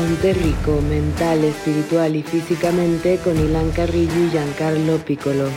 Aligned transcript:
Ponte 0.00 0.32
Rico, 0.32 0.80
mental, 0.80 1.44
espiritual 1.44 2.16
y 2.16 2.22
físicamente 2.22 3.18
con 3.22 3.38
Ilan 3.38 3.70
Carrillo 3.70 4.24
y 4.28 4.30
Giancarlo 4.30 4.96
Piccolo. 4.96 5.50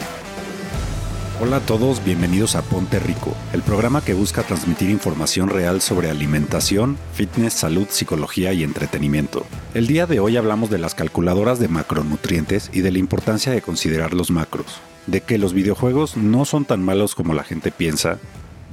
Hola 1.41 1.57
a 1.57 1.59
todos, 1.61 2.03
bienvenidos 2.03 2.57
a 2.57 2.61
Ponte 2.61 2.99
Rico, 2.99 3.33
el 3.53 3.61
programa 3.61 4.03
que 4.03 4.13
busca 4.13 4.43
transmitir 4.43 4.89
información 4.89 5.47
real 5.47 5.79
sobre 5.79 6.09
alimentación, 6.09 6.97
fitness, 7.13 7.53
salud, 7.53 7.87
psicología 7.89 8.51
y 8.51 8.63
entretenimiento. 8.63 9.45
El 9.73 9.87
día 9.87 10.07
de 10.07 10.19
hoy 10.19 10.35
hablamos 10.35 10.69
de 10.69 10.77
las 10.77 10.93
calculadoras 10.93 11.57
de 11.59 11.69
macronutrientes 11.69 12.69
y 12.73 12.81
de 12.81 12.91
la 12.91 12.99
importancia 12.99 13.49
de 13.53 13.61
considerar 13.61 14.13
los 14.13 14.29
macros, 14.29 14.81
de 15.07 15.21
que 15.21 15.37
los 15.37 15.53
videojuegos 15.53 16.17
no 16.17 16.43
son 16.43 16.65
tan 16.65 16.83
malos 16.83 17.15
como 17.15 17.33
la 17.33 17.45
gente 17.45 17.71
piensa, 17.71 18.19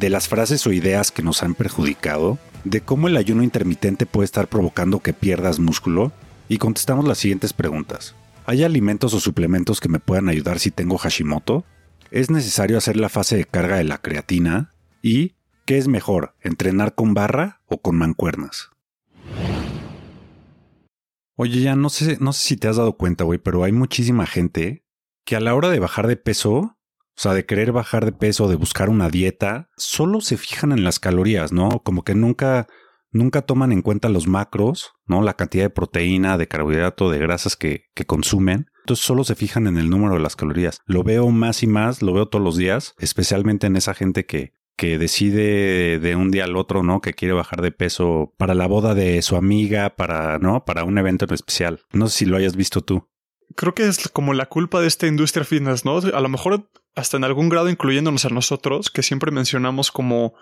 de 0.00 0.10
las 0.10 0.26
frases 0.26 0.66
o 0.66 0.72
ideas 0.72 1.12
que 1.12 1.22
nos 1.22 1.44
han 1.44 1.54
perjudicado, 1.54 2.38
de 2.64 2.80
cómo 2.80 3.08
el 3.08 3.16
ayuno 3.16 3.42
intermitente 3.42 4.06
puede 4.06 4.24
estar 4.24 4.48
provocando 4.48 5.00
que 5.00 5.12
pierdas 5.12 5.58
músculo, 5.58 6.12
y 6.48 6.58
contestamos 6.58 7.06
las 7.06 7.18
siguientes 7.18 7.52
preguntas. 7.52 8.16
¿Hay 8.44 8.64
alimentos 8.64 9.14
o 9.14 9.20
suplementos 9.20 9.80
que 9.80 9.88
me 9.88 10.00
puedan 10.00 10.28
ayudar 10.28 10.58
si 10.58 10.72
tengo 10.72 10.98
Hashimoto? 10.98 11.64
¿Es 12.10 12.28
necesario 12.28 12.76
hacer 12.76 12.96
la 12.96 13.08
fase 13.08 13.36
de 13.36 13.44
carga 13.44 13.76
de 13.76 13.84
la 13.84 13.98
creatina? 13.98 14.72
¿Y 15.00 15.34
qué 15.64 15.78
es 15.78 15.86
mejor, 15.86 16.34
entrenar 16.40 16.96
con 16.96 17.14
barra 17.14 17.60
o 17.66 17.80
con 17.80 17.96
mancuernas? 17.96 18.70
Oye, 21.36 21.60
ya 21.60 21.76
no 21.76 21.88
sé, 21.88 22.18
no 22.20 22.32
sé 22.32 22.48
si 22.48 22.56
te 22.56 22.66
has 22.66 22.76
dado 22.76 22.94
cuenta, 22.94 23.22
güey, 23.22 23.38
pero 23.38 23.62
hay 23.62 23.70
muchísima 23.70 24.26
gente 24.26 24.84
que 25.24 25.36
a 25.36 25.40
la 25.40 25.54
hora 25.54 25.70
de 25.70 25.78
bajar 25.78 26.08
de 26.08 26.16
peso, 26.16 26.76
o 27.20 27.22
sea, 27.22 27.34
de 27.34 27.44
querer 27.44 27.70
bajar 27.70 28.06
de 28.06 28.12
peso, 28.12 28.48
de 28.48 28.56
buscar 28.56 28.88
una 28.88 29.10
dieta, 29.10 29.68
solo 29.76 30.22
se 30.22 30.38
fijan 30.38 30.72
en 30.72 30.84
las 30.84 30.98
calorías, 30.98 31.52
¿no? 31.52 31.82
Como 31.84 32.02
que 32.02 32.14
nunca, 32.14 32.66
nunca 33.10 33.42
toman 33.42 33.72
en 33.72 33.82
cuenta 33.82 34.08
los 34.08 34.26
macros, 34.26 34.94
¿no? 35.04 35.20
La 35.20 35.34
cantidad 35.34 35.64
de 35.64 35.70
proteína, 35.70 36.38
de 36.38 36.48
carbohidrato, 36.48 37.10
de 37.10 37.18
grasas 37.18 37.56
que, 37.56 37.84
que 37.94 38.06
consumen 38.06 38.70
entonces 38.80 39.04
solo 39.04 39.24
se 39.24 39.34
fijan 39.34 39.66
en 39.66 39.76
el 39.76 39.90
número 39.90 40.14
de 40.14 40.20
las 40.20 40.36
calorías. 40.36 40.80
Lo 40.86 41.04
veo 41.04 41.28
más 41.28 41.62
y 41.62 41.66
más, 41.66 42.02
lo 42.02 42.12
veo 42.12 42.26
todos 42.26 42.44
los 42.44 42.56
días, 42.56 42.94
especialmente 42.98 43.66
en 43.66 43.76
esa 43.76 43.94
gente 43.94 44.26
que, 44.26 44.54
que 44.76 44.98
decide 44.98 45.98
de 45.98 46.16
un 46.16 46.30
día 46.30 46.44
al 46.44 46.56
otro, 46.56 46.82
¿no? 46.82 47.00
Que 47.00 47.12
quiere 47.12 47.34
bajar 47.34 47.60
de 47.60 47.70
peso 47.70 48.34
para 48.36 48.54
la 48.54 48.66
boda 48.66 48.94
de 48.94 49.20
su 49.22 49.36
amiga, 49.36 49.94
para, 49.96 50.38
¿no? 50.38 50.64
Para 50.64 50.84
un 50.84 50.98
evento 50.98 51.26
en 51.26 51.34
especial. 51.34 51.80
No 51.92 52.08
sé 52.08 52.18
si 52.18 52.24
lo 52.24 52.36
hayas 52.36 52.56
visto 52.56 52.80
tú. 52.80 53.08
Creo 53.56 53.74
que 53.74 53.86
es 53.86 54.08
como 54.08 54.34
la 54.34 54.46
culpa 54.46 54.80
de 54.80 54.86
esta 54.86 55.06
industria 55.06 55.44
fitness, 55.44 55.84
¿no? 55.84 55.98
A 55.98 56.20
lo 56.20 56.28
mejor 56.28 56.70
hasta 56.94 57.16
en 57.16 57.24
algún 57.24 57.48
grado 57.48 57.68
incluyéndonos 57.68 58.24
a 58.24 58.30
nosotros, 58.30 58.90
que 58.90 59.02
siempre 59.02 59.30
mencionamos 59.30 59.90
como, 59.90 60.34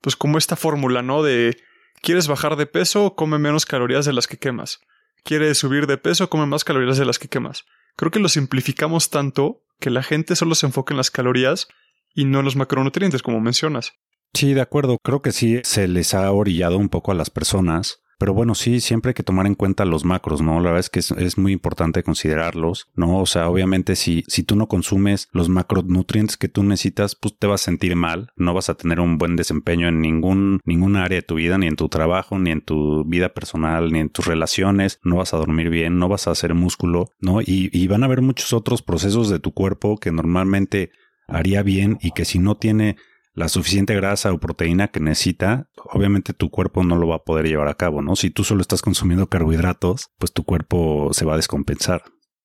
pues 0.00 0.16
como 0.16 0.38
esta 0.38 0.56
fórmula, 0.56 1.02
¿no? 1.02 1.22
De, 1.22 1.56
¿quieres 2.00 2.28
bajar 2.28 2.56
de 2.56 2.66
peso? 2.66 3.14
Come 3.14 3.38
menos 3.38 3.66
calorías 3.66 4.04
de 4.04 4.12
las 4.12 4.26
que 4.26 4.38
quemas. 4.38 4.80
¿Quieres 5.24 5.58
subir 5.58 5.86
de 5.86 5.98
peso? 5.98 6.28
Come 6.28 6.46
más 6.46 6.64
calorías 6.64 6.98
de 6.98 7.04
las 7.04 7.18
que 7.18 7.28
quemas. 7.28 7.64
Creo 7.96 8.10
que 8.10 8.20
lo 8.20 8.28
simplificamos 8.28 9.10
tanto 9.10 9.62
que 9.80 9.90
la 9.90 10.02
gente 10.02 10.36
solo 10.36 10.54
se 10.54 10.66
enfoca 10.66 10.92
en 10.92 10.98
las 10.98 11.10
calorías 11.10 11.68
y 12.14 12.24
no 12.24 12.40
en 12.40 12.44
los 12.44 12.56
macronutrientes, 12.56 13.22
como 13.22 13.40
mencionas. 13.40 13.92
Sí, 14.34 14.52
de 14.52 14.60
acuerdo. 14.60 14.98
Creo 15.02 15.22
que 15.22 15.32
sí 15.32 15.60
se 15.64 15.88
les 15.88 16.14
ha 16.14 16.30
orillado 16.30 16.76
un 16.76 16.88
poco 16.88 17.12
a 17.12 17.14
las 17.14 17.30
personas 17.30 18.03
pero 18.18 18.34
bueno, 18.34 18.54
sí, 18.54 18.80
siempre 18.80 19.10
hay 19.10 19.14
que 19.14 19.22
tomar 19.22 19.46
en 19.46 19.54
cuenta 19.54 19.84
los 19.84 20.04
macros, 20.04 20.42
¿no? 20.42 20.60
La 20.60 20.70
verdad 20.70 20.80
es 20.80 20.90
que 20.90 21.00
es, 21.00 21.38
muy 21.38 21.52
importante 21.52 22.02
considerarlos, 22.02 22.88
¿no? 22.94 23.18
O 23.18 23.26
sea, 23.26 23.48
obviamente 23.48 23.96
si, 23.96 24.24
si 24.28 24.42
tú 24.44 24.56
no 24.56 24.68
consumes 24.68 25.28
los 25.32 25.48
macronutrientes 25.48 26.36
que 26.36 26.48
tú 26.48 26.62
necesitas, 26.62 27.16
pues 27.16 27.36
te 27.38 27.46
vas 27.46 27.62
a 27.62 27.64
sentir 27.64 27.96
mal, 27.96 28.30
no 28.36 28.54
vas 28.54 28.68
a 28.68 28.74
tener 28.74 29.00
un 29.00 29.18
buen 29.18 29.36
desempeño 29.36 29.88
en 29.88 30.00
ningún, 30.00 30.60
ninguna 30.64 31.04
área 31.04 31.18
de 31.18 31.22
tu 31.22 31.34
vida, 31.34 31.58
ni 31.58 31.66
en 31.66 31.76
tu 31.76 31.88
trabajo, 31.88 32.38
ni 32.38 32.50
en 32.50 32.60
tu 32.60 33.04
vida 33.04 33.30
personal, 33.30 33.92
ni 33.92 33.98
en 33.98 34.10
tus 34.10 34.26
relaciones, 34.26 35.00
no 35.02 35.16
vas 35.16 35.34
a 35.34 35.38
dormir 35.38 35.70
bien, 35.70 35.98
no 35.98 36.08
vas 36.08 36.28
a 36.28 36.30
hacer 36.30 36.54
músculo, 36.54 37.10
¿no? 37.20 37.40
Y, 37.40 37.70
y 37.72 37.86
van 37.88 38.02
a 38.02 38.06
haber 38.06 38.22
muchos 38.22 38.52
otros 38.52 38.82
procesos 38.82 39.28
de 39.28 39.40
tu 39.40 39.52
cuerpo 39.52 39.96
que 39.96 40.12
normalmente 40.12 40.90
haría 41.26 41.62
bien 41.62 41.98
y 42.00 42.12
que 42.12 42.24
si 42.24 42.38
no 42.38 42.56
tiene 42.56 42.96
la 43.34 43.48
suficiente 43.48 43.94
grasa 43.94 44.32
o 44.32 44.38
proteína 44.38 44.88
que 44.88 45.00
necesita, 45.00 45.68
obviamente 45.76 46.32
tu 46.32 46.50
cuerpo 46.50 46.84
no 46.84 46.96
lo 46.96 47.08
va 47.08 47.16
a 47.16 47.24
poder 47.24 47.46
llevar 47.46 47.68
a 47.68 47.74
cabo, 47.74 48.00
¿no? 48.00 48.16
Si 48.16 48.30
tú 48.30 48.44
solo 48.44 48.62
estás 48.62 48.80
consumiendo 48.80 49.28
carbohidratos, 49.28 50.10
pues 50.18 50.32
tu 50.32 50.44
cuerpo 50.44 51.10
se 51.12 51.24
va 51.24 51.34
a 51.34 51.36
descompensar. 51.36 52.04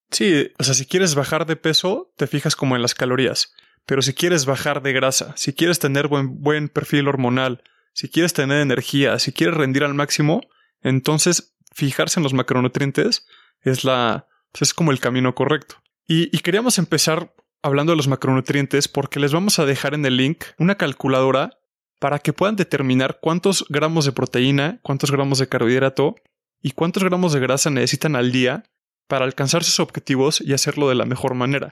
Sí, 0.09 0.51
o 0.57 0.63
sea, 0.63 0.73
si 0.73 0.87
quieres 0.87 1.13
bajar 1.13 1.45
de 1.45 1.55
peso, 1.55 2.11
te 2.17 2.25
fijas 2.25 2.55
como 2.55 2.75
en 2.75 2.81
las 2.81 2.95
calorías. 2.95 3.53
Pero 3.85 4.01
si 4.01 4.13
quieres 4.13 4.45
bajar 4.45 4.81
de 4.81 4.93
grasa, 4.93 5.33
si 5.37 5.53
quieres 5.53 5.79
tener 5.79 6.07
buen, 6.07 6.41
buen 6.41 6.69
perfil 6.69 7.07
hormonal, 7.07 7.63
si 7.93 8.09
quieres 8.09 8.33
tener 8.33 8.61
energía, 8.61 9.19
si 9.19 9.31
quieres 9.31 9.55
rendir 9.55 9.83
al 9.83 9.93
máximo, 9.93 10.41
entonces 10.81 11.55
fijarse 11.71 12.19
en 12.19 12.23
los 12.23 12.33
macronutrientes 12.33 13.27
es 13.61 13.83
la, 13.83 14.27
pues, 14.51 14.63
es 14.63 14.73
como 14.73 14.91
el 14.91 14.99
camino 14.99 15.35
correcto. 15.35 15.75
Y, 16.07 16.35
y 16.35 16.39
queríamos 16.39 16.79
empezar 16.79 17.33
hablando 17.61 17.91
de 17.91 17.97
los 17.97 18.07
macronutrientes 18.07 18.87
porque 18.87 19.19
les 19.19 19.33
vamos 19.33 19.59
a 19.59 19.65
dejar 19.65 19.93
en 19.93 20.05
el 20.05 20.17
link 20.17 20.43
una 20.57 20.75
calculadora 20.75 21.59
para 21.99 22.19
que 22.19 22.33
puedan 22.33 22.55
determinar 22.55 23.19
cuántos 23.21 23.65
gramos 23.69 24.05
de 24.05 24.13
proteína, 24.13 24.79
cuántos 24.81 25.11
gramos 25.11 25.39
de 25.39 25.47
carbohidrato 25.47 26.15
y 26.61 26.71
cuántos 26.71 27.03
gramos 27.03 27.33
de 27.33 27.39
grasa 27.39 27.69
necesitan 27.69 28.15
al 28.15 28.31
día 28.31 28.63
para 29.07 29.25
alcanzar 29.25 29.63
sus 29.63 29.79
objetivos 29.79 30.41
y 30.41 30.53
hacerlo 30.53 30.87
de 30.87 30.95
la 30.95 31.05
mejor 31.05 31.33
manera. 31.33 31.69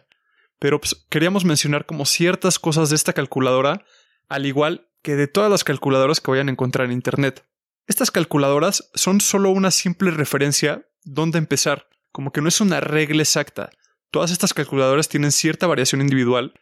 Pero 0.60 0.82
pues, 0.82 1.06
queríamos 1.10 1.46
mencionar 1.46 1.86
como 1.86 2.06
ciertas 2.06 2.60
cosas 2.60 2.90
de 2.90 2.96
esta 2.96 3.14
calculadora, 3.14 3.86
al 4.28 4.46
igual 4.46 4.90
que 5.02 5.16
de 5.16 5.28
todas 5.28 5.50
las 5.50 5.64
calculadoras 5.64 6.20
que 6.20 6.32
vayan 6.32 6.50
a 6.50 6.52
encontrar 6.52 6.88
en 6.88 6.94
Internet. 6.94 7.46
Estas 7.86 8.12
calculadoras 8.12 8.90
son 8.96 9.22
solo 9.22 9.52
una 9.52 9.72
simple 9.72 10.12
referencia 10.12 10.90
donde 11.04 11.38
empezar, 11.38 11.88
como 12.12 12.32
que 12.32 12.42
no 12.42 12.50
es 12.50 12.60
una 12.60 12.82
regla 12.82 13.22
exacta, 13.22 13.70
Todas 14.12 14.32
estas 14.32 14.54
calculadoras 14.54 15.10
tienen 15.10 15.32
cierta 15.32 15.68
variación 15.68 16.02
individual 16.02 16.54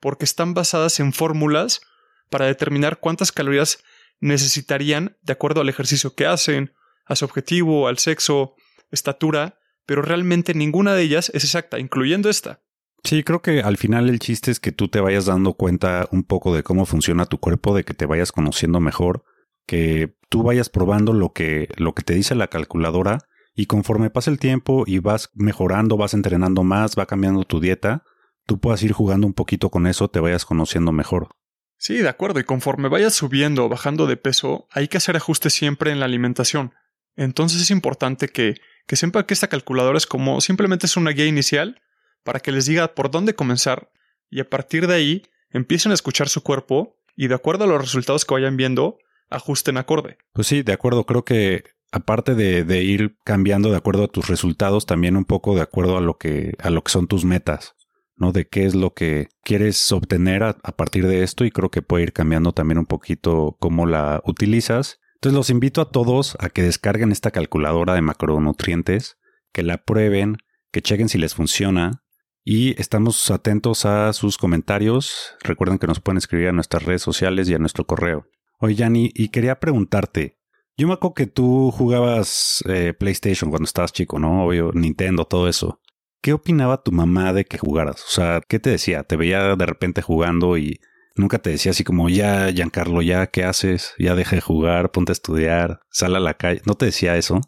porque 0.00 0.24
están 0.24 0.54
basadas 0.54 1.00
en 1.00 1.12
fórmulas 1.12 1.80
para 2.30 2.46
determinar 2.46 2.98
cuántas 2.98 3.32
calorías 3.32 3.82
necesitarían 4.20 5.16
de 5.22 5.32
acuerdo 5.32 5.60
al 5.60 5.68
ejercicio 5.68 6.14
que 6.14 6.26
hacen, 6.26 6.72
a 7.06 7.16
su 7.16 7.24
objetivo, 7.24 7.88
al 7.88 7.98
sexo, 7.98 8.54
estatura, 8.90 9.58
pero 9.86 10.02
realmente 10.02 10.54
ninguna 10.54 10.94
de 10.94 11.02
ellas 11.02 11.30
es 11.34 11.44
exacta, 11.44 11.78
incluyendo 11.78 12.30
esta. 12.30 12.62
Sí, 13.02 13.22
creo 13.22 13.42
que 13.42 13.60
al 13.60 13.76
final 13.76 14.08
el 14.08 14.18
chiste 14.18 14.50
es 14.50 14.60
que 14.60 14.72
tú 14.72 14.88
te 14.88 15.00
vayas 15.00 15.26
dando 15.26 15.52
cuenta 15.52 16.08
un 16.10 16.24
poco 16.24 16.54
de 16.54 16.62
cómo 16.62 16.86
funciona 16.86 17.26
tu 17.26 17.38
cuerpo, 17.38 17.76
de 17.76 17.84
que 17.84 17.92
te 17.92 18.06
vayas 18.06 18.32
conociendo 18.32 18.80
mejor, 18.80 19.24
que 19.66 20.16
tú 20.30 20.42
vayas 20.42 20.70
probando 20.70 21.12
lo 21.12 21.32
que, 21.34 21.68
lo 21.76 21.94
que 21.94 22.02
te 22.02 22.14
dice 22.14 22.34
la 22.34 22.48
calculadora 22.48 23.18
y 23.54 23.66
conforme 23.66 24.10
pasa 24.10 24.30
el 24.30 24.38
tiempo 24.38 24.84
y 24.86 24.98
vas 24.98 25.30
mejorando, 25.34 25.96
vas 25.96 26.14
entrenando 26.14 26.64
más, 26.64 26.96
va 26.98 27.06
cambiando 27.06 27.44
tu 27.44 27.60
dieta, 27.60 28.04
tú 28.46 28.58
puedas 28.58 28.82
ir 28.82 28.92
jugando 28.92 29.26
un 29.26 29.34
poquito 29.34 29.70
con 29.70 29.86
eso, 29.86 30.08
te 30.08 30.20
vayas 30.20 30.44
conociendo 30.44 30.92
mejor. 30.92 31.28
Sí, 31.76 31.98
de 31.98 32.08
acuerdo, 32.08 32.40
y 32.40 32.44
conforme 32.44 32.88
vayas 32.88 33.14
subiendo 33.14 33.64
o 33.64 33.68
bajando 33.68 34.06
de 34.06 34.16
peso, 34.16 34.66
hay 34.70 34.88
que 34.88 34.96
hacer 34.96 35.16
ajustes 35.16 35.52
siempre 35.52 35.92
en 35.92 36.00
la 36.00 36.06
alimentación. 36.06 36.74
Entonces 37.16 37.62
es 37.62 37.70
importante 37.70 38.28
que, 38.28 38.54
que 38.86 38.96
sepa 38.96 39.26
que 39.26 39.34
esta 39.34 39.48
calculadora 39.48 39.98
es 39.98 40.06
como 40.06 40.40
simplemente 40.40 40.86
es 40.86 40.96
una 40.96 41.10
guía 41.10 41.26
inicial 41.26 41.80
para 42.24 42.40
que 42.40 42.52
les 42.52 42.66
diga 42.66 42.94
por 42.94 43.10
dónde 43.10 43.34
comenzar 43.34 43.90
y 44.30 44.40
a 44.40 44.48
partir 44.48 44.86
de 44.86 44.94
ahí 44.94 45.22
empiecen 45.50 45.92
a 45.92 45.94
escuchar 45.94 46.28
su 46.28 46.42
cuerpo 46.42 46.96
y 47.16 47.28
de 47.28 47.34
acuerdo 47.34 47.64
a 47.64 47.66
los 47.68 47.80
resultados 47.80 48.24
que 48.24 48.34
vayan 48.34 48.56
viendo, 48.56 48.98
ajusten 49.30 49.76
acorde. 49.76 50.18
Pues 50.32 50.48
sí, 50.48 50.62
de 50.62 50.72
acuerdo, 50.72 51.04
creo 51.06 51.24
que 51.24 51.64
aparte 51.94 52.34
de, 52.34 52.82
ir 52.82 53.16
cambiando 53.22 53.70
de 53.70 53.76
acuerdo 53.76 54.02
a 54.02 54.08
tus 54.08 54.26
resultados, 54.26 54.84
también 54.84 55.16
un 55.16 55.24
poco 55.24 55.54
de 55.54 55.62
acuerdo 55.62 55.96
a 55.96 56.00
lo 56.00 56.18
que, 56.18 56.56
a 56.58 56.70
son 56.86 57.06
tus 57.06 57.24
metas, 57.24 57.76
¿no? 58.16 58.32
De 58.32 58.48
qué 58.48 58.64
es 58.64 58.74
lo 58.74 58.94
que 58.94 59.28
quieres 59.44 59.92
obtener 59.92 60.42
a, 60.42 60.54
partir 60.54 61.06
de 61.06 61.22
esto 61.22 61.44
y 61.44 61.52
creo 61.52 61.70
que 61.70 61.82
puede 61.82 62.02
ir 62.02 62.12
cambiando 62.12 62.50
también 62.50 62.78
un 62.78 62.86
poquito 62.86 63.56
cómo 63.60 63.86
la 63.86 64.20
utilizas. 64.26 64.98
Entonces 65.14 65.36
los 65.36 65.50
invito 65.50 65.80
a 65.80 65.90
todos 65.92 66.36
a 66.40 66.48
que 66.48 66.64
descarguen 66.64 67.12
esta 67.12 67.30
calculadora 67.30 67.94
de 67.94 68.02
macronutrientes, 68.02 69.16
que 69.52 69.62
la 69.62 69.78
prueben, 69.78 70.38
que 70.72 70.82
chequen 70.82 71.08
si 71.08 71.18
les 71.18 71.36
funciona 71.36 72.02
y 72.42 72.78
estamos 72.80 73.30
atentos 73.30 73.86
a 73.86 74.12
sus 74.14 74.36
comentarios. 74.36 75.36
Recuerden 75.44 75.78
que 75.78 75.86
nos 75.86 76.00
pueden 76.00 76.18
escribir 76.18 76.48
a 76.48 76.52
nuestras 76.52 76.82
redes 76.82 77.02
sociales 77.02 77.48
y 77.48 77.54
a 77.54 77.58
nuestro 77.58 77.86
correo. 77.86 78.26
Oye, 78.58 78.74
Yanni, 78.74 79.12
y 79.14 79.28
quería 79.28 79.60
preguntarte, 79.60 80.40
yo 80.76 80.88
me 80.88 80.94
acuerdo 80.94 81.14
que 81.14 81.26
tú 81.26 81.70
jugabas 81.70 82.62
eh, 82.68 82.94
PlayStation 82.98 83.50
cuando 83.50 83.64
estabas 83.64 83.92
chico, 83.92 84.18
¿no? 84.18 84.44
Obvio, 84.44 84.72
Nintendo, 84.72 85.24
todo 85.24 85.48
eso. 85.48 85.80
¿Qué 86.20 86.32
opinaba 86.32 86.82
tu 86.82 86.90
mamá 86.90 87.32
de 87.32 87.44
que 87.44 87.58
jugaras? 87.58 88.02
O 88.02 88.08
sea, 88.08 88.40
¿qué 88.48 88.58
te 88.58 88.70
decía? 88.70 89.04
¿Te 89.04 89.16
veía 89.16 89.56
de 89.56 89.66
repente 89.66 90.02
jugando 90.02 90.56
y 90.56 90.80
nunca 91.16 91.38
te 91.38 91.50
decía 91.50 91.70
así 91.70 91.84
como, 91.84 92.08
ya, 92.08 92.50
Giancarlo, 92.50 93.02
ya, 93.02 93.26
¿qué 93.28 93.44
haces? 93.44 93.94
Ya 93.98 94.14
deja 94.14 94.36
de 94.36 94.42
jugar, 94.42 94.90
ponte 94.90 95.12
a 95.12 95.14
estudiar, 95.14 95.80
sal 95.90 96.16
a 96.16 96.20
la 96.20 96.34
calle. 96.34 96.62
¿No 96.66 96.74
te 96.74 96.86
decía 96.86 97.16
eso? 97.16 97.40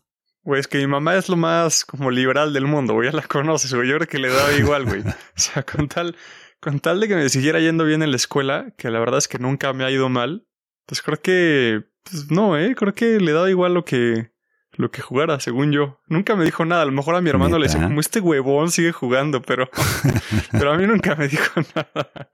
Güey, 0.42 0.60
es 0.60 0.68
que 0.68 0.78
mi 0.78 0.86
mamá 0.86 1.16
es 1.16 1.28
lo 1.28 1.36
más 1.36 1.84
como 1.84 2.10
liberal 2.10 2.52
del 2.52 2.66
mundo, 2.66 2.94
güey, 2.94 3.10
ya 3.10 3.16
la 3.16 3.22
conoces, 3.22 3.74
güey. 3.74 3.88
Yo 3.88 3.96
creo 3.96 4.08
que 4.08 4.18
le 4.18 4.28
daba 4.28 4.52
igual, 4.52 4.84
güey. 4.84 5.00
o 5.00 5.12
sea, 5.34 5.64
con 5.64 5.88
tal, 5.88 6.14
con 6.60 6.78
tal 6.78 7.00
de 7.00 7.08
que 7.08 7.16
me 7.16 7.28
siguiera 7.28 7.58
yendo 7.58 7.84
bien 7.84 8.02
en 8.02 8.10
la 8.10 8.16
escuela, 8.16 8.72
que 8.78 8.90
la 8.90 9.00
verdad 9.00 9.18
es 9.18 9.26
que 9.26 9.40
nunca 9.40 9.72
me 9.72 9.84
ha 9.84 9.90
ido 9.90 10.08
mal, 10.08 10.46
pues 10.86 11.02
creo 11.02 11.20
que 11.20 11.86
pues 12.08 12.30
no, 12.30 12.58
eh, 12.58 12.74
creo 12.74 12.94
que 12.94 13.18
le 13.20 13.32
daba 13.32 13.50
igual 13.50 13.74
lo 13.74 13.84
que 13.84 14.30
lo 14.78 14.90
que 14.90 15.02
jugara, 15.02 15.40
según 15.40 15.72
yo. 15.72 16.00
Nunca 16.06 16.36
me 16.36 16.44
dijo 16.44 16.64
nada. 16.64 16.82
A 16.82 16.86
lo 16.86 16.92
mejor 16.92 17.14
a 17.14 17.20
mi 17.20 17.30
hermano 17.30 17.58
le 17.58 17.66
decía, 17.66 17.82
como 17.82 18.00
este 18.00 18.20
huevón 18.20 18.70
sigue 18.70 18.92
jugando, 18.92 19.42
pero, 19.42 19.68
pero 20.52 20.72
a 20.72 20.76
mí 20.76 20.86
nunca 20.86 21.14
me 21.14 21.28
dijo 21.28 21.60
nada. 21.74 22.30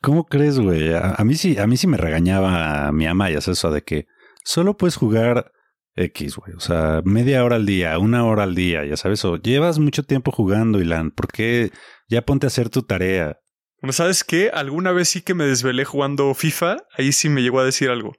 ¿Cómo 0.00 0.26
crees, 0.26 0.60
güey? 0.60 0.92
A, 0.94 1.16
mí 1.24 1.34
sí, 1.34 1.58
a 1.58 1.66
mí 1.66 1.76
sí 1.76 1.86
me 1.86 1.96
regañaba 1.96 2.92
mi 2.92 3.06
ama 3.06 3.30
y 3.30 3.34
hace 3.34 3.52
eso 3.52 3.70
de 3.70 3.82
que 3.82 4.06
solo 4.44 4.76
puedes 4.76 4.96
jugar 4.96 5.50
X, 5.96 6.36
güey. 6.36 6.52
O 6.54 6.60
sea, 6.60 7.02
media 7.04 7.44
hora 7.44 7.56
al 7.56 7.66
día, 7.66 7.98
una 7.98 8.24
hora 8.24 8.44
al 8.44 8.54
día, 8.54 8.84
ya 8.84 8.96
sabes. 8.96 9.24
O 9.24 9.36
llevas 9.36 9.78
mucho 9.78 10.04
tiempo 10.04 10.30
jugando, 10.30 10.80
Ilan. 10.80 11.10
¿Por 11.10 11.28
qué 11.28 11.72
ya 12.08 12.22
ponte 12.22 12.46
a 12.46 12.48
hacer 12.48 12.68
tu 12.68 12.82
tarea? 12.82 13.38
Bueno, 13.80 13.92
¿sabes 13.92 14.22
qué? 14.22 14.50
Alguna 14.52 14.92
vez 14.92 15.08
sí 15.08 15.22
que 15.22 15.34
me 15.34 15.44
desvelé 15.44 15.84
jugando 15.84 16.32
FIFA. 16.34 16.76
Ahí 16.96 17.12
sí 17.12 17.28
me 17.28 17.42
llegó 17.42 17.58
a 17.58 17.64
decir 17.64 17.90
algo. 17.90 18.12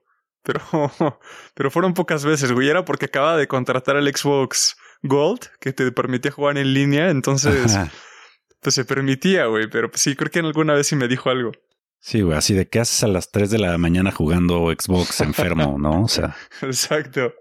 Pero, 0.43 0.61
pero 1.53 1.71
fueron 1.71 1.93
pocas 1.93 2.25
veces, 2.25 2.51
güey. 2.51 2.69
Era 2.69 2.85
porque 2.85 3.05
acaba 3.05 3.37
de 3.37 3.47
contratar 3.47 3.97
el 3.97 4.15
Xbox 4.15 4.77
Gold, 5.03 5.41
que 5.59 5.73
te 5.73 5.91
permitía 5.91 6.31
jugar 6.31 6.57
en 6.57 6.73
línea. 6.73 7.09
Entonces, 7.09 7.77
pues 8.61 8.75
se 8.75 8.85
permitía, 8.85 9.45
güey. 9.45 9.69
Pero 9.69 9.89
sí, 9.93 10.15
creo 10.15 10.31
que 10.31 10.39
alguna 10.39 10.73
vez 10.73 10.87
sí 10.87 10.95
me 10.95 11.07
dijo 11.07 11.29
algo. 11.29 11.51
Sí, 12.01 12.21
güey, 12.21 12.37
así 12.37 12.53
de 12.53 12.67
qué 12.69 12.79
haces 12.79 13.03
a 13.03 13.07
las 13.07 13.29
3 13.31 13.49
de 13.49 13.59
la 13.59 13.77
mañana 13.77 14.11
jugando 14.11 14.71
Xbox 14.71 15.19
enfermo, 15.21 15.77
¿no? 15.79 16.03
O 16.03 16.07
sea. 16.07 16.35
Exacto. 16.61 17.33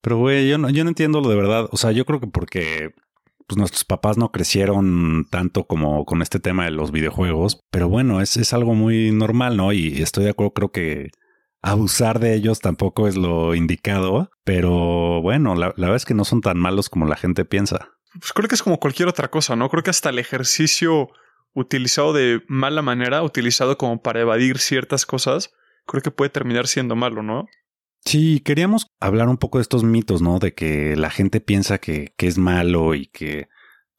Pero, 0.00 0.18
güey, 0.18 0.48
yo 0.48 0.58
no, 0.58 0.70
yo 0.70 0.84
no 0.84 0.90
entiendo 0.90 1.20
lo 1.20 1.28
de 1.28 1.36
verdad. 1.36 1.68
O 1.72 1.76
sea, 1.76 1.90
yo 1.90 2.04
creo 2.04 2.20
que 2.20 2.26
porque 2.28 2.94
pues 3.46 3.58
nuestros 3.58 3.84
papás 3.84 4.16
no 4.16 4.32
crecieron 4.32 5.26
tanto 5.30 5.66
como 5.66 6.06
con 6.06 6.22
este 6.22 6.40
tema 6.40 6.64
de 6.64 6.70
los 6.70 6.92
videojuegos. 6.92 7.60
Pero 7.70 7.88
bueno, 7.88 8.20
es, 8.20 8.36
es 8.36 8.52
algo 8.52 8.74
muy 8.74 9.10
normal, 9.10 9.56
¿no? 9.56 9.72
Y 9.72 10.00
estoy 10.00 10.24
de 10.24 10.30
acuerdo, 10.30 10.52
creo 10.52 10.72
que 10.72 11.10
abusar 11.64 12.20
de 12.20 12.34
ellos 12.34 12.60
tampoco 12.60 13.08
es 13.08 13.16
lo 13.16 13.54
indicado. 13.54 14.30
Pero 14.44 15.20
bueno, 15.22 15.54
la, 15.54 15.68
la 15.76 15.86
verdad 15.86 15.96
es 15.96 16.04
que 16.04 16.14
no 16.14 16.24
son 16.24 16.40
tan 16.40 16.58
malos 16.58 16.88
como 16.88 17.06
la 17.06 17.16
gente 17.16 17.44
piensa. 17.44 17.88
Pues 18.12 18.32
creo 18.32 18.48
que 18.48 18.54
es 18.54 18.62
como 18.62 18.78
cualquier 18.78 19.08
otra 19.08 19.28
cosa, 19.28 19.56
¿no? 19.56 19.68
Creo 19.68 19.82
que 19.82 19.90
hasta 19.90 20.10
el 20.10 20.18
ejercicio 20.18 21.08
utilizado 21.54 22.12
de 22.12 22.42
mala 22.46 22.82
manera, 22.82 23.22
utilizado 23.22 23.78
como 23.78 24.02
para 24.02 24.20
evadir 24.20 24.58
ciertas 24.58 25.06
cosas, 25.06 25.52
creo 25.86 26.02
que 26.02 26.10
puede 26.10 26.30
terminar 26.30 26.66
siendo 26.66 26.96
malo, 26.96 27.22
¿no? 27.22 27.46
Sí, 28.04 28.40
queríamos 28.40 28.86
hablar 29.00 29.28
un 29.28 29.38
poco 29.38 29.58
de 29.58 29.62
estos 29.62 29.82
mitos, 29.82 30.20
¿no? 30.20 30.38
De 30.38 30.52
que 30.52 30.94
la 30.96 31.10
gente 31.10 31.40
piensa 31.40 31.78
que, 31.78 32.12
que 32.16 32.26
es 32.26 32.36
malo 32.36 32.94
y 32.94 33.06
que 33.06 33.48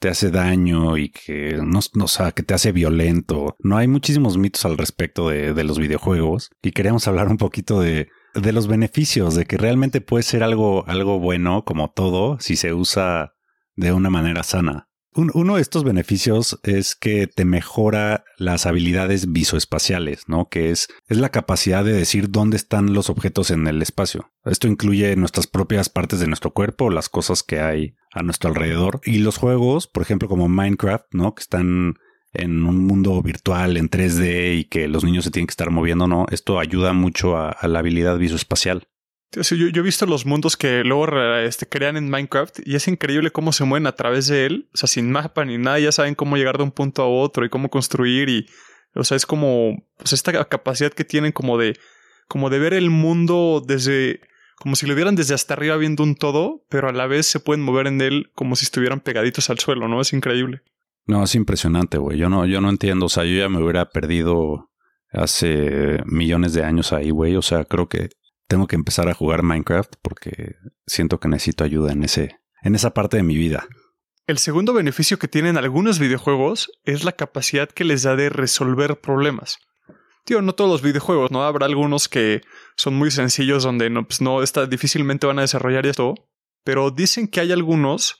te 0.05 0.11
hace 0.11 0.29
daño 0.29 0.99
y 0.99 1.09
que 1.09 1.57
no, 1.63 1.79
o 1.79 2.07
sea, 2.07 2.31
que 2.31 2.43
te 2.43 2.53
hace 2.53 2.71
violento. 2.71 3.55
No 3.57 3.75
hay 3.77 3.87
muchísimos 3.87 4.37
mitos 4.37 4.63
al 4.63 4.77
respecto 4.77 5.29
de, 5.29 5.55
de 5.55 5.63
los 5.63 5.79
videojuegos 5.79 6.51
y 6.61 6.73
queríamos 6.73 7.07
hablar 7.07 7.27
un 7.27 7.37
poquito 7.37 7.79
de, 7.79 8.09
de 8.35 8.51
los 8.51 8.67
beneficios, 8.67 9.33
de 9.33 9.45
que 9.45 9.57
realmente 9.57 10.01
puede 10.01 10.21
ser 10.21 10.43
algo, 10.43 10.85
algo 10.87 11.19
bueno 11.19 11.65
como 11.65 11.89
todo 11.89 12.37
si 12.39 12.55
se 12.55 12.71
usa 12.71 13.33
de 13.75 13.93
una 13.93 14.11
manera 14.11 14.43
sana 14.43 14.89
uno 15.15 15.55
de 15.55 15.61
estos 15.61 15.83
beneficios 15.83 16.59
es 16.63 16.95
que 16.95 17.27
te 17.27 17.45
mejora 17.45 18.25
las 18.37 18.65
habilidades 18.65 19.31
visoespaciales, 19.31 20.23
¿no? 20.27 20.49
Que 20.49 20.71
es, 20.71 20.89
es 21.07 21.17
la 21.17 21.29
capacidad 21.29 21.85
de 21.85 21.93
decir 21.93 22.29
dónde 22.29 22.57
están 22.57 22.93
los 22.93 23.09
objetos 23.09 23.49
en 23.49 23.67
el 23.67 23.81
espacio. 23.81 24.31
Esto 24.43 24.67
incluye 24.67 25.15
nuestras 25.15 25.47
propias 25.47 25.89
partes 25.89 26.19
de 26.19 26.27
nuestro 26.27 26.51
cuerpo, 26.51 26.89
las 26.89 27.07
cosas 27.07 27.43
que 27.43 27.61
hay 27.61 27.95
a 28.11 28.23
nuestro 28.23 28.49
alrededor. 28.49 28.99
Y 29.05 29.19
los 29.19 29.37
juegos, 29.37 29.87
por 29.87 30.03
ejemplo, 30.03 30.27
como 30.27 30.49
Minecraft, 30.49 31.05
¿no? 31.11 31.33
Que 31.33 31.41
están 31.41 31.95
en 32.33 32.65
un 32.65 32.85
mundo 32.85 33.21
virtual, 33.21 33.77
en 33.77 33.89
3D 33.89 34.59
y 34.59 34.65
que 34.65 34.89
los 34.89 35.05
niños 35.05 35.23
se 35.23 35.31
tienen 35.31 35.47
que 35.47 35.53
estar 35.53 35.71
moviendo, 35.71 36.07
¿no? 36.07 36.25
Esto 36.31 36.59
ayuda 36.59 36.91
mucho 36.91 37.37
a, 37.37 37.51
a 37.51 37.67
la 37.69 37.79
habilidad 37.79 38.17
visoespacial 38.17 38.89
yo, 39.31 39.67
he 39.67 39.81
visto 39.81 40.05
los 40.05 40.25
mundos 40.25 40.55
que 40.55 40.83
luego 40.83 41.07
este, 41.39 41.67
crean 41.67 41.97
en 41.97 42.09
Minecraft 42.09 42.59
y 42.65 42.75
es 42.75 42.87
increíble 42.87 43.31
cómo 43.31 43.51
se 43.51 43.65
mueven 43.65 43.87
a 43.87 43.95
través 43.95 44.27
de 44.27 44.45
él. 44.45 44.69
O 44.73 44.77
sea, 44.77 44.87
sin 44.87 45.11
mapa 45.11 45.43
ni 45.45 45.57
nada, 45.57 45.79
ya 45.79 45.91
saben 45.91 46.15
cómo 46.15 46.37
llegar 46.37 46.57
de 46.57 46.63
un 46.63 46.71
punto 46.71 47.01
a 47.03 47.07
otro 47.07 47.45
y 47.45 47.49
cómo 47.49 47.69
construir. 47.69 48.29
Y, 48.29 48.47
o 48.93 49.03
sea, 49.03 49.17
es 49.17 49.25
como 49.25 49.83
pues, 49.97 50.13
esta 50.13 50.45
capacidad 50.45 50.93
que 50.93 51.03
tienen 51.03 51.31
como 51.31 51.57
de, 51.57 51.77
como 52.27 52.49
de 52.49 52.59
ver 52.59 52.73
el 52.73 52.89
mundo 52.89 53.63
desde, 53.65 54.21
como 54.57 54.75
si 54.75 54.87
lo 54.87 54.95
vieran 54.95 55.15
desde 55.15 55.33
hasta 55.33 55.53
arriba 55.53 55.75
viendo 55.77 56.03
un 56.03 56.15
todo, 56.15 56.63
pero 56.69 56.87
a 56.87 56.93
la 56.93 57.07
vez 57.07 57.25
se 57.25 57.39
pueden 57.39 57.63
mover 57.63 57.87
en 57.87 58.01
él 58.01 58.31
como 58.35 58.55
si 58.55 58.65
estuvieran 58.65 59.01
pegaditos 59.01 59.49
al 59.49 59.59
suelo, 59.59 59.87
¿no? 59.87 59.99
Es 59.99 60.13
increíble. 60.13 60.61
No, 61.07 61.23
es 61.23 61.35
impresionante, 61.35 61.97
güey. 61.97 62.17
Yo 62.17 62.29
no, 62.29 62.45
yo 62.45 62.61
no 62.61 62.69
entiendo. 62.69 63.05
O 63.05 63.09
sea, 63.09 63.25
yo 63.25 63.37
ya 63.37 63.49
me 63.49 63.61
hubiera 63.61 63.89
perdido 63.89 64.71
hace 65.11 65.99
millones 66.05 66.53
de 66.53 66.63
años 66.63 66.93
ahí, 66.93 67.11
güey. 67.11 67.35
O 67.35 67.41
sea, 67.41 67.65
creo 67.65 67.87
que 67.87 68.09
tengo 68.47 68.67
que 68.67 68.75
empezar 68.75 69.09
a 69.09 69.13
jugar 69.13 69.43
Minecraft 69.43 69.95
porque 70.01 70.55
siento 70.85 71.19
que 71.19 71.27
necesito 71.27 71.63
ayuda 71.63 71.91
en 71.91 72.03
ese 72.03 72.39
en 72.65 72.75
esa 72.75 72.93
parte 72.93 73.17
de 73.17 73.23
mi 73.23 73.37
vida. 73.37 73.67
El 74.27 74.39
segundo 74.39 74.73
beneficio 74.73 75.19
que 75.19 75.27
tienen 75.27 75.55
algunos 75.55 75.99
videojuegos 75.99 76.71
es 76.83 77.03
la 77.03 77.11
capacidad 77.11 77.69
que 77.69 77.83
les 77.83 78.01
da 78.01 78.15
de 78.15 78.29
resolver 78.29 78.99
problemas. 78.99 79.59
Tío, 80.23 80.41
no 80.41 80.55
todos 80.55 80.71
los 80.71 80.81
videojuegos, 80.81 81.29
¿no? 81.29 81.43
Habrá 81.43 81.67
algunos 81.67 82.09
que 82.09 82.41
son 82.75 82.95
muy 82.95 83.11
sencillos 83.11 83.61
donde 83.61 83.91
no, 83.91 84.07
pues 84.07 84.21
no 84.21 84.41
está, 84.41 84.65
difícilmente 84.65 85.27
van 85.27 85.37
a 85.37 85.43
desarrollar 85.43 85.85
esto. 85.85 86.15
Pero 86.63 86.89
dicen 86.89 87.27
que 87.27 87.39
hay 87.39 87.51
algunos 87.51 88.17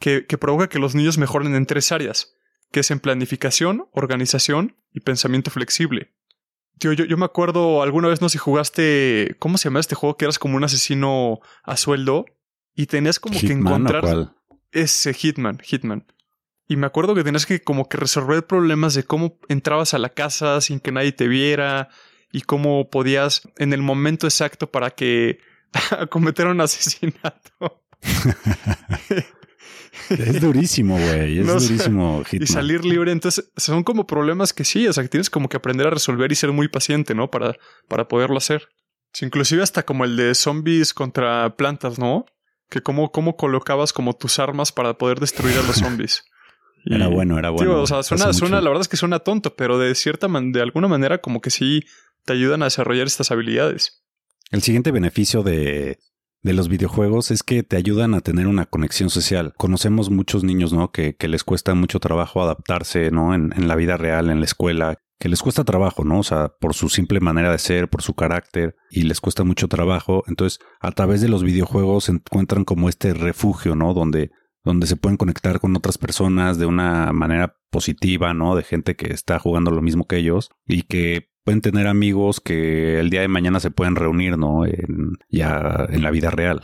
que, 0.00 0.26
que 0.26 0.38
provoca 0.38 0.68
que 0.68 0.80
los 0.80 0.96
niños 0.96 1.16
mejoren 1.18 1.54
en 1.54 1.66
tres 1.66 1.92
áreas, 1.92 2.34
que 2.72 2.80
es 2.80 2.90
en 2.90 2.98
planificación, 2.98 3.86
organización 3.92 4.76
y 4.92 5.00
pensamiento 5.00 5.52
flexible. 5.52 6.12
Tío, 6.78 6.92
yo, 6.92 7.04
yo 7.04 7.16
me 7.16 7.24
acuerdo 7.24 7.82
alguna 7.82 8.08
vez, 8.08 8.20
no 8.20 8.28
sé 8.28 8.34
si 8.34 8.38
jugaste. 8.38 9.36
¿Cómo 9.38 9.58
se 9.58 9.64
llama 9.64 9.80
este 9.80 9.94
juego? 9.94 10.16
Que 10.16 10.24
eras 10.24 10.38
como 10.38 10.56
un 10.56 10.64
asesino 10.64 11.40
a 11.62 11.76
sueldo 11.76 12.26
y 12.74 12.86
tenías 12.86 13.20
como 13.20 13.38
que 13.38 13.52
encontrar. 13.52 14.34
Ese 14.72 15.14
Hitman, 15.14 15.60
Hitman. 15.60 16.06
Y 16.66 16.76
me 16.76 16.86
acuerdo 16.86 17.14
que 17.14 17.22
tenías 17.22 17.46
que 17.46 17.62
como 17.62 17.88
que 17.88 17.96
resolver 17.96 18.46
problemas 18.46 18.94
de 18.94 19.04
cómo 19.04 19.38
entrabas 19.48 19.94
a 19.94 19.98
la 19.98 20.08
casa 20.08 20.60
sin 20.60 20.80
que 20.80 20.92
nadie 20.92 21.12
te 21.12 21.28
viera 21.28 21.90
y 22.32 22.40
cómo 22.40 22.90
podías 22.90 23.42
en 23.58 23.72
el 23.72 23.82
momento 23.82 24.26
exacto 24.26 24.70
para 24.70 24.90
que 24.90 25.38
cometer 26.10 26.46
un 26.46 26.60
asesinato. 26.60 27.82
Es 30.10 30.40
durísimo, 30.40 30.98
güey. 30.98 31.38
Es 31.38 31.46
durísimo. 31.68 32.22
Y 32.32 32.46
salir 32.46 32.84
libre. 32.84 33.12
Entonces, 33.12 33.50
son 33.56 33.84
como 33.84 34.06
problemas 34.06 34.52
que 34.52 34.64
sí, 34.64 34.86
o 34.86 34.92
sea, 34.92 35.02
que 35.02 35.08
tienes 35.08 35.30
como 35.30 35.48
que 35.48 35.56
aprender 35.56 35.86
a 35.86 35.90
resolver 35.90 36.30
y 36.32 36.34
ser 36.34 36.52
muy 36.52 36.68
paciente, 36.68 37.14
¿no? 37.14 37.30
Para, 37.30 37.56
para 37.88 38.08
poderlo 38.08 38.36
hacer. 38.36 38.68
inclusive 39.20 39.62
hasta 39.62 39.84
como 39.84 40.04
el 40.04 40.16
de 40.16 40.34
zombies 40.34 40.94
contra 40.94 41.56
plantas, 41.56 41.98
¿no? 41.98 42.26
Que 42.68 42.80
cómo, 42.82 43.12
cómo 43.12 43.36
colocabas 43.36 43.92
como 43.92 44.14
tus 44.14 44.38
armas 44.38 44.72
para 44.72 44.98
poder 44.98 45.20
destruir 45.20 45.56
a 45.58 45.62
los 45.62 45.76
zombies. 45.80 46.24
era 46.84 47.08
bueno, 47.08 47.38
era 47.38 47.50
bueno. 47.50 47.80
o 47.80 47.86
sea, 47.86 48.02
suena, 48.02 48.32
suena, 48.32 48.60
la 48.60 48.68
verdad 48.70 48.82
es 48.82 48.88
que 48.88 48.96
suena 48.96 49.20
tonto, 49.20 49.54
pero 49.54 49.78
de 49.78 49.94
cierta 49.94 50.28
man 50.28 50.52
de 50.52 50.62
alguna 50.62 50.88
manera 50.88 51.18
como 51.18 51.40
que 51.40 51.50
sí 51.50 51.84
te 52.24 52.32
ayudan 52.32 52.62
a 52.62 52.66
desarrollar 52.66 53.06
estas 53.06 53.30
habilidades. 53.30 54.02
El 54.50 54.62
siguiente 54.62 54.90
beneficio 54.90 55.42
de, 55.42 55.98
de 56.44 56.52
los 56.52 56.68
videojuegos 56.68 57.30
es 57.30 57.42
que 57.42 57.62
te 57.62 57.76
ayudan 57.76 58.14
a 58.14 58.20
tener 58.20 58.46
una 58.46 58.66
conexión 58.66 59.08
social. 59.08 59.54
Conocemos 59.56 60.10
muchos 60.10 60.44
niños, 60.44 60.74
¿no? 60.74 60.92
Que, 60.92 61.16
que 61.16 61.26
les 61.26 61.42
cuesta 61.42 61.74
mucho 61.74 62.00
trabajo 62.00 62.42
adaptarse, 62.42 63.10
¿no? 63.10 63.34
En, 63.34 63.52
en, 63.56 63.66
la 63.66 63.74
vida 63.76 63.96
real, 63.96 64.28
en 64.28 64.40
la 64.40 64.44
escuela, 64.44 64.98
que 65.18 65.30
les 65.30 65.40
cuesta 65.40 65.64
trabajo, 65.64 66.04
¿no? 66.04 66.18
O 66.18 66.22
sea, 66.22 66.52
por 66.60 66.74
su 66.74 66.90
simple 66.90 67.18
manera 67.20 67.50
de 67.50 67.58
ser, 67.58 67.88
por 67.88 68.02
su 68.02 68.14
carácter, 68.14 68.76
y 68.90 69.02
les 69.02 69.22
cuesta 69.22 69.42
mucho 69.42 69.68
trabajo. 69.68 70.22
Entonces, 70.26 70.60
a 70.80 70.92
través 70.92 71.22
de 71.22 71.30
los 71.30 71.42
videojuegos 71.42 72.10
encuentran 72.10 72.64
como 72.64 72.90
este 72.90 73.14
refugio, 73.14 73.74
¿no? 73.74 73.94
Donde, 73.94 74.30
donde 74.62 74.86
se 74.86 74.96
pueden 74.96 75.16
conectar 75.16 75.60
con 75.60 75.74
otras 75.74 75.96
personas 75.96 76.58
de 76.58 76.66
una 76.66 77.10
manera 77.14 77.56
positiva, 77.70 78.34
¿no? 78.34 78.54
De 78.54 78.64
gente 78.64 78.96
que 78.96 79.14
está 79.14 79.38
jugando 79.38 79.70
lo 79.70 79.80
mismo 79.80 80.06
que 80.06 80.18
ellos 80.18 80.50
y 80.66 80.82
que 80.82 81.30
pueden 81.44 81.60
tener 81.60 81.86
amigos 81.86 82.40
que 82.40 82.98
el 82.98 83.10
día 83.10 83.20
de 83.20 83.28
mañana 83.28 83.60
se 83.60 83.70
pueden 83.70 83.96
reunir, 83.96 84.38
¿no? 84.38 84.64
En, 84.64 85.18
ya 85.28 85.86
en 85.90 86.02
la 86.02 86.10
vida 86.10 86.30
real. 86.30 86.62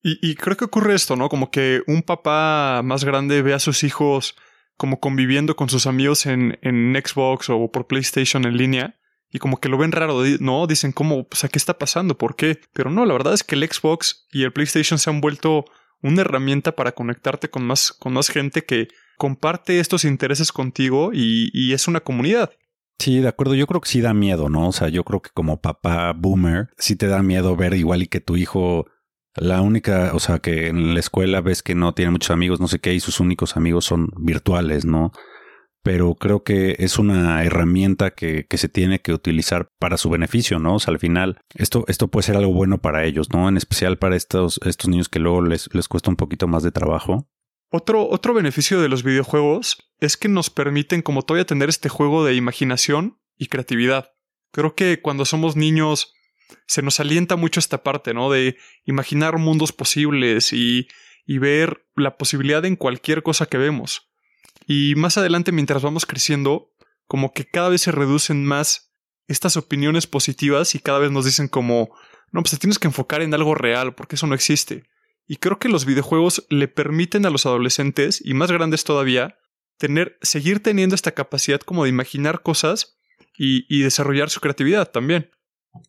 Y, 0.00 0.36
creo 0.36 0.56
que 0.56 0.64
ocurre 0.64 0.94
esto, 0.94 1.16
¿no? 1.16 1.28
Como 1.28 1.50
que 1.50 1.82
un 1.86 2.02
papá 2.02 2.82
más 2.84 3.04
grande 3.04 3.42
ve 3.42 3.52
a 3.52 3.58
sus 3.58 3.82
hijos 3.82 4.36
como 4.76 5.00
conviviendo 5.00 5.56
con 5.56 5.68
sus 5.68 5.86
amigos 5.86 6.24
en, 6.24 6.56
en 6.62 6.94
Xbox 7.04 7.50
o 7.50 7.70
por 7.72 7.88
PlayStation 7.88 8.44
en 8.44 8.56
línea. 8.56 9.00
Y 9.30 9.38
como 9.38 9.60
que 9.60 9.68
lo 9.68 9.76
ven 9.76 9.92
raro, 9.92 10.22
¿no? 10.40 10.66
Dicen 10.66 10.92
como, 10.92 11.28
pues, 11.28 11.44
¿a 11.44 11.48
qué 11.48 11.58
está 11.58 11.78
pasando? 11.78 12.16
¿Por 12.16 12.36
qué? 12.36 12.60
Pero 12.72 12.90
no, 12.90 13.04
la 13.04 13.12
verdad 13.12 13.34
es 13.34 13.42
que 13.42 13.56
el 13.56 13.68
Xbox 13.68 14.26
y 14.32 14.44
el 14.44 14.52
PlayStation 14.52 14.98
se 14.98 15.10
han 15.10 15.20
vuelto 15.20 15.66
una 16.00 16.20
herramienta 16.22 16.76
para 16.76 16.92
conectarte 16.92 17.50
con 17.50 17.66
más, 17.66 17.92
con 17.92 18.12
más 18.14 18.28
gente 18.28 18.64
que 18.64 18.88
comparte 19.18 19.80
estos 19.80 20.04
intereses 20.04 20.52
contigo 20.52 21.10
y 21.12 21.72
es 21.72 21.88
una 21.88 22.00
comunidad. 22.00 22.52
Sí, 22.98 23.20
de 23.20 23.28
acuerdo. 23.28 23.54
Yo 23.54 23.66
creo 23.66 23.80
que 23.80 23.88
sí 23.88 24.00
da 24.00 24.14
miedo, 24.14 24.48
¿no? 24.48 24.68
O 24.68 24.72
sea, 24.72 24.88
yo 24.88 25.04
creo 25.04 25.20
que 25.20 25.30
como 25.32 25.60
papá 25.60 26.12
boomer, 26.12 26.68
sí 26.78 26.96
te 26.96 27.06
da 27.06 27.22
miedo 27.22 27.56
ver 27.56 27.74
igual 27.74 28.02
y 28.02 28.08
que 28.08 28.20
tu 28.20 28.36
hijo, 28.36 28.86
la 29.34 29.60
única, 29.60 30.12
o 30.14 30.20
sea, 30.20 30.40
que 30.40 30.68
en 30.68 30.94
la 30.94 31.00
escuela 31.00 31.40
ves 31.40 31.62
que 31.62 31.74
no 31.74 31.94
tiene 31.94 32.10
muchos 32.10 32.30
amigos, 32.30 32.60
no 32.60 32.68
sé 32.68 32.80
qué, 32.80 32.94
y 32.94 33.00
sus 33.00 33.20
únicos 33.20 33.56
amigos 33.56 33.84
son 33.84 34.10
virtuales, 34.18 34.84
¿no? 34.84 35.12
pero 35.88 36.16
creo 36.16 36.42
que 36.42 36.76
es 36.80 36.98
una 36.98 37.42
herramienta 37.44 38.10
que, 38.10 38.46
que, 38.46 38.58
se 38.58 38.68
tiene 38.68 39.00
que 39.00 39.12
utilizar 39.12 39.70
para 39.78 39.96
su 39.96 40.10
beneficio, 40.10 40.58
¿no? 40.58 40.74
O 40.74 40.78
sea, 40.80 40.92
al 40.92 40.98
final, 40.98 41.40
esto, 41.54 41.84
esto 41.88 42.08
puede 42.08 42.24
ser 42.24 42.36
algo 42.36 42.52
bueno 42.52 42.76
para 42.76 43.04
ellos, 43.04 43.30
¿no? 43.32 43.48
En 43.48 43.56
especial 43.56 43.96
para 43.96 44.14
estos, 44.14 44.60
estos 44.66 44.90
niños 44.90 45.08
que 45.08 45.18
luego 45.18 45.40
les, 45.40 45.72
les 45.74 45.88
cuesta 45.88 46.10
un 46.10 46.16
poquito 46.16 46.46
más 46.46 46.62
de 46.62 46.72
trabajo. 46.72 47.26
Otro, 47.70 48.08
otro 48.08 48.34
beneficio 48.34 48.80
de 48.80 48.88
los 48.88 49.02
videojuegos 49.02 49.92
es 50.00 50.16
que 50.16 50.28
nos 50.28 50.50
permiten 50.50 51.02
como 51.02 51.22
todavía 51.22 51.46
tener 51.46 51.68
este 51.68 51.88
juego 51.88 52.24
de 52.24 52.34
imaginación 52.34 53.20
y 53.36 53.46
creatividad. 53.46 54.12
Creo 54.52 54.74
que 54.74 55.00
cuando 55.02 55.24
somos 55.24 55.56
niños 55.56 56.14
se 56.66 56.82
nos 56.82 56.98
alienta 57.00 57.36
mucho 57.36 57.60
esta 57.60 57.82
parte, 57.82 58.14
¿no? 58.14 58.30
De 58.30 58.56
imaginar 58.84 59.38
mundos 59.38 59.72
posibles 59.72 60.52
y, 60.52 60.88
y 61.26 61.38
ver 61.38 61.86
la 61.94 62.16
posibilidad 62.16 62.64
en 62.64 62.76
cualquier 62.76 63.22
cosa 63.22 63.46
que 63.46 63.58
vemos. 63.58 64.10
Y 64.66 64.94
más 64.96 65.18
adelante, 65.18 65.52
mientras 65.52 65.82
vamos 65.82 66.06
creciendo, 66.06 66.72
como 67.06 67.32
que 67.32 67.44
cada 67.44 67.68
vez 67.68 67.82
se 67.82 67.92
reducen 67.92 68.44
más 68.44 68.94
estas 69.26 69.58
opiniones 69.58 70.06
positivas 70.06 70.74
y 70.74 70.78
cada 70.78 70.98
vez 70.98 71.10
nos 71.10 71.26
dicen 71.26 71.48
como, 71.48 71.94
no, 72.32 72.42
pues 72.42 72.52
te 72.52 72.58
tienes 72.58 72.78
que 72.78 72.88
enfocar 72.88 73.20
en 73.20 73.34
algo 73.34 73.54
real, 73.54 73.94
porque 73.94 74.16
eso 74.16 74.26
no 74.26 74.34
existe. 74.34 74.84
Y 75.28 75.36
creo 75.36 75.58
que 75.58 75.68
los 75.68 75.84
videojuegos 75.84 76.46
le 76.48 76.68
permiten 76.68 77.26
a 77.26 77.30
los 77.30 77.44
adolescentes, 77.44 78.22
y 78.24 78.32
más 78.32 78.50
grandes 78.50 78.84
todavía, 78.84 79.36
tener, 79.76 80.16
seguir 80.22 80.62
teniendo 80.62 80.94
esta 80.94 81.12
capacidad 81.12 81.60
como 81.60 81.84
de 81.84 81.90
imaginar 81.90 82.40
cosas 82.42 82.98
y, 83.36 83.82
desarrollar 83.82 84.30
su 84.30 84.40
creatividad 84.40 84.90
también. 84.90 85.30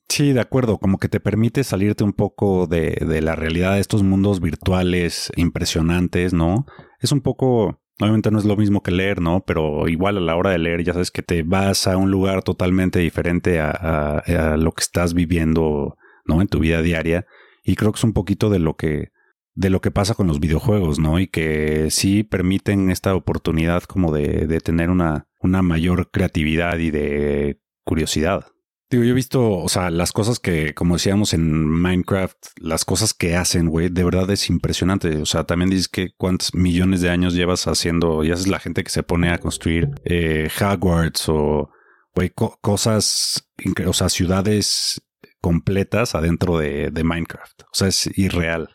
Sí, 0.09 0.33
de 0.33 0.41
acuerdo, 0.41 0.77
como 0.77 0.99
que 0.99 1.07
te 1.07 1.21
permite 1.21 1.63
salirte 1.63 2.03
un 2.03 2.13
poco 2.13 2.67
de, 2.67 2.97
de, 3.07 3.21
la 3.21 3.35
realidad 3.35 3.73
de 3.73 3.79
estos 3.79 4.03
mundos 4.03 4.41
virtuales 4.41 5.31
impresionantes, 5.37 6.33
¿no? 6.33 6.65
Es 6.99 7.13
un 7.13 7.21
poco, 7.21 7.81
obviamente 7.97 8.29
no 8.29 8.37
es 8.39 8.45
lo 8.45 8.57
mismo 8.57 8.83
que 8.83 8.91
leer, 8.91 9.21
¿no? 9.21 9.45
Pero 9.47 9.87
igual 9.87 10.17
a 10.17 10.21
la 10.21 10.35
hora 10.35 10.51
de 10.51 10.59
leer 10.59 10.83
ya 10.83 10.93
sabes 10.93 11.11
que 11.11 11.23
te 11.23 11.43
vas 11.43 11.87
a 11.87 11.97
un 11.97 12.11
lugar 12.11 12.43
totalmente 12.43 12.99
diferente 12.99 13.61
a, 13.61 13.71
a 13.71 14.57
lo 14.57 14.73
que 14.73 14.81
estás 14.81 15.13
viviendo, 15.13 15.97
¿no? 16.25 16.41
En 16.41 16.49
tu 16.49 16.59
vida 16.59 16.81
diaria. 16.81 17.25
Y 17.63 17.75
creo 17.77 17.91
que 17.93 17.97
es 17.97 18.03
un 18.03 18.13
poquito 18.13 18.49
de 18.49 18.59
lo 18.59 18.75
que, 18.75 19.11
de 19.59 19.69
lo 19.69 19.81
que 19.81 19.91
pasa 19.91 20.15
con 20.15 20.25
los 20.25 20.39
videojuegos, 20.39 20.99
¿no? 20.99 21.19
Y 21.19 21.27
que 21.27 21.91
sí 21.91 22.23
permiten 22.23 22.89
esta 22.91 23.13
oportunidad 23.13 23.83
como 23.83 24.13
de, 24.13 24.47
de 24.47 24.61
tener 24.61 24.89
una, 24.89 25.27
una 25.41 25.61
mayor 25.61 26.11
creatividad 26.11 26.77
y 26.77 26.91
de 26.91 27.59
curiosidad. 27.83 28.45
Digo, 28.89 29.03
yo 29.03 29.11
he 29.11 29.15
visto, 29.15 29.51
o 29.51 29.67
sea, 29.67 29.91
las 29.91 30.13
cosas 30.13 30.39
que, 30.39 30.73
como 30.73 30.95
decíamos 30.95 31.33
en 31.33 31.51
Minecraft, 31.67 32.37
las 32.55 32.85
cosas 32.85 33.13
que 33.13 33.35
hacen, 33.35 33.67
güey, 33.67 33.89
de 33.89 34.05
verdad 34.05 34.31
es 34.31 34.49
impresionante. 34.49 35.17
O 35.17 35.25
sea, 35.25 35.43
también 35.43 35.69
dices 35.69 35.89
que 35.89 36.11
cuántos 36.15 36.55
millones 36.55 37.01
de 37.01 37.09
años 37.09 37.33
llevas 37.33 37.67
haciendo, 37.67 38.23
y 38.23 38.31
es 38.31 38.47
la 38.47 38.59
gente 38.59 38.81
que 38.81 38.89
se 38.89 39.03
pone 39.03 39.29
a 39.29 39.39
construir 39.39 39.89
eh, 40.05 40.47
Hogwarts 40.57 41.27
o, 41.27 41.69
güey, 42.15 42.29
co 42.29 42.57
cosas, 42.61 43.45
o 43.85 43.93
sea, 43.93 44.07
ciudades 44.07 45.01
completas 45.41 46.15
adentro 46.15 46.57
de, 46.57 46.91
de, 46.91 47.03
Minecraft. 47.03 47.63
O 47.63 47.73
sea, 47.73 47.89
es 47.89 48.09
irreal. 48.17 48.69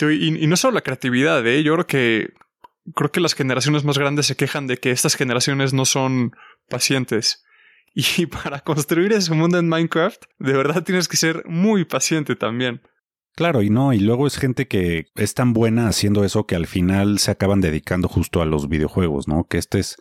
Y, 0.00 0.44
y 0.44 0.46
no 0.46 0.56
solo 0.56 0.74
la 0.74 0.82
creatividad, 0.82 1.46
¿eh? 1.46 1.62
Yo 1.62 1.74
creo 1.74 1.86
que, 1.86 2.34
creo 2.94 3.10
que 3.10 3.20
las 3.20 3.34
generaciones 3.34 3.84
más 3.84 3.98
grandes 3.98 4.26
se 4.26 4.36
quejan 4.36 4.66
de 4.66 4.78
que 4.78 4.90
estas 4.90 5.16
generaciones 5.16 5.72
no 5.72 5.84
son 5.84 6.32
pacientes. 6.68 7.44
Y 7.94 8.26
para 8.26 8.60
construir 8.60 9.12
ese 9.12 9.32
mundo 9.34 9.58
en 9.58 9.68
Minecraft, 9.68 10.24
de 10.38 10.52
verdad 10.52 10.84
tienes 10.84 11.08
que 11.08 11.16
ser 11.16 11.44
muy 11.46 11.84
paciente 11.84 12.36
también. 12.36 12.82
Claro, 13.34 13.62
y 13.62 13.68
no, 13.68 13.92
y 13.92 13.98
luego 13.98 14.26
es 14.26 14.38
gente 14.38 14.66
que 14.66 15.08
es 15.14 15.34
tan 15.34 15.52
buena 15.52 15.88
haciendo 15.88 16.24
eso 16.24 16.46
que 16.46 16.56
al 16.56 16.66
final 16.66 17.18
se 17.18 17.30
acaban 17.30 17.60
dedicando 17.60 18.08
justo 18.08 18.40
a 18.40 18.46
los 18.46 18.68
videojuegos, 18.68 19.28
¿no? 19.28 19.44
Que 19.44 19.58
este 19.58 19.78
es, 19.78 19.96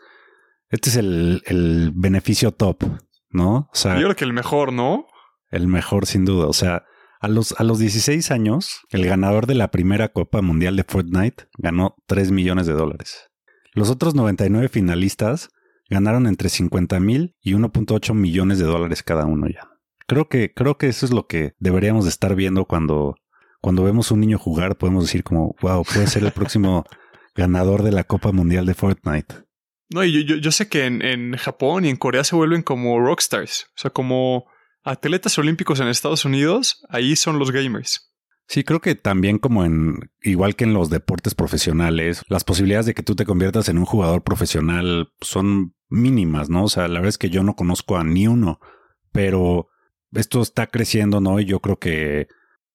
este 0.70 0.90
es 0.90 0.96
el, 0.96 1.44
el 1.46 1.92
beneficio 1.94 2.54
top, 2.54 2.84
¿no? 3.30 3.70
O 3.74 3.76
sea, 3.76 3.96
yo 3.96 4.04
creo 4.04 4.16
que 4.16 4.24
el 4.24 4.32
mejor, 4.32 4.72
¿no? 4.72 5.08
El 5.50 5.68
mejor, 5.68 6.06
sin 6.06 6.24
duda. 6.24 6.48
O 6.48 6.54
sea, 6.54 6.86
a 7.26 7.28
los, 7.28 7.56
a 7.58 7.64
los 7.64 7.80
16 7.80 8.30
años, 8.30 8.82
el 8.92 9.04
ganador 9.04 9.48
de 9.48 9.56
la 9.56 9.72
primera 9.72 10.10
Copa 10.10 10.44
Mundial 10.44 10.76
de 10.76 10.84
Fortnite 10.84 11.46
ganó 11.58 11.96
3 12.06 12.30
millones 12.30 12.68
de 12.68 12.74
dólares. 12.74 13.32
Los 13.74 13.90
otros 13.90 14.14
99 14.14 14.70
finalistas 14.70 15.50
ganaron 15.90 16.28
entre 16.28 16.50
50 16.50 17.00
mil 17.00 17.36
y 17.42 17.54
1.8 17.54 18.14
millones 18.14 18.60
de 18.60 18.66
dólares 18.66 19.02
cada 19.02 19.26
uno 19.26 19.48
ya. 19.48 19.68
Creo 20.06 20.30
que, 20.30 20.54
creo 20.54 20.78
que 20.78 20.88
eso 20.88 21.04
es 21.04 21.12
lo 21.12 21.26
que 21.26 21.54
deberíamos 21.58 22.06
de 22.06 22.12
estar 22.12 22.36
viendo 22.36 22.66
cuando, 22.66 23.16
cuando 23.60 23.84
vemos 23.84 24.12
un 24.12 24.20
niño 24.20 24.38
jugar, 24.38 24.78
podemos 24.78 25.06
decir 25.06 25.24
como, 25.24 25.56
wow, 25.62 25.84
puede 25.84 26.06
ser 26.06 26.24
el 26.26 26.32
próximo 26.32 26.86
ganador 27.36 27.82
de 27.82 27.92
la 27.92 28.04
Copa 28.04 28.34
Mundial 28.34 28.68
de 28.68 28.76
Fortnite. 28.76 29.34
No, 29.90 30.04
y 30.04 30.26
yo, 30.26 30.36
yo, 30.36 30.52
sé 30.52 30.70
que 30.70 30.86
en, 30.86 31.02
en 31.02 31.36
Japón 31.38 31.86
y 31.86 31.90
en 31.90 31.98
Corea 31.98 32.24
se 32.24 32.36
vuelven 32.36 32.62
como 32.62 33.00
rockstars, 33.00 33.72
o 33.76 33.80
sea, 33.80 33.90
como 33.90 34.46
atletas 34.86 35.38
olímpicos 35.38 35.80
en 35.80 35.88
Estados 35.88 36.24
Unidos, 36.24 36.86
ahí 36.90 37.16
son 37.16 37.40
los 37.40 37.52
gamers. 37.52 38.14
Sí, 38.48 38.64
creo 38.64 38.80
que 38.80 38.94
también 38.94 39.40
como 39.40 39.66
en, 39.66 40.12
igual 40.22 40.56
que 40.56 40.66
en 40.66 40.74
los 40.76 40.92
deportes 40.92 41.34
profesionales, 41.34 42.22
las 42.30 42.44
posibilidades 42.44 42.86
de 42.86 42.94
que 42.94 43.02
tú 43.02 43.16
te 43.16 43.26
conviertas 43.26 43.70
en 43.70 43.80
un 43.80 43.86
jugador 43.86 44.24
profesional 44.24 45.10
son 45.20 45.74
mínimas, 45.90 46.50
¿no? 46.50 46.66
O 46.66 46.70
sea, 46.70 46.88
la 46.88 47.00
verdad 47.00 47.10
es 47.10 47.18
que 47.18 47.32
yo 47.32 47.42
no 47.44 47.56
conozco 47.56 47.98
a 47.98 48.04
ni 48.04 48.28
uno, 48.28 48.60
pero 49.12 49.68
esto 50.12 50.42
está 50.42 50.68
creciendo, 50.68 51.22
¿no? 51.22 51.40
Y 51.40 51.46
yo 51.46 51.60
creo 51.60 51.80
que 51.80 52.28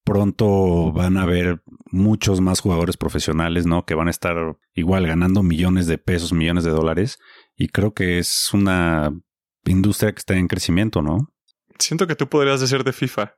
pronto 0.03 0.91
van 0.91 1.15
a 1.17 1.23
haber 1.23 1.61
muchos 1.85 2.41
más 2.41 2.59
jugadores 2.59 2.97
profesionales, 2.97 3.65
¿no? 3.65 3.85
Que 3.85 3.95
van 3.95 4.09
a 4.09 4.11
estar 4.11 4.35
igual 4.73 5.07
ganando 5.07 5.41
millones 5.41 5.87
de 5.87 5.97
pesos, 5.97 6.33
millones 6.33 6.65
de 6.65 6.71
dólares. 6.71 7.17
Y 7.55 7.69
creo 7.69 7.93
que 7.93 8.19
es 8.19 8.53
una 8.53 9.11
industria 9.63 10.11
que 10.11 10.19
está 10.19 10.35
en 10.35 10.47
crecimiento, 10.47 11.01
¿no? 11.01 11.29
Siento 11.81 12.07
que 12.07 12.15
tú 12.15 12.27
podrías 12.27 12.61
ser 12.67 12.83
de 12.83 12.93
FIFA. 12.93 13.35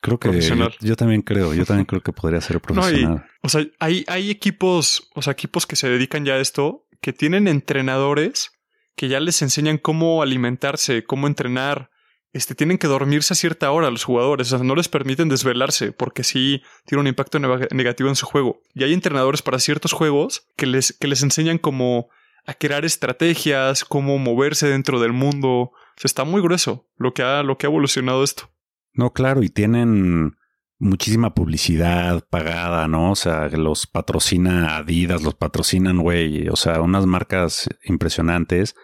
Creo 0.00 0.18
que 0.18 0.40
yo, 0.40 0.70
yo, 0.80 0.96
también 0.96 1.20
creo, 1.20 1.52
yo 1.52 1.66
también 1.66 1.84
creo 1.84 2.00
que 2.00 2.12
podría 2.12 2.40
ser 2.40 2.60
profesional. 2.62 3.16
No, 3.16 3.24
o 3.42 3.48
sea, 3.48 3.66
hay, 3.78 4.04
hay 4.08 4.30
equipos, 4.30 5.10
o 5.14 5.20
sea, 5.20 5.32
equipos 5.32 5.66
que 5.66 5.76
se 5.76 5.88
dedican 5.90 6.24
ya 6.24 6.34
a 6.34 6.38
esto, 6.38 6.86
que 7.02 7.12
tienen 7.12 7.48
entrenadores 7.48 8.52
que 8.96 9.08
ya 9.08 9.20
les 9.20 9.40
enseñan 9.42 9.78
cómo 9.78 10.22
alimentarse, 10.22 11.04
cómo 11.04 11.26
entrenar. 11.26 11.90
Este, 12.32 12.54
tienen 12.54 12.78
que 12.78 12.86
dormirse 12.86 13.32
a 13.32 13.36
cierta 13.36 13.70
hora 13.72 13.90
los 13.90 14.04
jugadores, 14.04 14.52
o 14.52 14.58
sea, 14.58 14.64
no 14.64 14.76
les 14.76 14.88
permiten 14.88 15.28
desvelarse, 15.28 15.90
porque 15.90 16.22
sí 16.22 16.62
tiene 16.86 17.00
un 17.00 17.08
impacto 17.08 17.38
negativo 17.38 18.08
en 18.08 18.14
su 18.14 18.26
juego. 18.26 18.60
Y 18.74 18.84
hay 18.84 18.92
entrenadores 18.92 19.42
para 19.42 19.58
ciertos 19.58 19.92
juegos 19.92 20.46
que 20.56 20.66
les, 20.66 20.92
que 20.92 21.08
les 21.08 21.22
enseñan 21.22 21.58
cómo 21.58 22.08
a 22.46 22.54
crear 22.54 22.84
estrategias, 22.84 23.84
cómo 23.84 24.18
moverse 24.18 24.68
dentro 24.68 25.00
del 25.00 25.12
mundo. 25.12 25.72
O 26.00 26.02
sea, 26.02 26.08
está 26.08 26.24
muy 26.24 26.40
grueso 26.40 26.88
lo 26.96 27.12
que 27.12 27.22
ha, 27.22 27.42
lo 27.42 27.58
que 27.58 27.66
ha 27.66 27.68
evolucionado 27.68 28.24
esto. 28.24 28.50
No, 28.94 29.12
claro, 29.12 29.42
y 29.42 29.50
tienen 29.50 30.34
muchísima 30.78 31.34
publicidad 31.34 32.26
pagada, 32.30 32.88
¿no? 32.88 33.10
O 33.10 33.16
sea, 33.16 33.48
los 33.48 33.86
patrocina 33.86 34.78
Adidas, 34.78 35.22
los 35.22 35.34
patrocinan, 35.34 35.98
güey, 35.98 36.48
o 36.48 36.56
sea, 36.56 36.80
unas 36.80 37.04
marcas 37.04 37.68
impresionantes. 37.84 38.76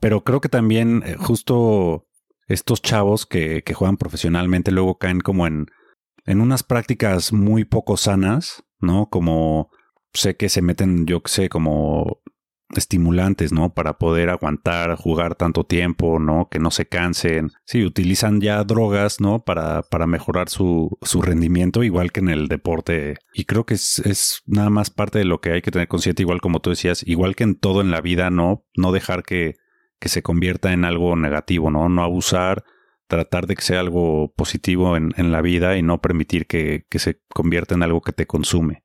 Pero 0.00 0.22
creo 0.22 0.40
que 0.40 0.48
también 0.48 1.02
eh, 1.04 1.16
justo 1.18 2.06
estos 2.46 2.82
chavos 2.82 3.26
que, 3.26 3.64
que 3.64 3.74
juegan 3.74 3.96
profesionalmente 3.96 4.70
luego 4.70 4.96
caen 4.96 5.18
como 5.18 5.48
en, 5.48 5.66
en 6.24 6.40
unas 6.40 6.62
prácticas 6.62 7.32
muy 7.32 7.64
poco 7.64 7.96
sanas, 7.96 8.62
¿no? 8.78 9.08
Como 9.10 9.70
sé 10.12 10.36
que 10.36 10.48
se 10.48 10.62
meten, 10.62 11.04
yo 11.04 11.20
sé, 11.24 11.48
como 11.48 12.22
estimulantes, 12.80 13.52
¿no? 13.52 13.74
Para 13.74 13.98
poder 13.98 14.30
aguantar, 14.30 14.96
jugar 14.96 15.34
tanto 15.34 15.64
tiempo, 15.64 16.18
¿no? 16.18 16.48
Que 16.50 16.58
no 16.58 16.70
se 16.70 16.86
cansen. 16.86 17.50
Sí, 17.64 17.84
utilizan 17.84 18.40
ya 18.40 18.62
drogas, 18.64 19.20
¿no? 19.20 19.44
Para, 19.44 19.82
para 19.82 20.06
mejorar 20.06 20.48
su, 20.48 20.98
su 21.02 21.22
rendimiento, 21.22 21.82
igual 21.82 22.12
que 22.12 22.20
en 22.20 22.28
el 22.28 22.48
deporte. 22.48 23.16
Y 23.32 23.44
creo 23.44 23.64
que 23.64 23.74
es, 23.74 23.98
es 24.00 24.42
nada 24.46 24.70
más 24.70 24.90
parte 24.90 25.18
de 25.18 25.24
lo 25.24 25.40
que 25.40 25.52
hay 25.52 25.62
que 25.62 25.70
tener 25.70 25.88
consciente, 25.88 26.22
igual 26.22 26.40
como 26.40 26.60
tú 26.60 26.70
decías, 26.70 27.02
igual 27.06 27.36
que 27.36 27.44
en 27.44 27.54
todo 27.54 27.80
en 27.80 27.90
la 27.90 28.00
vida, 28.00 28.30
¿no? 28.30 28.64
No 28.76 28.92
dejar 28.92 29.22
que, 29.22 29.56
que 29.98 30.08
se 30.08 30.22
convierta 30.22 30.72
en 30.72 30.84
algo 30.84 31.16
negativo, 31.16 31.70
¿no? 31.70 31.88
No 31.88 32.02
abusar, 32.02 32.64
tratar 33.06 33.46
de 33.46 33.56
que 33.56 33.62
sea 33.62 33.80
algo 33.80 34.32
positivo 34.34 34.96
en, 34.96 35.12
en 35.16 35.32
la 35.32 35.42
vida 35.42 35.76
y 35.76 35.82
no 35.82 36.00
permitir 36.00 36.46
que, 36.46 36.86
que 36.88 36.98
se 36.98 37.20
convierta 37.28 37.74
en 37.74 37.82
algo 37.82 38.00
que 38.00 38.12
te 38.12 38.26
consume. 38.26 38.83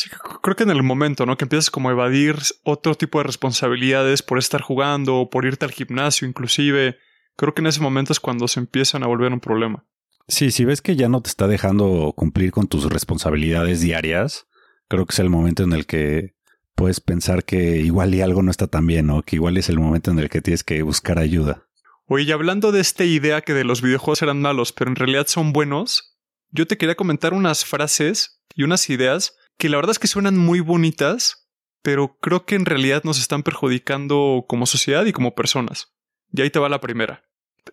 Sí, 0.00 0.08
creo 0.40 0.56
que 0.56 0.62
en 0.62 0.70
el 0.70 0.82
momento, 0.82 1.26
¿no? 1.26 1.36
Que 1.36 1.44
empiezas 1.44 1.70
como 1.70 1.90
a 1.90 1.92
evadir 1.92 2.36
otro 2.62 2.94
tipo 2.94 3.18
de 3.18 3.24
responsabilidades 3.24 4.22
por 4.22 4.38
estar 4.38 4.62
jugando 4.62 5.16
o 5.16 5.28
por 5.28 5.44
irte 5.44 5.66
al 5.66 5.72
gimnasio 5.72 6.26
inclusive. 6.26 6.96
Creo 7.36 7.52
que 7.52 7.60
en 7.60 7.66
ese 7.66 7.82
momento 7.82 8.14
es 8.14 8.18
cuando 8.18 8.48
se 8.48 8.60
empiezan 8.60 9.02
a 9.02 9.08
volver 9.08 9.30
un 9.30 9.40
problema. 9.40 9.84
Sí, 10.26 10.52
si 10.52 10.64
ves 10.64 10.80
que 10.80 10.96
ya 10.96 11.10
no 11.10 11.20
te 11.20 11.28
está 11.28 11.46
dejando 11.46 12.14
cumplir 12.16 12.50
con 12.50 12.66
tus 12.66 12.90
responsabilidades 12.90 13.82
diarias, 13.82 14.46
creo 14.88 15.04
que 15.04 15.12
es 15.12 15.18
el 15.18 15.28
momento 15.28 15.64
en 15.64 15.74
el 15.74 15.84
que 15.84 16.34
puedes 16.74 17.00
pensar 17.00 17.44
que 17.44 17.76
igual 17.76 18.14
y 18.14 18.22
algo 18.22 18.40
no 18.40 18.50
está 18.50 18.68
tan 18.68 18.86
bien, 18.86 19.06
¿no? 19.06 19.20
Que 19.20 19.36
igual 19.36 19.58
es 19.58 19.68
el 19.68 19.78
momento 19.78 20.12
en 20.12 20.18
el 20.18 20.30
que 20.30 20.40
tienes 20.40 20.64
que 20.64 20.80
buscar 20.80 21.18
ayuda. 21.18 21.66
Oye, 22.06 22.24
y 22.24 22.32
hablando 22.32 22.72
de 22.72 22.80
esta 22.80 23.04
idea 23.04 23.42
que 23.42 23.52
de 23.52 23.64
los 23.64 23.82
videojuegos 23.82 24.22
eran 24.22 24.40
malos, 24.40 24.72
pero 24.72 24.88
en 24.88 24.96
realidad 24.96 25.26
son 25.26 25.52
buenos, 25.52 26.16
yo 26.52 26.66
te 26.66 26.78
quería 26.78 26.94
comentar 26.94 27.34
unas 27.34 27.66
frases 27.66 28.42
y 28.54 28.62
unas 28.62 28.88
ideas 28.88 29.34
que 29.60 29.68
la 29.68 29.76
verdad 29.76 29.90
es 29.90 29.98
que 29.98 30.08
suenan 30.08 30.38
muy 30.38 30.60
bonitas, 30.60 31.46
pero 31.82 32.16
creo 32.18 32.46
que 32.46 32.54
en 32.54 32.64
realidad 32.64 33.02
nos 33.04 33.20
están 33.20 33.42
perjudicando 33.42 34.46
como 34.48 34.64
sociedad 34.64 35.04
y 35.04 35.12
como 35.12 35.34
personas. 35.34 35.94
Y 36.32 36.40
ahí 36.40 36.50
te 36.50 36.58
va 36.58 36.70
la 36.70 36.80
primera. 36.80 37.24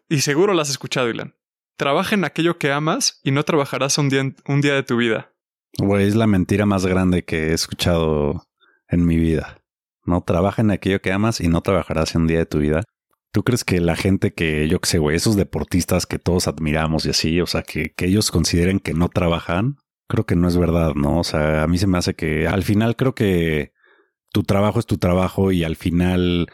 Y 0.09 0.19
seguro 0.19 0.53
la 0.53 0.63
has 0.63 0.69
escuchado, 0.69 1.09
Ilan. 1.09 1.35
Trabaja 1.77 2.13
en 2.13 2.25
aquello 2.25 2.57
que 2.57 2.73
amas 2.73 3.21
y 3.23 3.31
no 3.31 3.43
trabajarás 3.43 3.97
un 3.97 4.09
día, 4.09 4.35
un 4.47 4.59
día 4.61 4.73
de 4.73 4.83
tu 4.83 4.97
vida. 4.97 5.33
Güey, 5.77 6.07
es 6.07 6.15
la 6.15 6.27
mentira 6.27 6.65
más 6.65 6.85
grande 6.85 7.23
que 7.23 7.49
he 7.49 7.53
escuchado 7.53 8.45
en 8.89 9.05
mi 9.05 9.15
vida. 9.15 9.63
No 10.03 10.21
trabaja 10.21 10.61
en 10.61 10.71
aquello 10.71 11.01
que 11.01 11.13
amas 11.13 11.39
y 11.39 11.47
no 11.47 11.61
trabajarás 11.61 12.15
un 12.15 12.27
día 12.27 12.39
de 12.39 12.45
tu 12.45 12.59
vida. 12.59 12.83
¿Tú 13.31 13.43
crees 13.43 13.63
que 13.63 13.79
la 13.79 13.95
gente 13.95 14.33
que, 14.33 14.67
yo 14.67 14.81
que 14.81 14.89
sé, 14.89 14.97
güey, 14.97 15.15
esos 15.15 15.37
deportistas 15.37 16.05
que 16.05 16.19
todos 16.19 16.49
admiramos 16.49 17.05
y 17.05 17.11
así, 17.11 17.39
o 17.39 17.47
sea, 17.47 17.63
que 17.63 17.93
ellos 17.99 18.29
consideren 18.29 18.79
que 18.81 18.93
no 18.93 19.07
trabajan? 19.07 19.77
Creo 20.07 20.25
que 20.25 20.35
no 20.35 20.47
es 20.47 20.57
verdad, 20.57 20.93
¿no? 20.95 21.19
O 21.19 21.23
sea, 21.23 21.63
a 21.63 21.67
mí 21.67 21.77
se 21.77 21.87
me 21.87 21.97
hace 21.97 22.15
que 22.15 22.47
al 22.47 22.63
final 22.63 22.95
creo 22.95 23.13
que 23.13 23.73
tu 24.31 24.43
trabajo 24.43 24.79
es 24.79 24.85
tu 24.85 24.97
trabajo 24.97 25.51
y 25.51 25.63
al 25.63 25.75
final, 25.75 26.47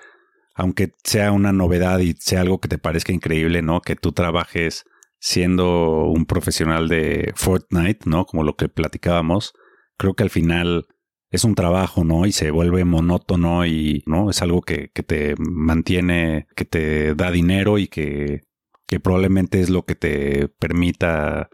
aunque 0.56 0.94
sea 1.04 1.32
una 1.32 1.52
novedad 1.52 2.00
y 2.00 2.14
sea 2.14 2.42
algo 2.42 2.60
que 2.60 2.68
te 2.68 2.78
parezca 2.78 3.14
increíble, 3.14 3.62
¿no? 3.62 3.82
Que 3.82 3.96
tú 3.96 4.12
trabajes 4.12 4.86
siendo 5.20 6.06
un 6.06 6.26
profesional 6.26 6.90
de 6.90 7.32
Fortnite, 7.36 8.10
¿no? 8.10 8.26
Como 8.26 8.44
lo 8.44 8.56
que 8.56 8.70
platicábamos, 8.70 9.54
creo 9.98 10.16
que 10.16 10.24
al 10.24 10.30
final 10.30 10.88
es 11.30 11.44
un 11.46 11.56
trabajo, 11.56 12.04
¿no? 12.04 12.26
Y 12.26 12.32
se 12.32 12.52
vuelve 12.52 12.86
monótono 12.86 13.66
y, 13.66 14.04
¿no? 14.06 14.30
Es 14.30 14.42
algo 14.42 14.62
que, 14.62 14.92
que 14.94 15.02
te 15.02 15.36
mantiene, 15.38 16.48
que 16.56 16.66
te 16.66 17.16
da 17.16 17.32
dinero 17.32 17.80
y 17.80 17.88
que, 17.88 18.42
que 18.86 19.00
probablemente 19.00 19.62
es 19.62 19.70
lo 19.70 19.86
que 19.86 19.96
te 19.96 20.48
permita 20.48 21.50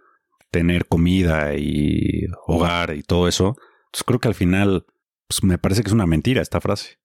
tener 0.51 0.85
comida 0.85 1.55
y 1.55 2.25
hogar 2.47 2.95
y 2.95 3.03
todo 3.03 3.27
eso. 3.27 3.55
Entonces 3.85 4.03
creo 4.05 4.19
que 4.19 4.27
al 4.27 4.35
final 4.35 4.85
pues 5.27 5.43
me 5.43 5.57
parece 5.57 5.83
que 5.83 5.89
es 5.89 5.93
una 5.93 6.07
mentira 6.07 6.41
esta 6.41 6.59
frase. 6.59 6.97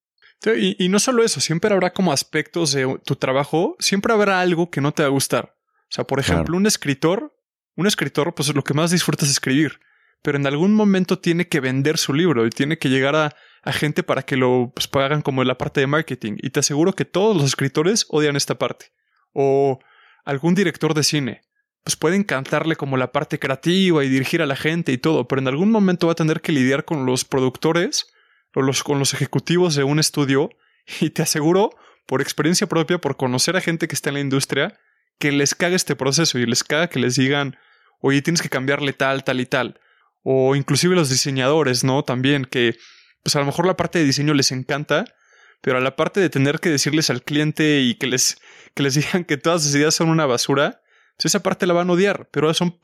Y, 0.57 0.83
y, 0.83 0.89
no 0.89 0.99
solo 0.99 1.23
eso, 1.23 1.41
siempre 1.41 1.73
habrá 1.73 1.93
como 1.93 2.13
aspectos 2.13 2.73
de 2.73 2.99
tu 3.07 3.17
trabajo, 3.17 3.77
siempre 3.79 4.13
habrá 4.13 4.41
algo 4.41 4.71
que 4.71 4.83
no 4.83 4.93
te 4.93 5.03
va 5.03 5.09
a 5.09 5.13
gustar. 5.13 5.55
O 5.85 5.95
sea, 5.95 6.05
por 6.07 6.21
ejemplo, 6.21 6.57
un 6.57 6.67
escritor, 6.67 7.35
un 7.77 7.87
escritor, 7.87 8.35
pues 8.35 8.55
lo 8.55 8.63
que 8.63 8.75
más 8.75 8.91
disfruta 8.91 9.25
es 9.25 9.31
escribir, 9.31 9.81
pero 10.23 10.37
en 10.37 10.47
algún 10.47 10.75
momento 10.75 11.19
tiene 11.19 11.49
que 11.49 11.61
vender 11.61 11.97
su 11.97 12.13
libro 12.13 12.47
y 12.47 12.51
tiene 12.51 12.79
que 12.79 12.91
llegar 12.91 13.17
a, 13.17 13.35
a 13.63 13.73
gente 13.73 14.03
para 14.03 14.23
que 14.23 14.37
lo 14.37 14.73
pues, 14.75 14.89
hagan 15.03 15.23
como 15.23 15.45
la 15.45 15.57
parte 15.57 15.81
de 15.81 15.87
marketing. 15.87 16.37
Y 16.39 16.51
te 16.51 16.61
aseguro 16.61 16.95
que 16.95 17.05
todos 17.05 17.37
los 17.37 17.47
escritores 17.47 18.07
odian 18.11 18.37
esta 18.37 18.59
parte. 18.59 18.93
O 19.33 19.79
algún 20.25 20.55
director 20.55 20.95
de 20.95 21.05
cine, 21.05 21.43
pues 21.85 21.97
puede 21.97 22.17
encantarle 22.17 22.77
como 22.77 22.97
la 22.97 23.13
parte 23.13 23.39
creativa 23.39 24.03
y 24.05 24.09
dirigir 24.09 24.43
a 24.43 24.47
la 24.47 24.57
gente 24.57 24.91
y 24.93 24.99
todo, 24.99 25.29
pero 25.29 25.41
en 25.41 25.49
algún 25.49 25.71
momento 25.71 26.07
va 26.07 26.13
a 26.13 26.17
tener 26.17 26.41
que 26.41 26.53
lidiar 26.53 26.85
con 26.85 27.07
los 27.07 27.25
productores 27.25 28.07
los, 28.63 28.83
con 28.83 28.99
los 28.99 29.15
ejecutivos 29.15 29.75
de 29.75 29.85
un 29.85 29.99
estudio 29.99 30.51
y 31.01 31.11
te 31.11 31.23
aseguro, 31.23 31.71
por 32.07 32.21
experiencia 32.21 32.67
propia, 32.67 32.99
por 32.99 33.17
conocer 33.17 33.57
a 33.57 33.61
gente 33.61 33.89
que 33.89 33.95
está 33.95 34.11
en 34.11 34.15
la 34.15 34.21
industria, 34.21 34.79
que 35.19 35.33
les 35.33 35.55
caga 35.55 35.77
este 35.77 35.97
proceso 35.97 36.39
y 36.39 36.47
les 36.47 36.63
caga 36.63 36.89
que 36.89 36.99
les 36.99 37.17
digan, 37.17 37.57
oye, 38.01 38.21
tienes 38.23 38.43
que 38.43 38.51
cambiarle 38.51 38.93
tal, 38.93 39.25
tal 39.25 39.41
y 39.41 39.47
tal. 39.47 39.81
O 40.23 40.57
inclusive 40.57 40.95
los 40.95 41.11
diseñadores, 41.11 41.85
¿no? 41.85 42.03
También 42.03 42.45
que, 42.45 42.77
pues 43.23 43.37
a 43.37 43.41
lo 43.41 43.47
mejor 43.47 43.67
la 43.67 43.77
parte 43.77 43.99
de 43.99 44.05
diseño 44.05 44.35
les 44.35 44.53
encanta, 44.53 45.05
pero 45.63 45.79
a 45.79 45.81
la 45.81 45.97
parte 45.97 46.21
de 46.21 46.29
tener 46.29 46.61
que 46.61 46.69
decirles 46.69 47.09
al 47.09 47.23
cliente 47.23 47.81
y 47.81 47.95
que 47.95 48.07
les, 48.07 48.39
que 48.75 48.83
les 48.83 48.95
digan 48.95 49.25
que 49.25 49.37
todas 49.37 49.63
sus 49.63 49.75
ideas 49.75 49.95
son 49.95 50.11
una 50.11 50.27
basura, 50.27 50.83
esa 51.23 51.43
parte 51.43 51.67
la 51.67 51.75
van 51.75 51.89
a 51.89 51.93
odiar, 51.93 52.29
pero 52.31 52.53
son, 52.55 52.81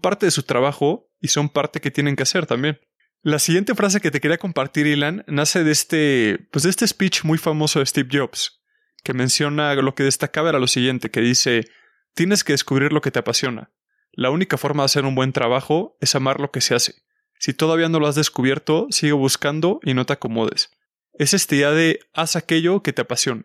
parte 0.00 0.26
de 0.26 0.32
su 0.32 0.42
trabajo 0.42 1.08
y 1.20 1.28
son 1.28 1.48
parte 1.48 1.80
que 1.80 1.90
tienen 1.90 2.16
que 2.16 2.24
hacer 2.24 2.46
también. 2.46 2.80
La 3.22 3.38
siguiente 3.38 3.74
frase 3.74 4.00
que 4.00 4.10
te 4.10 4.20
quería 4.20 4.38
compartir, 4.38 4.86
Ilan, 4.86 5.24
nace 5.26 5.62
de 5.62 5.72
este, 5.72 6.48
pues 6.50 6.64
de 6.64 6.70
este 6.70 6.86
speech 6.86 7.24
muy 7.24 7.38
famoso 7.38 7.78
de 7.78 7.86
Steve 7.86 8.08
Jobs, 8.10 8.62
que 9.04 9.14
menciona 9.14 9.74
lo 9.74 9.94
que 9.94 10.04
destacaba 10.04 10.48
era 10.48 10.58
lo 10.58 10.66
siguiente, 10.66 11.10
que 11.10 11.20
dice, 11.20 11.68
tienes 12.14 12.44
que 12.44 12.54
descubrir 12.54 12.92
lo 12.92 13.02
que 13.02 13.10
te 13.10 13.18
apasiona. 13.18 13.70
La 14.12 14.30
única 14.30 14.56
forma 14.56 14.82
de 14.82 14.86
hacer 14.86 15.04
un 15.04 15.14
buen 15.14 15.32
trabajo 15.32 15.96
es 16.00 16.14
amar 16.14 16.40
lo 16.40 16.50
que 16.50 16.60
se 16.60 16.74
hace. 16.74 16.94
Si 17.38 17.54
todavía 17.54 17.88
no 17.88 18.00
lo 18.00 18.06
has 18.06 18.16
descubierto, 18.16 18.86
sigue 18.90 19.12
buscando 19.12 19.80
y 19.82 19.94
no 19.94 20.04
te 20.04 20.14
acomodes. 20.14 20.70
Es 21.12 21.34
esta 21.34 21.54
idea 21.54 21.70
de 21.70 22.00
haz 22.12 22.36
aquello 22.36 22.82
que 22.82 22.92
te 22.92 23.02
apasione. 23.02 23.44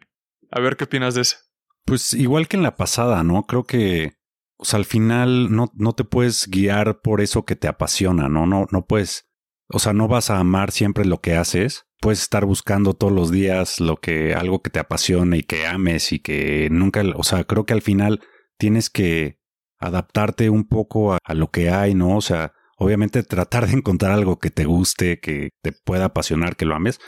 A 0.52 0.60
ver 0.60 0.78
qué 0.78 0.86
opinas 0.86 1.16
de 1.16 1.22
eso. 1.22 1.38
Pues 1.86 2.14
igual 2.14 2.48
que 2.48 2.58
en 2.58 2.64
la 2.64 2.76
pasada, 2.76 3.24
¿no? 3.24 3.46
Creo 3.46 3.66
que, 3.66 4.14
o 4.58 4.66
sea, 4.66 4.80
al 4.80 4.86
final 4.86 5.56
no, 5.56 5.72
no 5.76 5.94
te 5.94 6.04
puedes 6.04 6.48
guiar 6.48 7.02
por 7.02 7.22
eso 7.22 7.46
que 7.46 7.56
te 7.56 7.68
apasiona, 7.68 8.28
¿no? 8.28 8.46
No, 8.48 8.68
no 8.72 8.86
puedes 8.86 9.26
o 9.70 9.80
sea, 9.80 9.94
no 9.94 10.08
vas 10.08 10.30
a 10.30 10.40
amar 10.40 10.72
siempre 10.72 11.06
lo 11.06 11.22
que 11.22 11.36
haces. 11.36 11.86
Puedes 12.00 12.22
estar 12.22 12.46
buscando 12.46 12.94
todos 12.94 13.14
los 13.14 13.32
días 13.32 13.80
lo 13.80 13.98
que, 13.98 14.36
algo 14.36 14.62
que 14.62 14.70
te 14.70 14.80
apasione 14.80 15.38
y 15.38 15.44
que 15.44 15.66
ames 15.66 16.12
y 16.12 16.20
que 16.20 16.68
nunca, 16.72 17.04
o 17.16 17.24
sea, 17.24 17.44
creo 17.46 17.66
que 17.66 17.74
al 17.74 17.82
final 17.82 18.22
tienes 18.58 18.90
que 18.90 19.40
adaptarte 19.80 20.50
un 20.50 20.68
poco 20.68 21.14
a, 21.14 21.18
a 21.24 21.34
lo 21.34 21.50
que 21.50 21.70
hay, 21.70 21.96
¿no? 21.96 22.16
O 22.18 22.22
sea, 22.22 22.54
obviamente 22.78 23.24
tratar 23.24 23.68
de 23.68 23.74
encontrar 23.74 24.12
algo 24.12 24.40
que 24.40 24.52
te 24.52 24.66
guste, 24.66 25.20
que 25.20 25.50
te 25.64 25.72
pueda 25.72 26.06
apasionar, 26.06 26.56
que 26.56 26.66
lo 26.66 26.76
ames, 26.76 27.00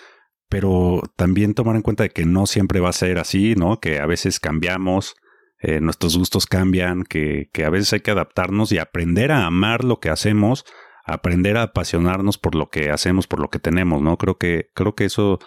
pero 0.50 1.02
también 1.16 1.54
tomar 1.54 1.76
en 1.76 1.82
cuenta 1.82 2.04
de 2.04 2.10
que 2.10 2.26
no 2.26 2.46
siempre 2.46 2.80
va 2.80 2.90
a 2.90 2.94
ser 2.94 3.20
así, 3.20 3.56
¿no? 3.56 3.80
Que 3.80 4.00
a 4.00 4.06
veces 4.06 4.40
cambiamos, 4.40 5.16
eh, 5.60 5.80
nuestros 5.82 6.18
gustos 6.18 6.46
cambian, 6.46 7.04
que, 7.04 7.50
que 7.54 7.66
a 7.66 7.70
veces 7.70 7.94
hay 7.94 8.00
que 8.02 8.12
adaptarnos 8.12 8.72
y 8.72 8.78
aprender 8.78 9.32
a 9.32 9.46
amar 9.46 9.84
lo 9.84 10.00
que 10.00 10.10
hacemos 10.10 10.66
aprender 11.08 11.58
a 11.58 11.64
apasionarnos 11.64 12.38
por 12.38 12.54
lo 12.54 12.70
que 12.70 12.92
hacemos, 12.92 13.28
por 13.28 13.40
lo 13.40 13.50
que 13.50 13.60
tenemos, 13.60 14.02
¿no? 14.02 14.18
Creo 14.18 14.38
que, 14.38 14.70
creo 14.76 14.94
que 14.94 15.06
eso 15.06 15.40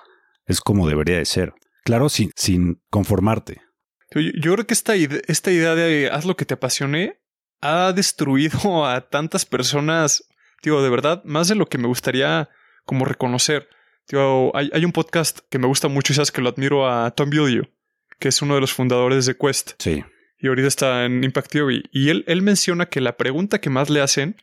es 0.46 0.60
como 0.60 0.88
debería 0.88 1.18
de 1.18 1.26
ser. 1.26 1.52
Claro, 1.84 2.08
sin, 2.08 2.32
sin 2.34 2.82
conformarte. 2.90 3.60
Yo, 4.12 4.54
creo 4.54 4.66
que 4.66 4.74
esta, 4.74 4.94
esta 4.94 5.52
idea 5.52 5.74
de 5.74 6.10
haz 6.10 6.24
lo 6.24 6.36
que 6.36 6.46
te 6.46 6.54
apasione 6.54 7.20
ha 7.60 7.92
destruido 7.92 8.86
a 8.86 9.08
tantas 9.08 9.44
personas, 9.44 10.24
digo, 10.62 10.82
de 10.82 10.90
verdad, 10.90 11.22
más 11.24 11.48
de 11.48 11.54
lo 11.54 11.66
que 11.66 11.78
me 11.78 11.86
gustaría 11.86 12.48
como 12.84 13.04
reconocer. 13.04 13.68
Digo, 14.08 14.50
hay, 14.54 14.70
hay 14.72 14.84
un 14.84 14.92
podcast 14.92 15.40
que 15.48 15.58
me 15.58 15.66
gusta 15.66 15.88
mucho 15.88 16.12
y 16.12 16.16
sabes 16.16 16.32
que 16.32 16.40
lo 16.40 16.48
admiro 16.48 16.88
a 16.88 17.10
Tom 17.12 17.30
Bilyeu, 17.30 17.68
que 18.18 18.28
es 18.28 18.42
uno 18.42 18.54
de 18.54 18.60
los 18.60 18.72
fundadores 18.72 19.26
de 19.26 19.36
Quest. 19.36 19.72
Sí. 19.78 20.04
Y 20.38 20.48
ahorita 20.48 20.68
está 20.68 21.04
en 21.04 21.22
Impact 21.22 21.50
Theory. 21.50 21.84
Y 21.92 22.08
él, 22.08 22.24
él 22.26 22.42
menciona 22.42 22.86
que 22.86 23.00
la 23.00 23.16
pregunta 23.16 23.60
que 23.60 23.70
más 23.70 23.90
le 23.90 24.00
hacen 24.00 24.36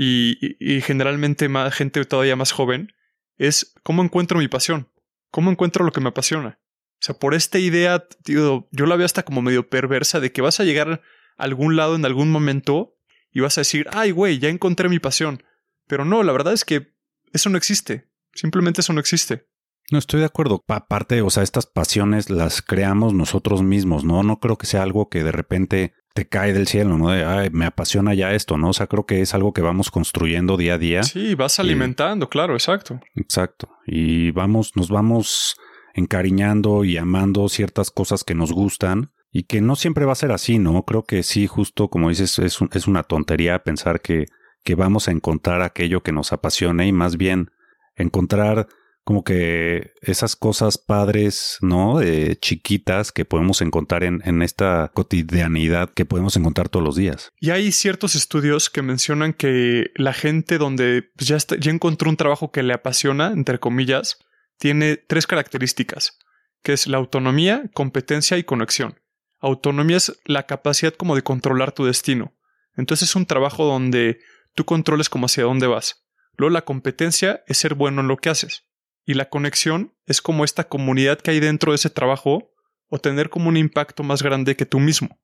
y, 0.00 0.80
generalmente 0.82 1.48
más 1.48 1.74
gente 1.74 2.04
todavía 2.04 2.36
más 2.36 2.52
joven, 2.52 2.92
es 3.36 3.74
cómo 3.82 4.02
encuentro 4.02 4.38
mi 4.38 4.46
pasión, 4.46 4.88
cómo 5.30 5.50
encuentro 5.50 5.84
lo 5.84 5.90
que 5.90 6.00
me 6.00 6.10
apasiona. 6.10 6.60
O 7.00 7.00
sea, 7.00 7.18
por 7.18 7.34
esta 7.34 7.58
idea, 7.58 8.06
tío, 8.22 8.68
yo 8.70 8.86
la 8.86 8.94
veo 8.94 9.06
hasta 9.06 9.24
como 9.24 9.42
medio 9.42 9.68
perversa 9.68 10.20
de 10.20 10.30
que 10.30 10.40
vas 10.40 10.60
a 10.60 10.64
llegar 10.64 11.02
a 11.36 11.42
algún 11.42 11.74
lado 11.74 11.96
en 11.96 12.04
algún 12.04 12.30
momento 12.30 12.96
y 13.32 13.40
vas 13.40 13.58
a 13.58 13.62
decir, 13.62 13.88
ay, 13.92 14.12
güey, 14.12 14.38
ya 14.38 14.48
encontré 14.48 14.88
mi 14.88 15.00
pasión. 15.00 15.42
Pero 15.88 16.04
no, 16.04 16.22
la 16.22 16.32
verdad 16.32 16.52
es 16.52 16.64
que 16.64 16.94
eso 17.32 17.50
no 17.50 17.58
existe. 17.58 18.07
Simplemente 18.38 18.82
eso 18.82 18.92
no 18.92 19.00
existe. 19.00 19.46
No 19.90 19.98
estoy 19.98 20.20
de 20.20 20.26
acuerdo. 20.26 20.62
Aparte, 20.68 21.22
o 21.22 21.30
sea, 21.30 21.42
estas 21.42 21.66
pasiones 21.66 22.30
las 22.30 22.62
creamos 22.62 23.14
nosotros 23.14 23.62
mismos, 23.62 24.04
¿no? 24.04 24.22
No 24.22 24.38
creo 24.38 24.56
que 24.56 24.66
sea 24.66 24.82
algo 24.82 25.08
que 25.08 25.24
de 25.24 25.32
repente 25.32 25.94
te 26.14 26.28
cae 26.28 26.52
del 26.52 26.68
cielo, 26.68 26.98
¿no? 26.98 27.10
De, 27.10 27.24
ay, 27.24 27.50
me 27.50 27.64
apasiona 27.64 28.14
ya 28.14 28.32
esto, 28.34 28.56
¿no? 28.56 28.68
O 28.68 28.72
sea, 28.72 28.86
creo 28.86 29.06
que 29.06 29.22
es 29.22 29.34
algo 29.34 29.52
que 29.52 29.62
vamos 29.62 29.90
construyendo 29.90 30.56
día 30.56 30.74
a 30.74 30.78
día. 30.78 31.02
Sí, 31.02 31.34
vas 31.34 31.58
alimentando, 31.58 32.28
claro, 32.28 32.52
exacto. 32.54 33.00
Exacto. 33.16 33.70
Y 33.86 34.30
vamos, 34.30 34.76
nos 34.76 34.88
vamos 34.88 35.56
encariñando 35.94 36.84
y 36.84 36.96
amando 36.96 37.48
ciertas 37.48 37.90
cosas 37.90 38.22
que 38.22 38.36
nos 38.36 38.52
gustan 38.52 39.10
y 39.32 39.44
que 39.44 39.60
no 39.60 39.74
siempre 39.74 40.04
va 40.04 40.12
a 40.12 40.16
ser 40.16 40.30
así, 40.30 40.60
¿no? 40.60 40.84
Creo 40.84 41.02
que 41.02 41.24
sí, 41.24 41.48
justo 41.48 41.88
como 41.88 42.08
dices, 42.08 42.38
es, 42.38 42.58
es 42.72 42.86
una 42.86 43.02
tontería 43.02 43.64
pensar 43.64 44.00
que, 44.00 44.26
que 44.62 44.76
vamos 44.76 45.08
a 45.08 45.12
encontrar 45.12 45.62
aquello 45.62 46.02
que 46.02 46.12
nos 46.12 46.32
apasione 46.32 46.86
y 46.86 46.92
más 46.92 47.16
bien 47.16 47.50
encontrar 47.98 48.68
como 49.08 49.24
que 49.24 49.94
esas 50.02 50.36
cosas 50.36 50.76
padres, 50.76 51.56
¿no? 51.62 52.02
Eh, 52.02 52.36
chiquitas 52.42 53.10
que 53.10 53.24
podemos 53.24 53.62
encontrar 53.62 54.04
en, 54.04 54.20
en, 54.26 54.42
esta 54.42 54.90
cotidianidad 54.92 55.88
que 55.94 56.04
podemos 56.04 56.36
encontrar 56.36 56.68
todos 56.68 56.84
los 56.84 56.94
días. 56.94 57.30
Y 57.40 57.48
hay 57.48 57.72
ciertos 57.72 58.14
estudios 58.14 58.68
que 58.68 58.82
mencionan 58.82 59.32
que 59.32 59.92
la 59.94 60.12
gente 60.12 60.58
donde 60.58 61.08
pues, 61.16 61.26
ya, 61.26 61.36
está, 61.36 61.56
ya 61.56 61.70
encontró 61.70 62.10
un 62.10 62.18
trabajo 62.18 62.52
que 62.52 62.62
le 62.62 62.74
apasiona, 62.74 63.28
entre 63.28 63.58
comillas, 63.58 64.18
tiene 64.58 64.98
tres 64.98 65.26
características, 65.26 66.18
que 66.62 66.74
es 66.74 66.86
la 66.86 66.98
autonomía, 66.98 67.70
competencia 67.72 68.36
y 68.36 68.44
conexión. 68.44 69.00
Autonomía 69.40 69.96
es 69.96 70.20
la 70.26 70.44
capacidad 70.44 70.92
como 70.92 71.14
de 71.16 71.22
controlar 71.22 71.72
tu 71.72 71.86
destino. 71.86 72.34
Entonces 72.76 73.08
es 73.08 73.16
un 73.16 73.24
trabajo 73.24 73.64
donde 73.64 74.20
tú 74.54 74.66
controles 74.66 75.08
como 75.08 75.26
hacia 75.26 75.44
dónde 75.44 75.66
vas. 75.66 76.04
Luego 76.38 76.52
la 76.52 76.64
competencia 76.64 77.42
es 77.48 77.58
ser 77.58 77.74
bueno 77.74 78.00
en 78.00 78.08
lo 78.08 78.16
que 78.16 78.30
haces. 78.30 78.64
Y 79.04 79.14
la 79.14 79.28
conexión 79.28 79.94
es 80.06 80.22
como 80.22 80.44
esta 80.44 80.68
comunidad 80.68 81.18
que 81.18 81.32
hay 81.32 81.40
dentro 81.40 81.72
de 81.72 81.76
ese 81.76 81.90
trabajo 81.90 82.52
o 82.88 82.98
tener 82.98 83.28
como 83.28 83.48
un 83.48 83.56
impacto 83.56 84.04
más 84.04 84.22
grande 84.22 84.56
que 84.56 84.64
tú 84.64 84.78
mismo. 84.78 85.20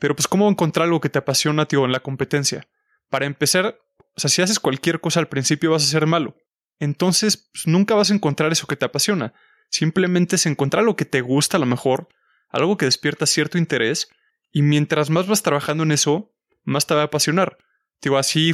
Pero 0.00 0.16
pues 0.16 0.26
cómo 0.26 0.50
encontrar 0.50 0.86
algo 0.86 1.00
que 1.00 1.08
te 1.08 1.20
apasiona, 1.20 1.66
tío, 1.66 1.84
en 1.84 1.92
la 1.92 2.00
competencia. 2.00 2.66
Para 3.08 3.26
empezar, 3.26 3.78
o 4.16 4.20
sea, 4.20 4.28
si 4.28 4.42
haces 4.42 4.58
cualquier 4.58 5.00
cosa 5.00 5.20
al 5.20 5.28
principio 5.28 5.70
vas 5.70 5.84
a 5.84 5.86
ser 5.86 6.06
malo. 6.06 6.36
entonces 6.80 7.48
pues, 7.52 7.68
nunca 7.68 7.94
vas 7.94 8.10
a 8.10 8.14
encontrar 8.14 8.50
eso 8.50 8.66
que 8.66 8.76
te 8.76 8.84
apasiona. 8.84 9.34
Simplemente 9.70 10.34
es 10.36 10.46
encontrar 10.46 10.82
lo 10.82 10.96
que 10.96 11.04
te 11.04 11.20
gusta 11.20 11.56
a 11.56 11.60
lo 11.60 11.66
mejor, 11.66 12.08
algo 12.48 12.76
que 12.76 12.86
despierta 12.86 13.26
cierto 13.26 13.56
interés, 13.56 14.08
y 14.50 14.62
mientras 14.62 15.10
más 15.10 15.28
vas 15.28 15.42
trabajando 15.42 15.84
en 15.84 15.92
eso, 15.92 16.32
más 16.64 16.86
te 16.86 16.94
va 16.94 17.02
a 17.02 17.04
apasionar. 17.04 17.58
Digo, 18.02 18.18
así 18.18 18.52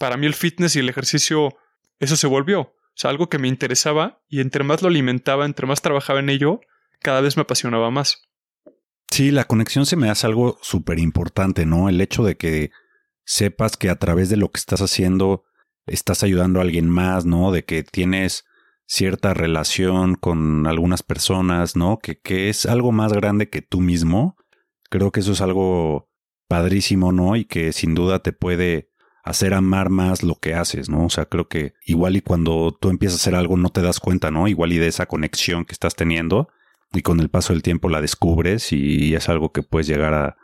para 0.00 0.16
mí 0.16 0.26
el 0.26 0.32
fitness 0.32 0.76
y 0.76 0.78
el 0.78 0.88
ejercicio, 0.88 1.50
eso 1.98 2.16
se 2.16 2.26
volvió. 2.26 2.60
O 2.60 2.74
sea, 2.94 3.10
algo 3.10 3.28
que 3.28 3.38
me 3.38 3.48
interesaba 3.48 4.22
y 4.28 4.40
entre 4.40 4.64
más 4.64 4.80
lo 4.80 4.88
alimentaba, 4.88 5.44
entre 5.44 5.66
más 5.66 5.82
trabajaba 5.82 6.20
en 6.20 6.30
ello, 6.30 6.60
cada 7.00 7.20
vez 7.20 7.36
me 7.36 7.42
apasionaba 7.42 7.90
más. 7.90 8.30
Sí, 9.10 9.30
la 9.30 9.44
conexión 9.44 9.84
se 9.84 9.96
me 9.96 10.08
hace 10.08 10.26
algo 10.26 10.58
súper 10.62 10.98
importante, 10.98 11.66
¿no? 11.66 11.90
El 11.90 12.00
hecho 12.00 12.24
de 12.24 12.38
que 12.38 12.70
sepas 13.26 13.76
que 13.76 13.90
a 13.90 13.96
través 13.96 14.30
de 14.30 14.38
lo 14.38 14.50
que 14.50 14.58
estás 14.58 14.80
haciendo 14.80 15.44
estás 15.84 16.22
ayudando 16.22 16.60
a 16.60 16.62
alguien 16.62 16.88
más, 16.88 17.26
¿no? 17.26 17.52
De 17.52 17.66
que 17.66 17.82
tienes 17.82 18.46
cierta 18.86 19.34
relación 19.34 20.14
con 20.14 20.66
algunas 20.66 21.02
personas, 21.02 21.76
¿no? 21.76 21.98
Que, 21.98 22.18
que 22.18 22.48
es 22.48 22.64
algo 22.64 22.90
más 22.90 23.12
grande 23.12 23.50
que 23.50 23.60
tú 23.60 23.82
mismo. 23.82 24.38
Creo 24.88 25.12
que 25.12 25.20
eso 25.20 25.32
es 25.32 25.42
algo 25.42 26.08
padrísimo, 26.48 27.12
¿no? 27.12 27.36
Y 27.36 27.44
que 27.44 27.74
sin 27.74 27.94
duda 27.94 28.20
te 28.20 28.32
puede 28.32 28.89
hacer 29.22 29.54
amar 29.54 29.90
más 29.90 30.22
lo 30.22 30.36
que 30.36 30.54
haces, 30.54 30.88
¿no? 30.88 31.06
O 31.06 31.10
sea, 31.10 31.26
creo 31.26 31.48
que 31.48 31.74
igual 31.84 32.16
y 32.16 32.20
cuando 32.20 32.76
tú 32.80 32.90
empiezas 32.90 33.20
a 33.20 33.22
hacer 33.22 33.34
algo 33.34 33.56
no 33.56 33.70
te 33.70 33.82
das 33.82 34.00
cuenta, 34.00 34.30
¿no? 34.30 34.48
Igual 34.48 34.72
y 34.72 34.78
de 34.78 34.88
esa 34.88 35.06
conexión 35.06 35.64
que 35.64 35.72
estás 35.72 35.94
teniendo 35.94 36.48
y 36.92 37.02
con 37.02 37.20
el 37.20 37.28
paso 37.28 37.52
del 37.52 37.62
tiempo 37.62 37.88
la 37.88 38.00
descubres 38.00 38.72
y 38.72 39.14
es 39.14 39.28
algo 39.28 39.52
que 39.52 39.62
puedes 39.62 39.86
llegar 39.86 40.14
a, 40.14 40.36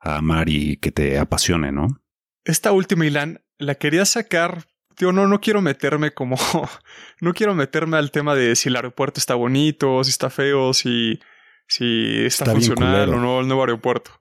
a 0.00 0.16
amar 0.16 0.48
y 0.48 0.76
que 0.78 0.92
te 0.92 1.18
apasione, 1.18 1.72
¿no? 1.72 2.00
Esta 2.44 2.72
última, 2.72 3.06
Ilan, 3.06 3.42
la 3.58 3.74
quería 3.76 4.04
sacar 4.04 4.66
Tío, 4.96 5.10
no, 5.12 5.26
no 5.26 5.40
quiero 5.40 5.60
meterme 5.60 6.12
como. 6.12 6.36
no 7.20 7.34
quiero 7.34 7.54
meterme 7.54 7.96
al 7.96 8.10
tema 8.10 8.34
de 8.34 8.54
si 8.56 8.68
el 8.68 8.76
aeropuerto 8.76 9.18
está 9.18 9.34
bonito, 9.34 10.04
si 10.04 10.10
está 10.10 10.30
feo, 10.30 10.72
si, 10.72 11.20
si 11.66 12.24
está, 12.24 12.46
funcional 12.46 13.12
o 13.12 13.18
no 13.18 13.40
el 13.40 13.46
nuevo 13.46 13.62
aeropuerto. 13.62 14.12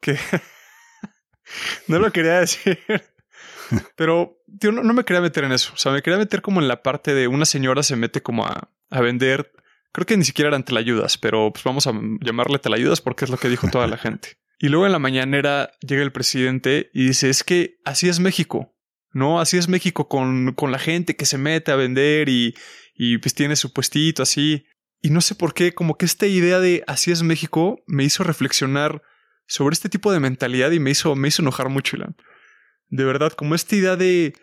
Que. 0.00 0.18
no 1.88 1.98
lo 1.98 2.10
quería 2.12 2.40
decir. 2.40 2.78
Pero, 3.96 4.38
tío, 4.58 4.72
no, 4.72 4.92
me 4.92 5.04
quería 5.04 5.20
meter 5.20 5.44
en 5.44 5.52
eso. 5.52 5.72
O 5.74 5.76
sea, 5.76 5.92
me 5.92 6.02
quería 6.02 6.18
meter 6.18 6.42
como 6.42 6.60
en 6.60 6.68
la 6.68 6.82
parte 6.82 7.14
de 7.14 7.28
una 7.28 7.44
señora 7.44 7.82
se 7.82 7.96
mete 7.96 8.22
como 8.22 8.46
a, 8.46 8.70
a 8.90 9.00
vender. 9.00 9.52
Creo 9.92 10.06
que 10.06 10.16
ni 10.16 10.24
siquiera 10.24 10.48
eran 10.48 10.64
telayudas, 10.64 11.18
pero 11.18 11.52
pues 11.52 11.64
vamos 11.64 11.86
a 11.86 11.92
llamarle 12.20 12.58
telayudas 12.58 13.00
porque 13.00 13.24
es 13.24 13.30
lo 13.30 13.36
que 13.36 13.48
dijo 13.48 13.68
toda 13.68 13.86
la 13.86 13.96
gente. 13.98 14.36
Y 14.58 14.68
luego 14.68 14.86
en 14.86 14.92
la 14.92 14.98
mañanera 14.98 15.72
llega 15.80 16.02
el 16.02 16.12
presidente 16.12 16.90
y 16.94 17.06
dice, 17.06 17.28
es 17.28 17.44
que 17.44 17.78
así 17.84 18.08
es 18.08 18.20
México. 18.20 18.72
¿no? 19.12 19.40
Así 19.40 19.58
es 19.58 19.68
México 19.68 20.08
con, 20.08 20.54
con 20.54 20.72
la 20.72 20.78
gente 20.78 21.16
que 21.16 21.26
se 21.26 21.38
mete 21.38 21.70
a 21.70 21.76
vender 21.76 22.28
y, 22.28 22.54
y 22.94 23.18
pues 23.18 23.34
tiene 23.34 23.56
su 23.56 23.72
puestito 23.72 24.22
así. 24.22 24.64
Y 25.00 25.10
no 25.10 25.20
sé 25.20 25.34
por 25.34 25.54
qué, 25.54 25.74
como 25.74 25.96
que 25.96 26.06
esta 26.06 26.26
idea 26.26 26.60
de 26.60 26.84
así 26.86 27.10
es 27.10 27.22
México 27.22 27.82
me 27.86 28.04
hizo 28.04 28.24
reflexionar 28.24 29.02
sobre 29.46 29.74
este 29.74 29.88
tipo 29.88 30.12
de 30.12 30.20
mentalidad 30.20 30.70
y 30.70 30.80
me 30.80 30.90
hizo, 30.90 31.14
me 31.16 31.28
hizo 31.28 31.42
enojar 31.42 31.68
mucho, 31.68 31.96
Ilan. 31.96 32.16
De 32.92 33.04
verdad, 33.04 33.32
como 33.32 33.54
esta 33.54 33.74
idea 33.74 33.96
de 33.96 34.34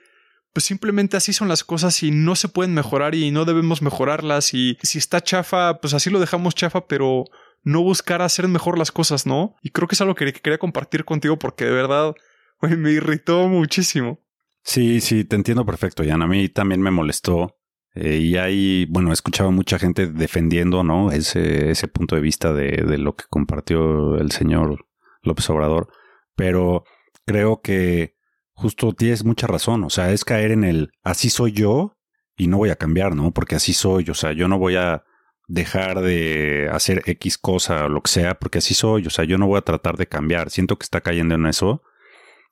pues 0.53 0.65
simplemente 0.65 1.15
así 1.15 1.33
son 1.33 1.47
las 1.47 1.63
cosas 1.63 2.01
y 2.01 2.09
no 2.09 2.35
se 2.35 2.49
pueden 2.49 2.73
mejorar 2.73 3.13
y 3.13 3.29
no 3.29 3.45
debemos 3.45 3.83
mejorarlas 3.83 4.55
y 4.55 4.79
si 4.81 4.97
está 4.97 5.21
chafa, 5.21 5.79
pues 5.79 5.93
así 5.93 6.09
lo 6.09 6.19
dejamos 6.19 6.55
chafa, 6.55 6.88
pero 6.88 7.25
no 7.63 7.83
buscar 7.83 8.23
hacer 8.23 8.47
mejor 8.47 8.79
las 8.79 8.91
cosas, 8.91 9.27
¿no? 9.27 9.55
Y 9.62 9.69
creo 9.69 9.88
que 9.88 9.93
es 9.93 10.01
algo 10.01 10.15
que 10.15 10.33
quería 10.33 10.57
compartir 10.57 11.05
contigo 11.05 11.38
porque 11.38 11.65
de 11.65 11.71
verdad 11.71 12.15
me 12.62 12.91
irritó 12.91 13.47
muchísimo. 13.47 14.19
Sí, 14.63 14.99
sí, 14.99 15.23
te 15.25 15.35
entiendo 15.35 15.63
perfecto, 15.63 16.03
Jan. 16.03 16.23
A 16.23 16.27
mí 16.27 16.49
también 16.49 16.81
me 16.81 16.91
molestó. 16.91 17.55
Eh, 17.93 18.17
y 18.17 18.38
ahí, 18.38 18.88
bueno, 18.89 19.12
he 19.12 19.13
escuchado 19.13 19.51
mucha 19.51 19.77
gente 19.77 20.07
defendiendo, 20.07 20.83
¿no? 20.83 21.12
Ese, 21.12 21.69
ese 21.69 21.88
punto 21.88 22.15
de 22.15 22.21
vista 22.21 22.51
de, 22.53 22.83
de 22.88 22.97
lo 22.97 23.15
que 23.15 23.25
compartió 23.29 24.17
el 24.17 24.31
señor 24.31 24.88
López 25.21 25.49
Obrador. 25.49 25.88
Pero 26.35 26.83
creo 27.25 27.62
que 27.62 28.18
justo 28.60 28.93
tienes 28.93 29.24
mucha 29.24 29.48
razón. 29.48 29.84
O 29.84 29.89
sea, 29.89 30.12
es 30.12 30.26
caer 30.26 30.52
en 30.52 30.63
el 30.63 30.91
así 31.04 31.30
soy 31.30 31.54
yo 31.54 31.98
y 32.38 32.48
no 32.48 32.58
voy 32.58 32.69
a 32.69 32.76
cambiar, 32.76 33.15
¿no? 33.15 33.32
Porque 33.32 33.56
así 33.56 33.74
soy. 33.74 34.06
O 34.10 34.13
sea, 34.13 34.34
yo 34.34 34.48
no 34.48 34.60
voy 34.60 34.76
a 34.76 35.04
dejar 35.48 36.02
de 36.02 36.69
hacer 36.72 37.02
X 37.06 37.38
cosa 37.38 37.86
o 37.86 37.89
lo 37.89 38.02
que 38.02 38.12
sea, 38.12 38.36
porque 38.36 38.60
así 38.60 38.74
soy. 38.74 39.08
O 39.08 39.10
sea, 39.10 39.26
yo 39.26 39.38
no 39.38 39.48
voy 39.48 39.58
a 39.58 39.63
tratar 39.63 39.98
de 39.98 40.08
cambiar. 40.08 40.50
Siento 40.50 40.78
que 40.78 40.84
está 40.84 41.02
cayendo 41.02 41.36
en 41.36 41.45
eso. 41.45 41.82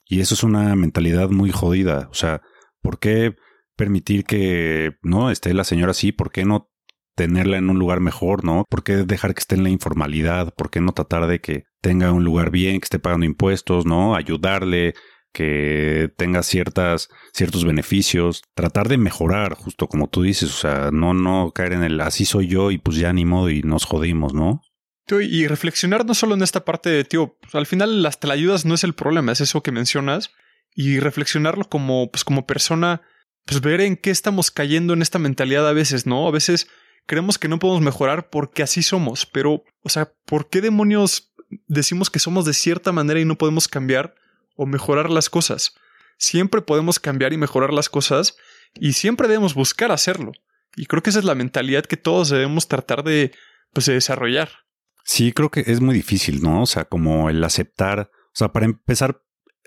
Y 0.05 0.21
eso 0.21 0.33
es 0.33 0.43
una 0.43 0.75
mentalidad 0.75 1.29
muy 1.29 1.51
jodida. 1.51 2.07
O 2.09 2.13
sea, 2.13 2.41
¿por 2.81 2.99
qué 2.99 3.35
permitir 3.75 4.23
que 4.23 4.93
no 5.03 5.29
esté 5.29 5.53
la 5.53 5.65
señora 5.65 5.91
así? 5.91 6.13
¿Por 6.13 6.31
qué 6.31 6.45
no 6.45 6.69
tenerla 7.15 7.57
en 7.57 7.69
un 7.69 7.79
lugar 7.79 7.99
mejor, 7.99 8.45
no? 8.45 8.63
¿Por 8.69 8.83
qué 8.83 8.97
dejar 8.97 9.33
que 9.33 9.39
esté 9.39 9.55
en 9.55 9.63
la 9.63 9.69
informalidad? 9.69 10.53
¿Por 10.55 10.69
qué 10.69 10.79
no 10.79 10.93
tratar 10.93 11.27
de 11.27 11.41
que 11.41 11.63
tenga 11.81 12.11
un 12.13 12.23
lugar 12.23 12.51
bien, 12.51 12.79
que 12.79 12.85
esté 12.85 12.99
pagando 12.99 13.25
impuestos, 13.25 13.85
no? 13.85 14.15
Ayudarle, 14.15 14.93
que 15.37 16.11
tenga 16.17 16.41
ciertas, 16.41 17.09
ciertos 17.31 17.63
beneficios, 17.63 18.41
tratar 18.55 18.87
de 18.87 18.97
mejorar, 18.97 19.53
justo 19.53 19.85
como 19.85 20.09
tú 20.09 20.23
dices, 20.23 20.49
o 20.49 20.57
sea, 20.57 20.89
no, 20.91 21.13
no 21.13 21.51
caer 21.53 21.73
en 21.73 21.83
el 21.83 22.01
así 22.01 22.25
soy 22.25 22.47
yo 22.47 22.71
y 22.71 22.79
pues 22.79 22.97
ya 22.97 23.13
ni 23.13 23.23
modo 23.23 23.51
y 23.51 23.61
nos 23.61 23.85
jodimos, 23.85 24.33
¿no? 24.33 24.63
y 25.21 25.47
reflexionar 25.47 26.05
no 26.05 26.15
solo 26.15 26.33
en 26.33 26.41
esta 26.41 26.65
parte 26.65 26.89
de, 26.89 27.03
tío, 27.03 27.37
pues, 27.39 27.53
al 27.53 27.67
final 27.67 28.01
las 28.01 28.17
ayudas 28.23 28.65
no 28.65 28.73
es 28.73 28.83
el 28.83 28.93
problema, 28.93 29.31
es 29.31 29.39
eso 29.39 29.61
que 29.61 29.71
mencionas. 29.71 30.31
Y 30.73 30.99
reflexionarlo 30.99 31.69
como, 31.69 32.11
pues 32.11 32.23
como 32.23 32.45
persona, 32.45 33.03
pues 33.45 33.61
ver 33.61 33.79
en 33.79 33.95
qué 33.95 34.09
estamos 34.09 34.51
cayendo 34.51 34.93
en 34.93 35.01
esta 35.01 35.17
mentalidad 35.17 35.67
a 35.67 35.73
veces, 35.73 36.07
¿no? 36.07 36.27
A 36.27 36.31
veces 36.31 36.67
creemos 37.05 37.37
que 37.37 37.47
no 37.47 37.59
podemos 37.59 37.81
mejorar 37.81 38.29
porque 38.29 38.63
así 38.63 38.81
somos, 38.81 39.25
pero, 39.27 39.63
o 39.81 39.89
sea, 39.89 40.11
¿por 40.25 40.49
qué 40.49 40.61
demonios 40.61 41.31
decimos 41.67 42.09
que 42.09 42.19
somos 42.19 42.43
de 42.43 42.53
cierta 42.53 42.91
manera 42.91 43.19
y 43.19 43.25
no 43.25 43.37
podemos 43.37 43.67
cambiar 43.69 44.15
o 44.57 44.65
mejorar 44.65 45.09
las 45.09 45.29
cosas? 45.29 45.73
Siempre 46.17 46.61
podemos 46.61 46.99
cambiar 46.99 47.31
y 47.31 47.37
mejorar 47.37 47.71
las 47.71 47.89
cosas 47.89 48.35
y 48.75 48.93
siempre 48.93 49.27
debemos 49.27 49.53
buscar 49.53 49.91
hacerlo. 49.91 50.33
Y 50.75 50.85
creo 50.85 51.01
que 51.01 51.11
esa 51.11 51.19
es 51.19 51.25
la 51.25 51.35
mentalidad 51.35 51.85
que 51.85 51.97
todos 51.97 52.29
debemos 52.29 52.67
tratar 52.67 53.03
de, 53.03 53.31
pues, 53.73 53.85
de 53.85 53.93
desarrollar. 53.93 54.49
Sí, 55.03 55.31
creo 55.31 55.49
que 55.49 55.63
es 55.65 55.79
muy 55.79 55.95
difícil, 55.95 56.41
¿no? 56.41 56.63
O 56.63 56.65
sea, 56.65 56.85
como 56.85 57.29
el 57.29 57.43
aceptar, 57.43 58.11
o 58.11 58.35
sea, 58.35 58.51
para 58.51 58.65
empezar, 58.65 59.21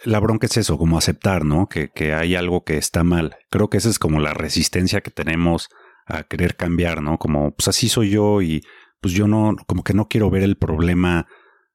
la 0.05 0.20
bronca 0.20 0.46
es 0.46 0.57
eso, 0.57 0.76
como 0.76 0.98
aceptar, 0.98 1.44
¿no? 1.44 1.68
Que, 1.68 1.90
que 1.90 2.14
hay 2.14 2.35
algo 2.35 2.64
que 2.64 2.76
está 2.76 3.05
mal. 3.05 3.37
Creo 3.50 3.70
que 3.70 3.79
esa 3.79 3.88
es 3.88 3.98
como 3.98 4.20
la 4.20 4.35
resistencia 4.35 5.00
que 5.00 5.11
tenemos 5.11 5.68
a 6.07 6.24
querer 6.24 6.57
cambiar, 6.57 7.03
¿no? 7.03 7.18
Como, 7.18 7.55
pues 7.55 7.68
así 7.68 7.88
soy 7.88 8.11
yo 8.11 8.42
y 8.42 8.62
pues 9.00 9.14
yo 9.14 9.26
no, 9.26 9.57
como 9.66 9.83
que 9.83 9.94
no 9.94 10.09
quiero 10.09 10.31
ver 10.31 10.42
el 10.42 10.57
problema 10.57 11.26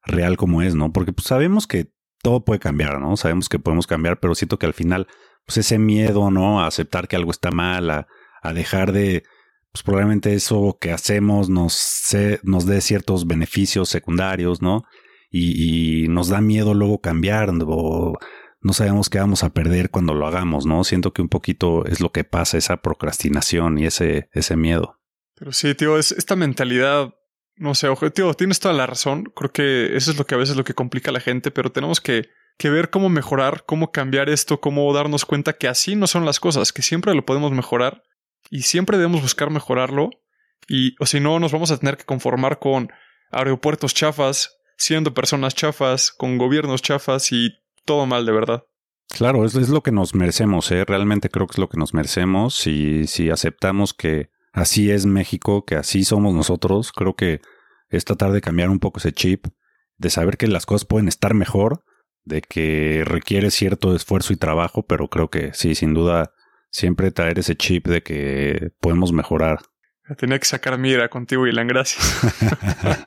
real 0.04 0.38
como 0.38 0.62
es, 0.62 0.76
¿no? 0.76 0.94
Porque 0.94 1.14
pues 1.14 1.28
sabemos 1.28 1.68
que 1.68 1.92
todo 2.26 2.44
puede 2.44 2.60
cambiar, 2.60 3.00
¿no? 3.00 3.16
Sabemos 3.18 3.50
que 3.50 3.60
podemos 3.60 3.86
cambiar, 3.86 4.20
pero 4.20 4.34
siento 4.34 4.58
que 4.58 4.66
al 4.66 4.74
final, 4.74 5.06
pues 5.46 5.60
ese 5.60 5.78
miedo, 5.78 6.32
¿no? 6.32 6.60
A 6.60 6.66
aceptar 6.66 7.08
que 7.08 7.16
algo 7.16 7.30
está 7.30 7.52
mal, 7.52 7.92
a, 7.92 8.08
dejar 8.52 8.94
de, 8.94 9.22
pues 9.72 9.84
probablemente 9.84 10.34
eso 10.34 10.80
que 10.82 10.92
hacemos 10.92 11.50
nos, 11.50 12.16
nos 12.42 12.66
dé 12.66 12.82
ciertos 12.82 13.28
beneficios 13.28 13.90
secundarios, 13.90 14.60
¿no? 14.60 14.86
Y, 15.30 16.08
nos 16.10 16.30
da 16.30 16.42
miedo 16.42 16.74
luego 16.74 17.00
cambiar 17.00 17.52
o 17.68 18.18
no 18.60 18.74
sabemos 18.74 19.12
qué 19.12 19.20
vamos 19.20 19.44
a 19.44 19.52
perder 19.52 19.92
cuando 19.92 20.16
lo 20.16 20.26
hagamos, 20.26 20.66
¿no? 20.66 20.84
Siento 20.84 21.14
que 21.14 21.22
un 21.22 21.30
poquito 21.30 21.86
es 21.86 22.02
lo 22.02 22.12
que 22.12 22.24
pasa, 22.24 22.58
esa 22.58 22.78
procrastinación 22.78 23.78
y 23.78 23.86
ese, 23.86 24.30
ese 24.34 24.56
miedo. 24.56 25.00
Pero 25.36 25.52
sí, 25.52 25.76
tío, 25.76 26.00
es 26.00 26.12
esta 26.12 26.36
mentalidad, 26.36 27.14
no 27.58 27.76
sé, 27.76 27.88
ojo, 27.88 28.10
tío, 28.12 28.34
tienes 28.34 28.60
toda 28.60 28.74
la 28.74 28.86
razón. 28.86 29.32
Creo 29.36 29.52
que 29.52 29.96
eso 29.96 30.12
es 30.12 30.18
lo 30.18 30.26
que 30.26 30.36
a 30.36 30.38
veces 30.38 30.56
lo 30.56 30.64
que 30.64 30.74
complica 30.74 31.12
a 31.12 31.14
la 31.14 31.20
gente, 31.20 31.52
pero 31.52 31.72
tenemos 31.72 32.02
que, 32.02 32.30
que 32.58 32.70
ver 32.70 32.90
cómo 32.90 33.10
mejorar, 33.10 33.64
cómo 33.66 33.92
cambiar 33.92 34.30
esto, 34.30 34.60
cómo 34.60 34.92
darnos 34.94 35.26
cuenta 35.26 35.54
que 35.54 35.68
así 35.68 35.96
no 35.96 36.08
son 36.08 36.26
las 36.26 36.40
cosas, 36.40 36.74
que 36.74 36.82
siempre 36.82 37.16
lo 37.16 37.26
podemos 37.26 37.52
mejorar 37.52 38.04
y 38.50 38.64
siempre 38.64 38.98
debemos 38.98 39.22
buscar 39.22 39.50
mejorarlo. 39.50 40.10
Y, 40.68 40.96
o 41.00 41.06
si 41.06 41.20
no, 41.20 41.40
nos 41.40 41.52
vamos 41.52 41.72
a 41.72 41.78
tener 41.78 41.98
que 41.98 42.06
conformar 42.06 42.60
con 42.60 42.90
aeropuertos 43.32 43.94
chafas, 43.94 44.58
siendo 44.78 45.14
personas 45.14 45.56
chafas, 45.56 46.12
con 46.12 46.38
gobiernos 46.38 46.82
chafas 46.82 47.32
y 47.32 47.54
todo 47.86 48.06
mal 48.06 48.26
de 48.26 48.32
verdad. 48.32 48.64
Claro, 49.10 49.46
es, 49.46 49.56
es 49.56 49.70
lo 49.70 49.82
que 49.84 49.92
nos 49.92 50.16
merecemos, 50.16 50.72
¿eh? 50.72 50.84
Realmente 50.84 51.30
creo 51.30 51.48
que 51.48 51.54
es 51.54 51.58
lo 51.60 51.70
que 51.70 51.78
nos 51.78 51.94
merecemos. 51.94 52.56
Si, 52.56 53.06
si 53.08 53.30
aceptamos 53.30 53.94
que 53.94 54.30
así 54.56 54.90
es 54.90 55.06
México, 55.06 55.66
que 55.66 55.76
así 55.76 56.04
somos 56.04 56.34
nosotros, 56.34 56.92
creo 56.92 57.16
que 57.16 57.42
es 57.90 58.06
tratar 58.06 58.32
de 58.32 58.42
cambiar 58.42 58.70
un 58.70 58.80
poco 58.80 59.00
ese 59.00 59.12
chip, 59.12 59.48
de 59.98 60.10
saber 60.10 60.38
que 60.38 60.48
las 60.48 60.66
cosas 60.66 60.86
pueden 60.86 61.08
estar 61.08 61.34
mejor, 61.34 61.84
de 62.24 62.42
que 62.42 63.04
requiere 63.06 63.52
cierto 63.52 63.96
esfuerzo 63.96 64.34
y 64.34 64.38
trabajo, 64.38 64.86
pero 64.88 65.10
creo 65.10 65.30
que 65.30 65.54
sí, 65.54 65.76
sin 65.76 65.94
duda 65.94 66.34
siempre 66.72 67.12
traer 67.12 67.38
ese 67.38 67.56
chip 67.56 67.88
de 67.88 68.02
que 68.02 68.72
podemos 68.80 69.12
mejorar. 69.14 69.60
Tenía 70.18 70.40
que 70.40 70.46
sacar 70.46 70.78
mira 70.78 71.10
contigo, 71.10 71.48
Ilan, 71.48 71.68
gracias. 71.68 72.04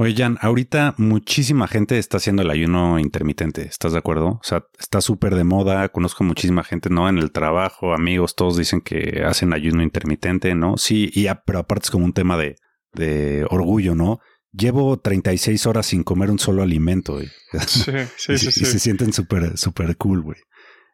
Oye, 0.00 0.14
Jan, 0.16 0.38
ahorita 0.40 0.94
muchísima 0.96 1.68
gente 1.68 1.98
está 1.98 2.16
haciendo 2.16 2.40
el 2.40 2.48
ayuno 2.48 2.98
intermitente, 2.98 3.66
¿estás 3.66 3.92
de 3.92 3.98
acuerdo? 3.98 4.28
O 4.28 4.40
sea, 4.42 4.64
está 4.78 5.02
súper 5.02 5.34
de 5.34 5.44
moda, 5.44 5.90
conozco 5.90 6.24
muchísima 6.24 6.64
gente, 6.64 6.88
¿no? 6.88 7.06
En 7.10 7.18
el 7.18 7.32
trabajo, 7.32 7.92
amigos, 7.92 8.34
todos 8.34 8.56
dicen 8.56 8.80
que 8.80 9.24
hacen 9.26 9.52
ayuno 9.52 9.82
intermitente, 9.82 10.54
¿no? 10.54 10.78
Sí, 10.78 11.10
y 11.12 11.26
pero 11.44 11.58
aparte 11.58 11.84
es 11.84 11.90
como 11.90 12.06
un 12.06 12.14
tema 12.14 12.38
de, 12.38 12.56
de 12.94 13.46
orgullo, 13.50 13.94
¿no? 13.94 14.20
Llevo 14.52 14.98
36 14.98 15.66
horas 15.66 15.84
sin 15.84 16.02
comer 16.02 16.30
un 16.30 16.38
solo 16.38 16.62
alimento, 16.62 17.16
güey. 17.16 17.28
Sí, 17.66 17.92
sí, 18.16 18.38
sí, 18.38 18.62
y, 18.62 18.64
se 18.64 18.78
sienten 18.78 19.12
súper, 19.12 19.58
súper 19.58 19.98
cool, 19.98 20.22
güey. 20.22 20.38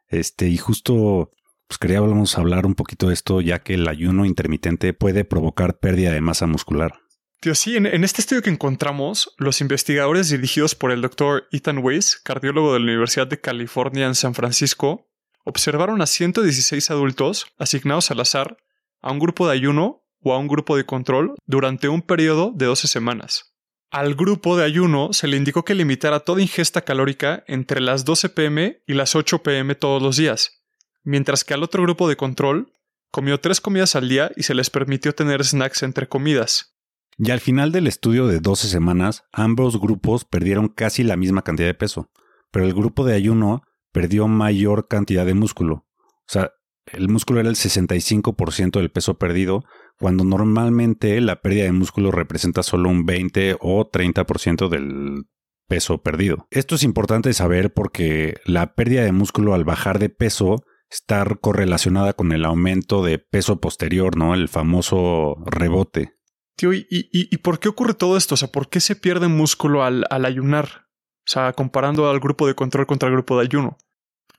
Este, 0.08 0.48
y 0.48 0.56
justo, 0.56 1.30
pues 1.68 1.78
queríamos 1.78 2.36
hablar 2.38 2.66
un 2.66 2.74
poquito 2.74 3.06
de 3.06 3.14
esto, 3.14 3.40
ya 3.40 3.60
que 3.60 3.74
el 3.74 3.86
ayuno 3.86 4.24
intermitente 4.24 4.94
puede 4.94 5.24
provocar 5.24 5.78
pérdida 5.78 6.10
de 6.10 6.20
masa 6.22 6.48
muscular. 6.48 7.05
Tío, 7.40 7.54
sí, 7.54 7.76
en, 7.76 7.86
este 7.86 8.22
estudio 8.22 8.42
que 8.42 8.50
encontramos, 8.50 9.34
los 9.36 9.60
investigadores 9.60 10.30
dirigidos 10.30 10.74
por 10.74 10.90
el 10.90 11.02
doctor 11.02 11.46
Ethan 11.52 11.78
Weiss, 11.78 12.18
cardiólogo 12.24 12.72
de 12.72 12.80
la 12.80 12.86
Universidad 12.86 13.26
de 13.26 13.40
California 13.40 14.06
en 14.06 14.14
San 14.14 14.34
Francisco, 14.34 15.06
observaron 15.44 16.00
a 16.00 16.06
116 16.06 16.90
adultos 16.90 17.46
asignados 17.58 18.10
al 18.10 18.20
azar 18.20 18.56
a 19.00 19.12
un 19.12 19.18
grupo 19.18 19.46
de 19.46 19.54
ayuno 19.54 20.02
o 20.22 20.32
a 20.32 20.38
un 20.38 20.48
grupo 20.48 20.76
de 20.76 20.84
control 20.84 21.34
durante 21.44 21.88
un 21.88 22.02
periodo 22.02 22.52
de 22.54 22.66
12 22.66 22.88
semanas. 22.88 23.54
Al 23.90 24.14
grupo 24.14 24.56
de 24.56 24.64
ayuno 24.64 25.12
se 25.12 25.28
le 25.28 25.36
indicó 25.36 25.64
que 25.64 25.74
limitara 25.74 26.20
toda 26.20 26.42
ingesta 26.42 26.82
calórica 26.82 27.44
entre 27.46 27.80
las 27.80 28.04
12 28.04 28.30
pm 28.30 28.82
y 28.86 28.94
las 28.94 29.14
8 29.14 29.42
pm 29.42 29.74
todos 29.76 30.02
los 30.02 30.16
días, 30.16 30.64
mientras 31.04 31.44
que 31.44 31.54
al 31.54 31.62
otro 31.62 31.82
grupo 31.82 32.08
de 32.08 32.16
control 32.16 32.72
comió 33.12 33.38
tres 33.38 33.60
comidas 33.60 33.94
al 33.94 34.08
día 34.08 34.32
y 34.36 34.42
se 34.42 34.54
les 34.54 34.70
permitió 34.70 35.14
tener 35.14 35.44
snacks 35.44 35.84
entre 35.84 36.08
comidas. 36.08 36.75
Y 37.18 37.30
al 37.30 37.40
final 37.40 37.72
del 37.72 37.86
estudio 37.86 38.26
de 38.26 38.40
12 38.40 38.68
semanas, 38.68 39.24
ambos 39.32 39.80
grupos 39.80 40.24
perdieron 40.24 40.68
casi 40.68 41.02
la 41.02 41.16
misma 41.16 41.42
cantidad 41.42 41.68
de 41.68 41.74
peso, 41.74 42.10
pero 42.50 42.66
el 42.66 42.74
grupo 42.74 43.04
de 43.04 43.14
ayuno 43.14 43.62
perdió 43.90 44.28
mayor 44.28 44.88
cantidad 44.88 45.24
de 45.24 45.34
músculo. 45.34 45.86
O 45.96 46.28
sea, 46.28 46.52
el 46.86 47.08
músculo 47.08 47.40
era 47.40 47.48
el 47.48 47.56
65% 47.56 48.78
del 48.78 48.90
peso 48.90 49.18
perdido, 49.18 49.64
cuando 49.98 50.24
normalmente 50.24 51.20
la 51.20 51.40
pérdida 51.40 51.64
de 51.64 51.72
músculo 51.72 52.10
representa 52.10 52.62
solo 52.62 52.90
un 52.90 53.06
20 53.06 53.56
o 53.60 53.90
30% 53.90 54.68
del 54.68 55.24
peso 55.66 56.02
perdido. 56.02 56.46
Esto 56.50 56.74
es 56.74 56.82
importante 56.82 57.32
saber 57.32 57.72
porque 57.72 58.34
la 58.44 58.74
pérdida 58.74 59.02
de 59.02 59.12
músculo 59.12 59.54
al 59.54 59.64
bajar 59.64 59.98
de 59.98 60.10
peso 60.10 60.62
está 60.90 61.24
correlacionada 61.40 62.12
con 62.12 62.32
el 62.32 62.44
aumento 62.44 63.02
de 63.02 63.18
peso 63.18 63.60
posterior, 63.60 64.16
¿no? 64.16 64.34
El 64.34 64.48
famoso 64.48 65.36
rebote. 65.46 66.15
Tío, 66.56 66.72
¿y, 66.72 66.86
y, 66.90 67.36
por 67.38 67.60
qué 67.60 67.68
ocurre 67.68 67.92
todo 67.92 68.16
esto? 68.16 68.34
O 68.34 68.36
sea, 68.38 68.48
¿por 68.48 68.70
qué 68.70 68.80
se 68.80 68.96
pierde 68.96 69.28
músculo 69.28 69.84
al, 69.84 70.06
al 70.08 70.24
ayunar? 70.24 70.86
O 71.18 71.28
sea, 71.30 71.52
comparando 71.52 72.08
al 72.08 72.18
grupo 72.18 72.46
de 72.46 72.54
control 72.54 72.86
contra 72.86 73.08
el 73.08 73.14
grupo 73.14 73.36
de 73.36 73.44
ayuno. 73.44 73.76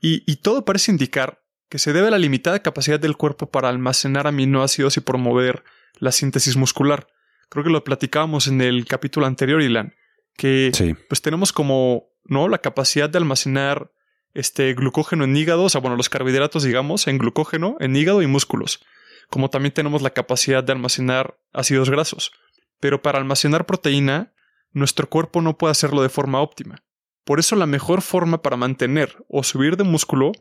Y, 0.02 0.24
y 0.26 0.38
todo 0.38 0.66
parece 0.66 0.92
indicar 0.92 1.44
que 1.70 1.78
se 1.78 1.94
debe 1.94 2.08
a 2.08 2.12
la 2.12 2.18
limitada 2.18 2.64
capacidad 2.64 3.00
del 3.00 3.18
cuerpo 3.18 3.52
para 3.52 3.70
almacenar 3.70 4.26
aminoácidos 4.26 4.98
y 4.98 5.02
promover 5.02 5.64
la 6.00 6.12
síntesis 6.12 6.56
muscular. 6.58 7.08
Creo 7.50 7.64
que 7.64 7.70
lo 7.70 7.84
platicábamos 7.84 8.48
en 8.48 8.62
el 8.62 8.86
capítulo 8.86 9.28
anterior, 9.28 9.62
Ilan, 9.62 9.94
que 10.36 10.72
pues 11.08 11.22
tenemos 11.22 11.54
como, 11.54 12.10
¿no? 12.26 12.48
La 12.48 12.58
capacidad 12.58 13.12
de 13.12 13.20
almacenar 13.20 13.92
este 14.34 14.74
glucógeno 14.74 15.24
en 15.24 15.38
hígado, 15.38 15.66
o 15.66 15.70
sea, 15.70 15.82
bueno, 15.82 15.98
los 15.98 16.10
carbohidratos, 16.10 16.64
digamos, 16.64 17.08
en 17.08 17.20
glucógeno, 17.20 17.78
en 17.80 17.96
hígado 17.96 18.24
y 18.24 18.28
músculos 18.28 18.84
como 19.30 19.50
también 19.50 19.74
tenemos 19.74 20.02
la 20.02 20.12
capacidad 20.12 20.64
de 20.64 20.72
almacenar 20.72 21.38
ácidos 21.54 21.90
grasos. 21.90 22.32
Pero 22.80 23.02
para 23.02 23.20
almacenar 23.20 23.66
proteína, 23.66 24.34
nuestro 24.72 25.10
cuerpo 25.10 25.42
no 25.42 25.58
puede 25.58 25.72
hacerlo 25.72 26.02
de 26.02 26.10
forma 26.10 26.42
óptima. 26.42 26.84
Por 27.24 27.40
eso 27.40 27.56
la 27.56 27.66
mejor 27.66 28.02
forma 28.02 28.42
para 28.42 28.58
mantener 28.58 29.18
o 29.28 29.44
subir 29.44 29.76
de 29.76 29.84
músculo 29.84 30.32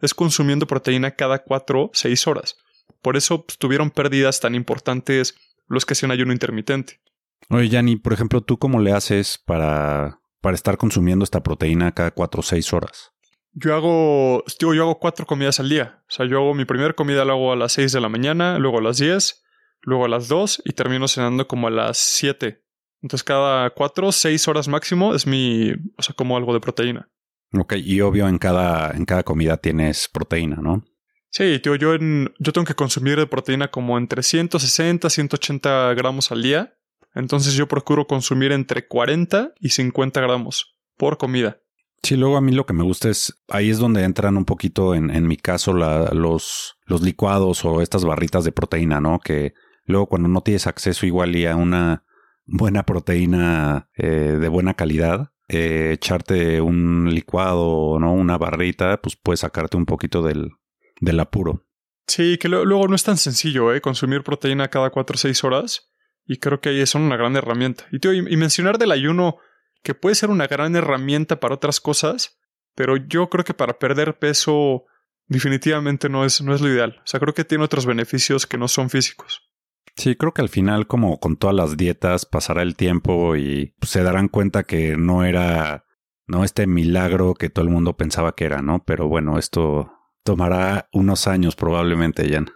es 0.00 0.14
consumiendo 0.14 0.66
proteína 0.66 1.12
cada 1.12 1.42
4 1.42 1.82
o 1.82 1.90
6 1.92 2.26
horas. 2.26 2.56
Por 3.02 3.16
eso 3.16 3.44
pues, 3.44 3.58
tuvieron 3.58 3.90
pérdidas 3.90 4.40
tan 4.40 4.54
importantes 4.54 5.34
los 5.66 5.84
que 5.84 5.94
hacen 5.94 6.10
ayuno 6.10 6.32
intermitente. 6.32 7.00
Oye, 7.48 7.68
Yanni, 7.68 7.96
por 7.96 8.12
ejemplo, 8.12 8.40
¿tú 8.42 8.58
cómo 8.58 8.80
le 8.80 8.92
haces 8.92 9.38
para, 9.44 10.20
para 10.40 10.54
estar 10.54 10.76
consumiendo 10.76 11.24
esta 11.24 11.42
proteína 11.42 11.92
cada 11.92 12.12
4 12.12 12.40
o 12.40 12.42
6 12.42 12.72
horas? 12.72 13.12
Yo 13.58 13.74
hago, 13.74 14.44
yo 14.60 14.70
hago 14.82 14.98
cuatro 14.98 15.24
comidas 15.24 15.60
al 15.60 15.70
día. 15.70 16.02
O 16.02 16.10
sea, 16.10 16.26
yo 16.26 16.36
hago 16.36 16.54
mi 16.54 16.66
primera 16.66 16.92
comida 16.92 17.24
la 17.24 17.32
hago 17.32 17.52
a 17.52 17.56
las 17.56 17.72
6 17.72 17.90
de 17.90 18.00
la 18.02 18.10
mañana, 18.10 18.58
luego 18.58 18.78
a 18.78 18.82
las 18.82 18.98
10, 18.98 19.42
luego 19.80 20.04
a 20.04 20.08
las 20.08 20.28
2 20.28 20.62
y 20.66 20.72
termino 20.74 21.08
cenando 21.08 21.48
como 21.48 21.66
a 21.66 21.70
las 21.70 21.96
7. 21.96 22.62
Entonces 23.02 23.24
cada 23.24 23.70
cuatro, 23.70 24.10
seis 24.12 24.48
horas 24.48 24.68
máximo 24.68 25.14
es 25.14 25.26
mi, 25.26 25.72
o 25.96 26.02
sea, 26.02 26.14
como 26.14 26.36
algo 26.36 26.52
de 26.52 26.60
proteína. 26.60 27.08
Ok, 27.52 27.74
y 27.76 28.00
obvio 28.00 28.28
en 28.28 28.38
cada, 28.38 28.90
en 28.90 29.04
cada 29.04 29.22
comida 29.22 29.56
tienes 29.56 30.08
proteína, 30.08 30.56
¿no? 30.56 30.84
Sí, 31.30 31.58
tío, 31.60 31.76
yo, 31.76 31.94
en, 31.94 32.34
yo 32.38 32.52
tengo 32.52 32.64
que 32.64 32.74
consumir 32.74 33.16
de 33.16 33.26
proteína 33.26 33.70
como 33.70 33.98
entre 33.98 34.22
160 34.22 35.08
180 35.08 35.94
gramos 35.94 36.32
al 36.32 36.42
día. 36.42 36.74
Entonces 37.14 37.54
yo 37.54 37.68
procuro 37.68 38.06
consumir 38.06 38.52
entre 38.52 38.86
40 38.86 39.54
y 39.60 39.70
50 39.70 40.20
gramos 40.20 40.76
por 40.96 41.18
comida. 41.18 41.60
Sí, 42.06 42.14
luego 42.14 42.36
a 42.36 42.40
mí 42.40 42.52
lo 42.52 42.66
que 42.66 42.72
me 42.72 42.84
gusta 42.84 43.08
es, 43.08 43.36
ahí 43.48 43.68
es 43.68 43.78
donde 43.78 44.04
entran 44.04 44.36
un 44.36 44.44
poquito, 44.44 44.94
en, 44.94 45.10
en 45.10 45.26
mi 45.26 45.36
caso, 45.36 45.72
los, 45.72 46.76
los 46.86 47.02
licuados 47.02 47.64
o 47.64 47.82
estas 47.82 48.04
barritas 48.04 48.44
de 48.44 48.52
proteína, 48.52 49.00
¿no? 49.00 49.18
Que 49.18 49.54
luego 49.86 50.06
cuando 50.06 50.28
no 50.28 50.40
tienes 50.40 50.68
acceso 50.68 51.04
igual 51.04 51.34
y 51.34 51.46
a 51.46 51.56
una 51.56 52.04
buena 52.44 52.84
proteína 52.84 53.90
eh, 53.96 54.36
de 54.40 54.48
buena 54.48 54.74
calidad, 54.74 55.32
eh, 55.48 55.90
echarte 55.94 56.60
un 56.60 57.12
licuado, 57.12 57.98
¿no? 57.98 58.12
Una 58.12 58.38
barrita, 58.38 59.02
pues 59.02 59.16
puedes 59.16 59.40
sacarte 59.40 59.76
un 59.76 59.86
poquito 59.86 60.22
del, 60.22 60.52
del 61.00 61.18
apuro. 61.18 61.66
Sí, 62.06 62.38
que 62.38 62.48
luego 62.48 62.86
no 62.86 62.94
es 62.94 63.02
tan 63.02 63.16
sencillo, 63.16 63.74
¿eh? 63.74 63.80
Consumir 63.80 64.22
proteína 64.22 64.68
cada 64.68 64.90
4 64.90 65.12
o 65.12 65.18
6 65.18 65.42
horas. 65.42 65.90
Y 66.24 66.36
creo 66.36 66.60
que 66.60 66.68
ahí 66.68 66.80
es 66.80 66.94
una 66.94 67.16
gran 67.16 67.34
herramienta. 67.34 67.86
Y, 67.90 67.98
tío, 67.98 68.12
y 68.12 68.36
mencionar 68.36 68.78
del 68.78 68.92
ayuno 68.92 69.38
que 69.86 69.94
puede 69.94 70.16
ser 70.16 70.30
una 70.30 70.48
gran 70.48 70.74
herramienta 70.74 71.38
para 71.38 71.54
otras 71.54 71.80
cosas, 71.80 72.40
pero 72.74 72.96
yo 72.96 73.30
creo 73.30 73.44
que 73.44 73.54
para 73.54 73.78
perder 73.78 74.18
peso 74.18 74.84
definitivamente 75.28 76.08
no 76.08 76.24
es, 76.24 76.42
no 76.42 76.52
es 76.52 76.60
lo 76.60 76.66
ideal. 76.66 76.96
O 77.04 77.06
sea, 77.06 77.20
creo 77.20 77.34
que 77.34 77.44
tiene 77.44 77.62
otros 77.62 77.86
beneficios 77.86 78.48
que 78.48 78.58
no 78.58 78.66
son 78.66 78.90
físicos. 78.90 79.48
Sí, 79.94 80.16
creo 80.16 80.34
que 80.34 80.42
al 80.42 80.48
final, 80.48 80.88
como 80.88 81.20
con 81.20 81.36
todas 81.36 81.54
las 81.54 81.76
dietas, 81.76 82.26
pasará 82.26 82.62
el 82.62 82.74
tiempo 82.74 83.36
y 83.36 83.76
se 83.80 84.02
darán 84.02 84.26
cuenta 84.26 84.64
que 84.64 84.96
no 84.96 85.22
era, 85.22 85.84
no 86.26 86.42
este 86.42 86.66
milagro 86.66 87.34
que 87.34 87.48
todo 87.48 87.64
el 87.64 87.70
mundo 87.70 87.96
pensaba 87.96 88.34
que 88.34 88.44
era, 88.44 88.62
¿no? 88.62 88.82
Pero 88.84 89.06
bueno, 89.06 89.38
esto 89.38 89.92
tomará 90.24 90.88
unos 90.92 91.28
años 91.28 91.54
probablemente, 91.54 92.28
Jan. 92.28 92.50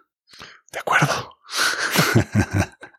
De 0.73 0.81
acuerdo. 0.81 1.37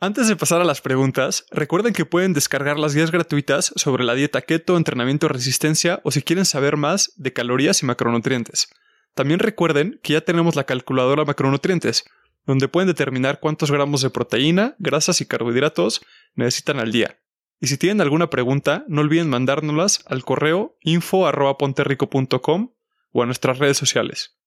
Antes 0.00 0.28
de 0.28 0.36
pasar 0.36 0.60
a 0.60 0.64
las 0.64 0.80
preguntas, 0.80 1.44
recuerden 1.50 1.92
que 1.92 2.04
pueden 2.04 2.32
descargar 2.32 2.78
las 2.78 2.94
guías 2.94 3.10
gratuitas 3.10 3.72
sobre 3.74 4.04
la 4.04 4.14
dieta 4.14 4.42
keto, 4.42 4.76
entrenamiento 4.76 5.26
resistencia 5.26 6.00
o 6.04 6.12
si 6.12 6.22
quieren 6.22 6.44
saber 6.44 6.76
más 6.76 7.12
de 7.16 7.32
calorías 7.32 7.82
y 7.82 7.86
macronutrientes. 7.86 8.68
También 9.14 9.40
recuerden 9.40 9.98
que 10.04 10.12
ya 10.12 10.20
tenemos 10.20 10.54
la 10.54 10.62
calculadora 10.62 11.24
macronutrientes, 11.24 12.04
donde 12.46 12.68
pueden 12.68 12.86
determinar 12.86 13.40
cuántos 13.40 13.72
gramos 13.72 14.00
de 14.00 14.10
proteína, 14.10 14.76
grasas 14.78 15.20
y 15.20 15.26
carbohidratos 15.26 16.00
necesitan 16.36 16.78
al 16.78 16.92
día. 16.92 17.18
Y 17.60 17.66
si 17.66 17.76
tienen 17.76 18.00
alguna 18.00 18.30
pregunta, 18.30 18.84
no 18.86 19.00
olviden 19.00 19.28
mandárnoslas 19.28 20.04
al 20.06 20.24
correo 20.24 20.76
info.ponterrico.com 20.82 22.72
o 23.10 23.22
a 23.24 23.26
nuestras 23.26 23.58
redes 23.58 23.76
sociales. 23.76 24.38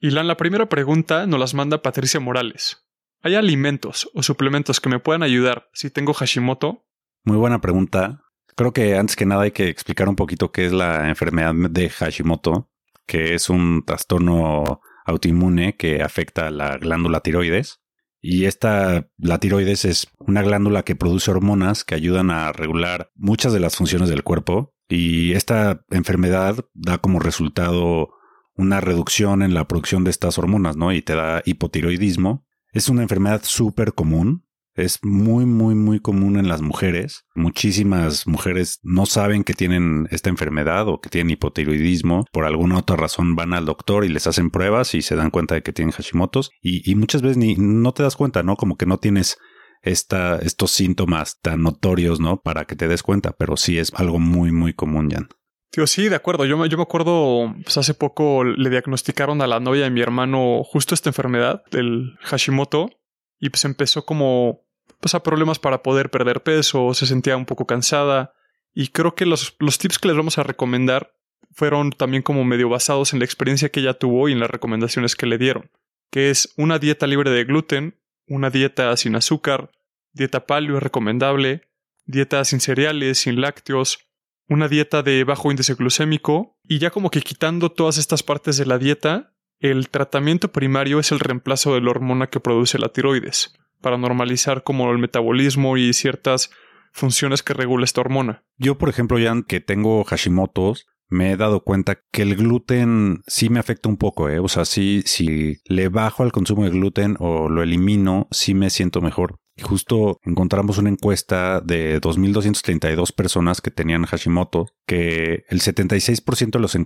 Y 0.00 0.12
la 0.12 0.36
primera 0.38 0.70
pregunta 0.70 1.26
nos 1.26 1.38
las 1.38 1.52
manda 1.52 1.82
Patricia 1.82 2.20
Morales. 2.20 2.87
¿Hay 3.22 3.34
alimentos 3.34 4.08
o 4.14 4.22
suplementos 4.22 4.80
que 4.80 4.88
me 4.88 5.00
puedan 5.00 5.22
ayudar 5.22 5.68
si 5.72 5.90
tengo 5.90 6.14
Hashimoto? 6.14 6.86
Muy 7.24 7.36
buena 7.36 7.60
pregunta. 7.60 8.22
Creo 8.54 8.72
que 8.72 8.96
antes 8.96 9.16
que 9.16 9.26
nada 9.26 9.42
hay 9.42 9.50
que 9.50 9.68
explicar 9.68 10.08
un 10.08 10.16
poquito 10.16 10.52
qué 10.52 10.66
es 10.66 10.72
la 10.72 11.08
enfermedad 11.08 11.52
de 11.54 11.90
Hashimoto, 11.90 12.70
que 13.06 13.34
es 13.34 13.50
un 13.50 13.84
trastorno 13.84 14.80
autoinmune 15.04 15.76
que 15.76 16.02
afecta 16.02 16.46
a 16.46 16.50
la 16.50 16.76
glándula 16.78 17.20
tiroides. 17.20 17.80
Y 18.20 18.44
esta, 18.44 19.08
la 19.16 19.38
tiroides 19.38 19.84
es 19.84 20.08
una 20.18 20.42
glándula 20.42 20.84
que 20.84 20.96
produce 20.96 21.30
hormonas 21.30 21.84
que 21.84 21.94
ayudan 21.94 22.30
a 22.30 22.52
regular 22.52 23.10
muchas 23.14 23.52
de 23.52 23.60
las 23.60 23.76
funciones 23.76 24.08
del 24.08 24.24
cuerpo. 24.24 24.74
Y 24.88 25.32
esta 25.32 25.84
enfermedad 25.90 26.64
da 26.74 26.98
como 26.98 27.18
resultado 27.18 28.10
una 28.54 28.80
reducción 28.80 29.42
en 29.42 29.54
la 29.54 29.68
producción 29.68 30.04
de 30.04 30.10
estas 30.10 30.38
hormonas, 30.38 30.76
¿no? 30.76 30.92
Y 30.92 31.02
te 31.02 31.14
da 31.14 31.42
hipotiroidismo, 31.44 32.47
es 32.72 32.88
una 32.88 33.02
enfermedad 33.02 33.42
súper 33.44 33.94
común. 33.94 34.44
Es 34.74 35.00
muy, 35.02 35.44
muy, 35.44 35.74
muy 35.74 35.98
común 35.98 36.38
en 36.38 36.46
las 36.46 36.60
mujeres. 36.60 37.24
Muchísimas 37.34 38.28
mujeres 38.28 38.78
no 38.84 39.06
saben 39.06 39.42
que 39.42 39.52
tienen 39.52 40.06
esta 40.12 40.30
enfermedad 40.30 40.86
o 40.86 41.00
que 41.00 41.10
tienen 41.10 41.30
hipotiroidismo. 41.30 42.26
Por 42.32 42.44
alguna 42.44 42.78
otra 42.78 42.94
razón 42.94 43.34
van 43.34 43.54
al 43.54 43.66
doctor 43.66 44.04
y 44.04 44.08
les 44.08 44.28
hacen 44.28 44.50
pruebas 44.50 44.94
y 44.94 45.02
se 45.02 45.16
dan 45.16 45.30
cuenta 45.30 45.56
de 45.56 45.62
que 45.62 45.72
tienen 45.72 45.92
Hashimoto's. 45.92 46.50
Y, 46.62 46.88
y 46.88 46.94
muchas 46.94 47.22
veces 47.22 47.38
ni 47.38 47.56
no 47.56 47.92
te 47.92 48.04
das 48.04 48.14
cuenta, 48.14 48.44
¿no? 48.44 48.54
Como 48.54 48.76
que 48.76 48.86
no 48.86 48.98
tienes 48.98 49.36
esta, 49.82 50.36
estos 50.38 50.70
síntomas 50.70 51.40
tan 51.40 51.62
notorios, 51.62 52.20
¿no? 52.20 52.40
Para 52.40 52.64
que 52.64 52.76
te 52.76 52.88
des 52.88 53.02
cuenta, 53.02 53.32
pero 53.32 53.56
sí 53.56 53.78
es 53.78 53.92
algo 53.94 54.18
muy, 54.18 54.52
muy 54.52 54.74
común, 54.74 55.10
Jan. 55.10 55.28
Tío, 55.70 55.86
sí, 55.86 56.08
de 56.08 56.16
acuerdo. 56.16 56.44
Yo 56.46 56.56
me, 56.56 56.68
yo 56.68 56.76
me 56.76 56.82
acuerdo, 56.82 57.54
pues 57.62 57.76
hace 57.76 57.94
poco 57.94 58.44
le 58.44 58.70
diagnosticaron 58.70 59.42
a 59.42 59.46
la 59.46 59.60
novia 59.60 59.84
de 59.84 59.90
mi 59.90 60.00
hermano 60.00 60.62
justo 60.64 60.94
esta 60.94 61.10
enfermedad, 61.10 61.62
del 61.70 62.16
Hashimoto, 62.22 62.90
y 63.38 63.50
pues 63.50 63.64
empezó 63.64 64.04
como, 64.04 64.62
pues 65.00 65.14
a 65.14 65.22
problemas 65.22 65.58
para 65.58 65.82
poder 65.82 66.10
perder 66.10 66.42
peso, 66.42 66.94
se 66.94 67.06
sentía 67.06 67.36
un 67.36 67.44
poco 67.44 67.66
cansada, 67.66 68.32
y 68.74 68.88
creo 68.88 69.14
que 69.14 69.26
los, 69.26 69.56
los 69.58 69.78
tips 69.78 69.98
que 69.98 70.08
les 70.08 70.16
vamos 70.16 70.38
a 70.38 70.42
recomendar 70.42 71.12
fueron 71.52 71.90
también 71.90 72.22
como 72.22 72.44
medio 72.44 72.68
basados 72.68 73.12
en 73.12 73.18
la 73.18 73.24
experiencia 73.24 73.68
que 73.68 73.80
ella 73.80 73.94
tuvo 73.94 74.28
y 74.28 74.32
en 74.32 74.40
las 74.40 74.50
recomendaciones 74.50 75.16
que 75.16 75.26
le 75.26 75.38
dieron, 75.38 75.70
que 76.10 76.30
es 76.30 76.54
una 76.56 76.78
dieta 76.78 77.06
libre 77.06 77.30
de 77.30 77.44
gluten, 77.44 77.98
una 78.26 78.50
dieta 78.50 78.96
sin 78.96 79.16
azúcar, 79.16 79.70
dieta 80.12 80.46
paleo 80.46 80.76
es 80.76 80.82
recomendable, 80.82 81.68
dieta 82.06 82.44
sin 82.44 82.60
cereales, 82.60 83.18
sin 83.18 83.40
lácteos, 83.40 84.07
una 84.48 84.68
dieta 84.68 85.02
de 85.02 85.24
bajo 85.24 85.50
índice 85.50 85.74
glucémico 85.74 86.58
y 86.64 86.78
ya 86.78 86.90
como 86.90 87.10
que 87.10 87.20
quitando 87.20 87.70
todas 87.70 87.98
estas 87.98 88.22
partes 88.22 88.56
de 88.56 88.66
la 88.66 88.78
dieta, 88.78 89.34
el 89.60 89.88
tratamiento 89.90 90.52
primario 90.52 90.98
es 90.98 91.12
el 91.12 91.20
reemplazo 91.20 91.74
de 91.74 91.80
la 91.80 91.90
hormona 91.90 92.28
que 92.28 92.40
produce 92.40 92.78
la 92.78 92.88
tiroides, 92.88 93.54
para 93.80 93.98
normalizar 93.98 94.62
como 94.62 94.90
el 94.90 94.98
metabolismo 94.98 95.76
y 95.76 95.92
ciertas 95.92 96.50
funciones 96.92 97.42
que 97.42 97.54
regula 97.54 97.84
esta 97.84 98.00
hormona. 98.00 98.44
Yo, 98.56 98.78
por 98.78 98.88
ejemplo, 98.88 99.18
ya 99.18 99.34
que 99.46 99.60
tengo 99.60 100.04
Hashimoto's, 100.04 100.86
me 101.08 101.32
he 101.32 101.36
dado 101.36 101.64
cuenta 101.64 102.00
que 102.12 102.22
el 102.22 102.36
gluten 102.36 103.22
sí 103.26 103.48
me 103.48 103.60
afecta 103.60 103.88
un 103.88 103.96
poco, 103.96 104.28
¿eh? 104.28 104.38
O 104.38 104.48
sea, 104.48 104.64
sí, 104.64 105.02
si 105.06 105.56
le 105.64 105.88
bajo 105.88 106.22
al 106.22 106.32
consumo 106.32 106.64
de 106.64 106.70
gluten 106.70 107.16
o 107.18 107.48
lo 107.48 107.62
elimino, 107.62 108.28
sí 108.30 108.54
me 108.54 108.70
siento 108.70 109.00
mejor. 109.00 109.38
Y 109.58 109.62
justo 109.62 110.20
encontramos 110.24 110.78
una 110.78 110.88
encuesta 110.88 111.60
de 111.60 112.00
2.232 112.00 113.12
personas 113.12 113.60
que 113.60 113.72
tenían 113.72 114.04
Hashimoto, 114.04 114.68
que 114.86 115.44
el 115.48 115.60
76% 115.60 116.50
de 116.52 116.60
los 116.60 116.76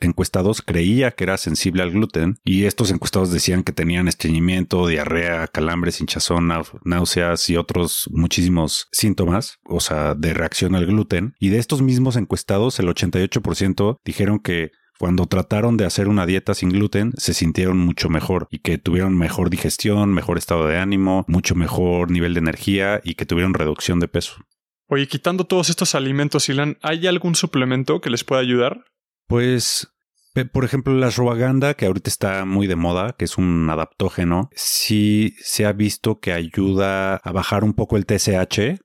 encuestados 0.00 0.62
creía 0.62 1.10
que 1.10 1.24
era 1.24 1.36
sensible 1.36 1.82
al 1.82 1.90
gluten 1.90 2.38
y 2.42 2.64
estos 2.64 2.90
encuestados 2.90 3.30
decían 3.30 3.62
que 3.62 3.72
tenían 3.72 4.08
estreñimiento, 4.08 4.86
diarrea, 4.86 5.46
calambres, 5.46 6.00
hinchazón, 6.00 6.50
náuseas 6.84 7.50
y 7.50 7.58
otros 7.58 8.08
muchísimos 8.10 8.88
síntomas, 8.92 9.58
o 9.64 9.80
sea, 9.80 10.14
de 10.14 10.32
reacción 10.32 10.74
al 10.74 10.86
gluten. 10.86 11.34
Y 11.38 11.50
de 11.50 11.58
estos 11.58 11.82
mismos 11.82 12.16
encuestados, 12.16 12.80
el 12.80 12.88
88% 12.88 13.98
dijeron 14.04 14.38
que 14.38 14.70
cuando 15.02 15.26
trataron 15.26 15.76
de 15.76 15.84
hacer 15.84 16.06
una 16.06 16.26
dieta 16.26 16.54
sin 16.54 16.68
gluten, 16.68 17.10
se 17.16 17.34
sintieron 17.34 17.76
mucho 17.76 18.08
mejor 18.08 18.46
y 18.52 18.60
que 18.60 18.78
tuvieron 18.78 19.18
mejor 19.18 19.50
digestión, 19.50 20.14
mejor 20.14 20.38
estado 20.38 20.68
de 20.68 20.78
ánimo, 20.78 21.24
mucho 21.26 21.56
mejor 21.56 22.12
nivel 22.12 22.34
de 22.34 22.38
energía 22.38 23.00
y 23.02 23.14
que 23.16 23.26
tuvieron 23.26 23.52
reducción 23.52 23.98
de 23.98 24.06
peso. 24.06 24.34
Oye, 24.86 25.08
quitando 25.08 25.42
todos 25.42 25.70
estos 25.70 25.96
alimentos, 25.96 26.48
Ilan, 26.48 26.78
¿hay 26.82 27.08
algún 27.08 27.34
suplemento 27.34 28.00
que 28.00 28.10
les 28.10 28.22
pueda 28.22 28.42
ayudar? 28.42 28.84
Pues 29.26 29.92
por 30.52 30.64
ejemplo, 30.64 30.94
la 30.94 31.08
ashwagandha, 31.08 31.74
que 31.74 31.86
ahorita 31.86 32.08
está 32.08 32.44
muy 32.44 32.68
de 32.68 32.76
moda, 32.76 33.16
que 33.18 33.24
es 33.24 33.36
un 33.38 33.68
adaptógeno, 33.70 34.50
sí 34.54 35.34
se 35.40 35.66
ha 35.66 35.72
visto 35.72 36.20
que 36.20 36.32
ayuda 36.32 37.16
a 37.16 37.32
bajar 37.32 37.64
un 37.64 37.72
poco 37.72 37.96
el 37.96 38.06
TSH, 38.06 38.78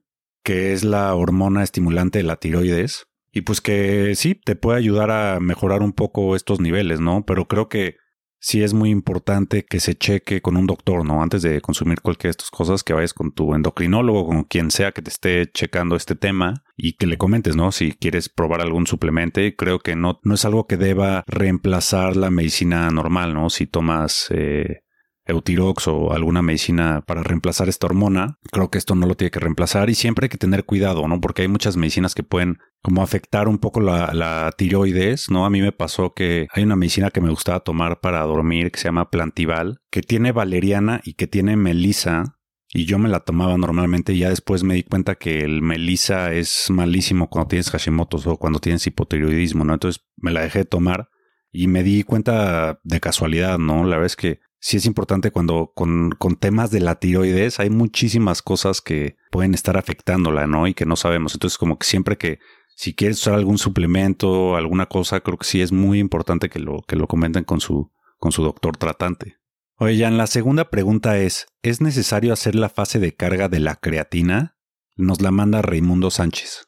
que 0.43 0.73
es 0.73 0.83
la 0.83 1.13
hormona 1.13 1.61
estimulante 1.61 2.17
de 2.17 2.23
la 2.23 2.37
tiroides. 2.37 3.05
Y 3.31 3.41
pues 3.41 3.61
que 3.61 4.15
sí, 4.15 4.35
te 4.35 4.55
puede 4.55 4.77
ayudar 4.77 5.11
a 5.11 5.39
mejorar 5.39 5.81
un 5.81 5.93
poco 5.93 6.35
estos 6.35 6.59
niveles, 6.59 6.99
¿no? 6.99 7.25
Pero 7.25 7.47
creo 7.47 7.69
que 7.69 7.95
sí 8.39 8.63
es 8.63 8.73
muy 8.73 8.89
importante 8.89 9.65
que 9.65 9.79
se 9.79 9.95
cheque 9.95 10.41
con 10.41 10.57
un 10.57 10.67
doctor, 10.67 11.05
¿no? 11.05 11.21
Antes 11.21 11.41
de 11.41 11.61
consumir 11.61 12.01
cualquiera 12.01 12.29
de 12.29 12.37
estas 12.37 12.49
cosas, 12.49 12.83
que 12.83 12.93
vayas 12.93 13.13
con 13.13 13.31
tu 13.31 13.53
endocrinólogo, 13.53 14.25
con 14.27 14.43
quien 14.43 14.71
sea 14.71 14.91
que 14.91 15.01
te 15.01 15.09
esté 15.09 15.51
checando 15.51 15.95
este 15.95 16.15
tema 16.15 16.63
y 16.75 16.93
que 16.93 17.07
le 17.07 17.17
comentes, 17.17 17.55
¿no? 17.55 17.71
Si 17.71 17.93
quieres 17.93 18.29
probar 18.29 18.61
algún 18.61 18.87
suplemento, 18.87 19.41
creo 19.57 19.79
que 19.79 19.95
no, 19.95 20.19
no 20.23 20.35
es 20.35 20.45
algo 20.45 20.67
que 20.67 20.77
deba 20.77 21.23
reemplazar 21.27 22.15
la 22.15 22.31
medicina 22.31 22.89
normal, 22.89 23.33
¿no? 23.33 23.49
Si 23.49 23.67
tomas 23.67 24.27
eh, 24.29 24.81
Eutirox 25.27 25.87
o 25.87 26.13
alguna 26.13 26.41
medicina 26.41 27.03
para 27.05 27.23
reemplazar 27.23 27.69
esta 27.69 27.87
hormona. 27.87 28.39
Creo 28.51 28.69
que 28.69 28.77
esto 28.77 28.95
no 28.95 29.05
lo 29.05 29.15
tiene 29.15 29.31
que 29.31 29.39
reemplazar 29.39 29.89
y 29.89 29.95
siempre 29.95 30.25
hay 30.25 30.29
que 30.29 30.37
tener 30.37 30.65
cuidado, 30.65 31.07
¿no? 31.07 31.19
Porque 31.21 31.43
hay 31.43 31.47
muchas 31.47 31.77
medicinas 31.77 32.15
que 32.15 32.23
pueden 32.23 32.57
como 32.81 33.01
afectar 33.01 33.47
un 33.47 33.57
poco 33.57 33.81
la, 33.81 34.51
tiroides, 34.57 35.29
¿no? 35.29 35.45
A 35.45 35.49
mí 35.49 35.61
me 35.61 35.71
pasó 35.71 36.13
que 36.13 36.47
hay 36.53 36.63
una 36.63 36.75
medicina 36.75 37.11
que 37.11 37.21
me 37.21 37.29
gustaba 37.29 37.59
tomar 37.59 37.99
para 37.99 38.21
dormir 38.21 38.71
que 38.71 38.79
se 38.79 38.85
llama 38.85 39.09
Plantival, 39.09 39.81
que 39.91 40.01
tiene 40.01 40.31
valeriana 40.31 41.01
y 41.03 41.13
que 41.13 41.27
tiene 41.27 41.57
melisa. 41.57 42.35
Y 42.73 42.85
yo 42.85 42.99
me 42.99 43.09
la 43.09 43.21
tomaba 43.21 43.57
normalmente 43.57 44.13
y 44.13 44.19
ya 44.19 44.29
después 44.29 44.63
me 44.63 44.75
di 44.75 44.83
cuenta 44.83 45.15
que 45.15 45.39
el 45.39 45.61
melisa 45.61 46.33
es 46.33 46.69
malísimo 46.69 47.29
cuando 47.29 47.47
tienes 47.47 47.71
Hashimoto's 47.71 48.27
o 48.27 48.37
cuando 48.37 48.59
tienes 48.59 48.85
hipotiroidismo, 48.85 49.63
¿no? 49.63 49.73
Entonces 49.73 50.03
me 50.17 50.31
la 50.31 50.41
dejé 50.41 50.59
de 50.59 50.65
tomar 50.65 51.09
y 51.51 51.67
me 51.67 51.83
di 51.83 52.03
cuenta 52.03 52.79
de 52.83 52.99
casualidad, 52.99 53.57
¿no? 53.57 53.83
La 53.83 53.97
verdad 53.97 54.05
es 54.05 54.15
que 54.15 54.39
sí 54.59 54.77
es 54.77 54.85
importante 54.85 55.31
cuando 55.31 55.71
con, 55.75 56.11
con, 56.11 56.35
temas 56.35 56.71
de 56.71 56.79
la 56.79 56.95
tiroides 56.95 57.59
hay 57.59 57.69
muchísimas 57.69 58.41
cosas 58.41 58.81
que 58.81 59.17
pueden 59.31 59.53
estar 59.53 59.77
afectándola, 59.77 60.47
¿no? 60.47 60.67
Y 60.67 60.73
que 60.73 60.85
no 60.85 60.95
sabemos. 60.95 61.33
Entonces, 61.33 61.57
como 61.57 61.77
que 61.77 61.85
siempre 61.85 62.17
que 62.17 62.39
si 62.75 62.93
quieres 62.93 63.19
usar 63.19 63.33
algún 63.33 63.57
suplemento, 63.57 64.55
alguna 64.55 64.85
cosa, 64.85 65.19
creo 65.21 65.37
que 65.37 65.47
sí 65.47 65.61
es 65.61 65.71
muy 65.71 65.99
importante 65.99 66.47
que 66.49 66.59
lo, 66.59 66.83
que 66.87 66.95
lo 66.95 67.07
comenten 67.07 67.43
con 67.43 67.59
su, 67.59 67.91
con 68.17 68.31
su 68.31 68.43
doctor 68.43 68.77
tratante. 68.77 69.37
Oye, 69.77 70.03
Jan, 70.03 70.17
la 70.17 70.27
segunda 70.27 70.69
pregunta 70.69 71.17
es, 71.17 71.47
¿es 71.63 71.81
necesario 71.81 72.33
hacer 72.33 72.55
la 72.55 72.69
fase 72.69 72.99
de 72.99 73.15
carga 73.15 73.49
de 73.49 73.59
la 73.59 73.75
creatina? 73.75 74.57
Nos 74.95 75.21
la 75.21 75.31
manda 75.31 75.61
Raimundo 75.61 76.11
Sánchez. 76.11 76.67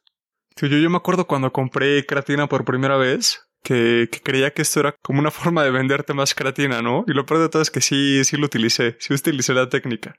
yo, 0.59 0.67
yo 0.67 0.89
me 0.89 0.97
acuerdo 0.97 1.25
cuando 1.27 1.51
compré 1.51 2.05
creatina 2.05 2.47
por 2.47 2.65
primera 2.65 2.97
vez, 2.97 3.48
que, 3.63 4.09
creía 4.23 4.51
que 4.51 4.61
esto 4.61 4.79
era 4.79 4.95
como 5.01 5.19
una 5.19 5.31
forma 5.31 5.63
de 5.63 5.71
venderte 5.71 6.13
más 6.13 6.33
creatina, 6.33 6.81
¿no? 6.81 7.03
Y 7.07 7.13
lo 7.13 7.25
peor 7.25 7.41
de 7.41 7.49
todo 7.49 7.61
es 7.61 7.71
que 7.71 7.81
sí, 7.81 8.23
sí 8.23 8.37
lo 8.37 8.45
utilicé, 8.45 8.97
sí 8.99 9.13
utilicé 9.13 9.53
la 9.53 9.69
técnica. 9.69 10.15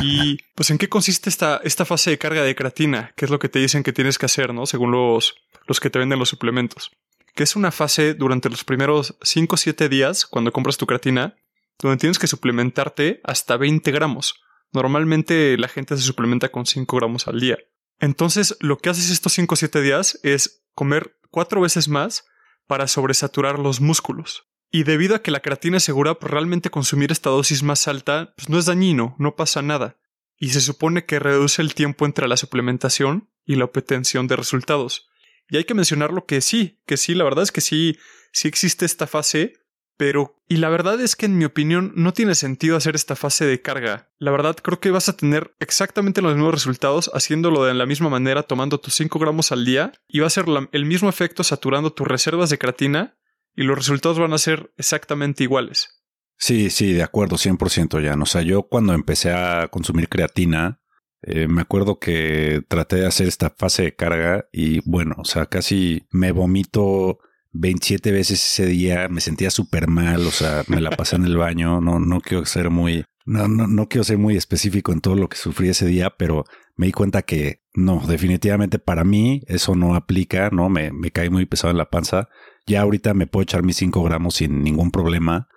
y 0.00 0.38
pues 0.54 0.70
en 0.70 0.78
qué 0.78 0.88
consiste 0.88 1.30
esta, 1.30 1.60
esta 1.64 1.84
fase 1.84 2.10
de 2.10 2.18
carga 2.18 2.42
de 2.42 2.54
creatina, 2.54 3.12
¿Qué 3.16 3.24
es 3.24 3.30
lo 3.30 3.38
que 3.38 3.48
te 3.48 3.58
dicen 3.58 3.82
que 3.82 3.92
tienes 3.92 4.18
que 4.18 4.26
hacer, 4.26 4.52
¿no? 4.52 4.66
Según 4.66 4.90
los, 4.90 5.34
los 5.66 5.80
que 5.80 5.90
te 5.90 5.98
venden 5.98 6.18
los 6.18 6.28
suplementos. 6.28 6.90
Que 7.34 7.42
es 7.42 7.56
una 7.56 7.72
fase 7.72 8.14
durante 8.14 8.48
los 8.48 8.64
primeros 8.64 9.16
5 9.22 9.54
o 9.54 9.58
7 9.58 9.88
días, 9.88 10.26
cuando 10.26 10.52
compras 10.52 10.76
tu 10.76 10.86
creatina, 10.86 11.36
donde 11.80 11.98
tienes 11.98 12.18
que 12.18 12.26
suplementarte 12.26 13.20
hasta 13.24 13.56
20 13.56 13.90
gramos. 13.90 14.34
Normalmente 14.72 15.56
la 15.58 15.68
gente 15.68 15.96
se 15.96 16.02
suplementa 16.02 16.50
con 16.50 16.66
5 16.66 16.96
gramos 16.96 17.26
al 17.26 17.40
día. 17.40 17.58
Entonces, 18.00 18.56
lo 18.60 18.78
que 18.78 18.90
haces 18.90 19.10
estos 19.10 19.32
5 19.32 19.54
o 19.54 19.56
7 19.56 19.80
días 19.82 20.18
es 20.22 20.64
comer 20.74 21.16
cuatro 21.30 21.60
veces 21.60 21.88
más 21.88 22.24
para 22.66 22.88
sobresaturar 22.88 23.58
los 23.58 23.80
músculos. 23.80 24.48
Y 24.70 24.82
debido 24.82 25.14
a 25.14 25.22
que 25.22 25.30
la 25.30 25.40
creatina 25.40 25.76
es 25.76 25.84
segura, 25.84 26.14
pues 26.14 26.32
realmente 26.32 26.70
consumir 26.70 27.12
esta 27.12 27.30
dosis 27.30 27.62
más 27.62 27.86
alta 27.86 28.34
pues 28.36 28.48
no 28.48 28.58
es 28.58 28.66
dañino, 28.66 29.14
no 29.18 29.36
pasa 29.36 29.62
nada. 29.62 29.98
Y 30.36 30.50
se 30.50 30.60
supone 30.60 31.06
que 31.06 31.20
reduce 31.20 31.62
el 31.62 31.74
tiempo 31.74 32.06
entre 32.06 32.26
la 32.26 32.36
suplementación 32.36 33.30
y 33.46 33.54
la 33.54 33.66
obtención 33.66 34.26
de 34.26 34.36
resultados. 34.36 35.08
Y 35.48 35.58
hay 35.58 35.64
que 35.64 35.74
mencionarlo 35.74 36.26
que 36.26 36.40
sí, 36.40 36.80
que 36.86 36.96
sí, 36.96 37.14
la 37.14 37.24
verdad 37.24 37.44
es 37.44 37.52
que 37.52 37.60
sí, 37.60 37.98
sí 38.32 38.48
existe 38.48 38.84
esta 38.84 39.06
fase, 39.06 39.54
pero, 39.96 40.36
y 40.48 40.56
la 40.56 40.68
verdad 40.68 41.00
es 41.00 41.14
que 41.16 41.26
en 41.26 41.38
mi 41.38 41.44
opinión 41.44 41.92
no 41.94 42.12
tiene 42.12 42.34
sentido 42.34 42.76
hacer 42.76 42.94
esta 42.94 43.16
fase 43.16 43.44
de 43.44 43.62
carga. 43.62 44.10
La 44.18 44.30
verdad 44.30 44.56
creo 44.56 44.80
que 44.80 44.90
vas 44.90 45.08
a 45.08 45.16
tener 45.16 45.54
exactamente 45.60 46.22
los 46.22 46.34
mismos 46.34 46.54
resultados 46.54 47.10
haciéndolo 47.14 47.64
de 47.64 47.74
la 47.74 47.86
misma 47.86 48.08
manera 48.08 48.42
tomando 48.42 48.78
tus 48.80 48.94
5 48.94 49.18
gramos 49.18 49.52
al 49.52 49.64
día 49.64 49.92
y 50.08 50.20
va 50.20 50.26
a 50.26 50.30
ser 50.30 50.46
el 50.72 50.84
mismo 50.84 51.08
efecto 51.08 51.44
saturando 51.44 51.92
tus 51.92 52.08
reservas 52.08 52.50
de 52.50 52.58
creatina 52.58 53.16
y 53.54 53.62
los 53.62 53.76
resultados 53.76 54.18
van 54.18 54.32
a 54.32 54.38
ser 54.38 54.72
exactamente 54.76 55.44
iguales. 55.44 56.02
Sí, 56.36 56.70
sí, 56.70 56.92
de 56.92 57.02
acuerdo, 57.02 57.36
100% 57.36 58.02
ya. 58.02 58.14
O 58.20 58.26
sea, 58.26 58.42
yo 58.42 58.64
cuando 58.64 58.92
empecé 58.92 59.32
a 59.32 59.68
consumir 59.68 60.08
creatina, 60.08 60.80
eh, 61.22 61.46
me 61.48 61.62
acuerdo 61.62 61.98
que 61.98 62.62
traté 62.68 62.96
de 62.96 63.06
hacer 63.06 63.28
esta 63.28 63.50
fase 63.50 63.84
de 63.84 63.96
carga 63.96 64.48
y 64.52 64.80
bueno, 64.88 65.14
o 65.18 65.24
sea, 65.24 65.46
casi 65.46 66.06
me 66.10 66.32
vomito 66.32 67.20
27 67.54 68.12
veces 68.12 68.44
ese 68.44 68.66
día, 68.66 69.08
me 69.08 69.20
sentía 69.20 69.50
súper 69.50 69.86
mal, 69.88 70.26
o 70.26 70.30
sea, 70.30 70.64
me 70.66 70.80
la 70.80 70.90
pasé 70.90 71.16
en 71.16 71.24
el 71.24 71.36
baño, 71.36 71.80
no, 71.80 72.00
no 72.00 72.20
quiero 72.20 72.44
ser 72.44 72.68
muy, 72.68 73.04
no, 73.24 73.48
no, 73.48 73.66
no 73.66 73.88
quiero 73.88 74.04
ser 74.04 74.18
muy 74.18 74.36
específico 74.36 74.92
en 74.92 75.00
todo 75.00 75.14
lo 75.14 75.28
que 75.28 75.36
sufrí 75.36 75.68
ese 75.68 75.86
día, 75.86 76.10
pero 76.18 76.44
me 76.76 76.86
di 76.86 76.92
cuenta 76.92 77.22
que 77.22 77.62
no, 77.72 78.04
definitivamente 78.06 78.78
para 78.78 79.04
mí 79.04 79.42
eso 79.46 79.76
no 79.76 79.94
aplica, 79.94 80.50
no, 80.50 80.68
me, 80.68 80.90
me 80.92 81.12
cae 81.12 81.30
muy 81.30 81.46
pesado 81.46 81.70
en 81.70 81.78
la 81.78 81.90
panza. 81.90 82.28
Ya 82.66 82.82
ahorita 82.82 83.14
me 83.14 83.26
puedo 83.26 83.42
echar 83.42 83.62
mis 83.62 83.76
5 83.76 84.02
gramos 84.02 84.36
sin 84.36 84.62
ningún 84.62 84.90
problema, 84.90 85.48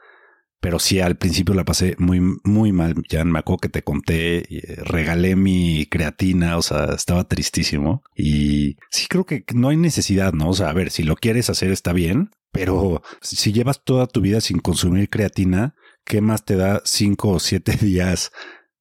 Pero 0.60 0.80
sí, 0.80 1.00
al 1.00 1.18
principio 1.18 1.54
la 1.54 1.66
pasé 1.66 1.96
muy, 2.00 2.20
muy 2.44 2.72
mal. 2.72 2.96
Ya 3.10 3.24
me 3.24 3.40
acuerdo 3.40 3.60
que 3.60 3.70
te 3.70 3.84
conté, 3.84 4.38
eh, 4.56 4.76
regalé 4.84 5.36
mi 5.36 5.86
creatina, 5.86 6.58
o 6.58 6.62
sea, 6.62 6.86
estaba 6.96 7.26
tristísimo. 7.26 8.04
Y 8.16 8.78
sí 8.90 9.06
creo 9.08 9.26
que 9.26 9.46
no 9.54 9.70
hay 9.70 9.78
necesidad, 9.78 10.34
¿no? 10.34 10.50
O 10.50 10.54
sea, 10.54 10.70
a 10.70 10.74
ver, 10.74 10.90
si 10.90 11.04
lo 11.04 11.16
quieres 11.16 11.50
hacer 11.50 11.72
está 11.72 11.94
bien, 11.94 12.32
pero 12.52 13.04
si 13.22 13.54
llevas 13.54 13.84
toda 13.84 14.08
tu 14.08 14.22
vida 14.22 14.42
sin 14.42 14.60
consumir 14.60 15.10
creatina, 15.10 15.76
¿qué 16.06 16.22
más 16.22 16.44
te 16.44 16.56
da 16.56 16.82
cinco 16.86 17.30
o 17.30 17.40
siete 17.40 17.74
días 17.82 18.32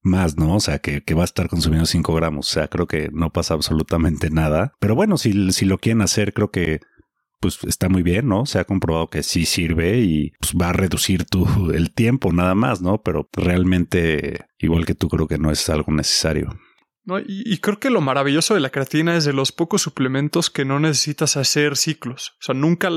más, 0.02 0.38
¿no? 0.38 0.54
O 0.56 0.60
sea, 0.60 0.78
que, 0.78 1.02
que 1.02 1.14
va 1.14 1.22
a 1.22 1.24
estar 1.24 1.48
consumiendo 1.48 1.84
cinco 1.84 2.14
gramos. 2.14 2.48
O 2.48 2.52
sea, 2.54 2.68
creo 2.68 2.86
que 2.86 3.10
no 3.12 3.32
pasa 3.32 3.54
absolutamente 3.54 4.30
nada. 4.30 4.72
Pero 4.80 4.94
bueno, 4.94 5.18
si, 5.18 5.52
si 5.52 5.66
lo 5.66 5.78
quieren 5.78 6.00
hacer, 6.00 6.32
creo 6.32 6.50
que 6.50 6.80
pues 7.40 7.58
está 7.64 7.88
muy 7.88 8.02
bien, 8.02 8.28
¿no? 8.28 8.46
Se 8.46 8.58
ha 8.58 8.64
comprobado 8.64 9.08
que 9.08 9.22
sí 9.22 9.46
sirve 9.46 9.98
y 9.98 10.32
pues, 10.40 10.54
va 10.54 10.70
a 10.70 10.72
reducir 10.72 11.24
tu 11.24 11.70
el 11.72 11.92
tiempo 11.92 12.32
nada 12.32 12.54
más, 12.54 12.82
¿no? 12.82 13.02
Pero 13.02 13.28
realmente, 13.32 14.46
igual 14.58 14.86
que 14.86 14.94
tú, 14.94 15.08
creo 15.08 15.28
que 15.28 15.38
no 15.38 15.50
es 15.50 15.68
algo 15.68 15.92
necesario. 15.92 16.58
No, 17.04 17.20
y, 17.20 17.58
creo 17.58 17.78
que 17.78 17.88
lo 17.88 18.00
maravilloso 18.00 18.54
de 18.54 18.60
la 18.60 18.70
creatina 18.70 19.16
es 19.16 19.24
de 19.24 19.32
los 19.32 19.52
pocos 19.52 19.80
suplementos 19.80 20.50
que 20.50 20.64
no 20.64 20.80
necesitas 20.80 21.36
hacer 21.36 21.76
ciclos. 21.76 22.32
O 22.40 22.44
sea, 22.46 22.54
nunca 22.54 22.90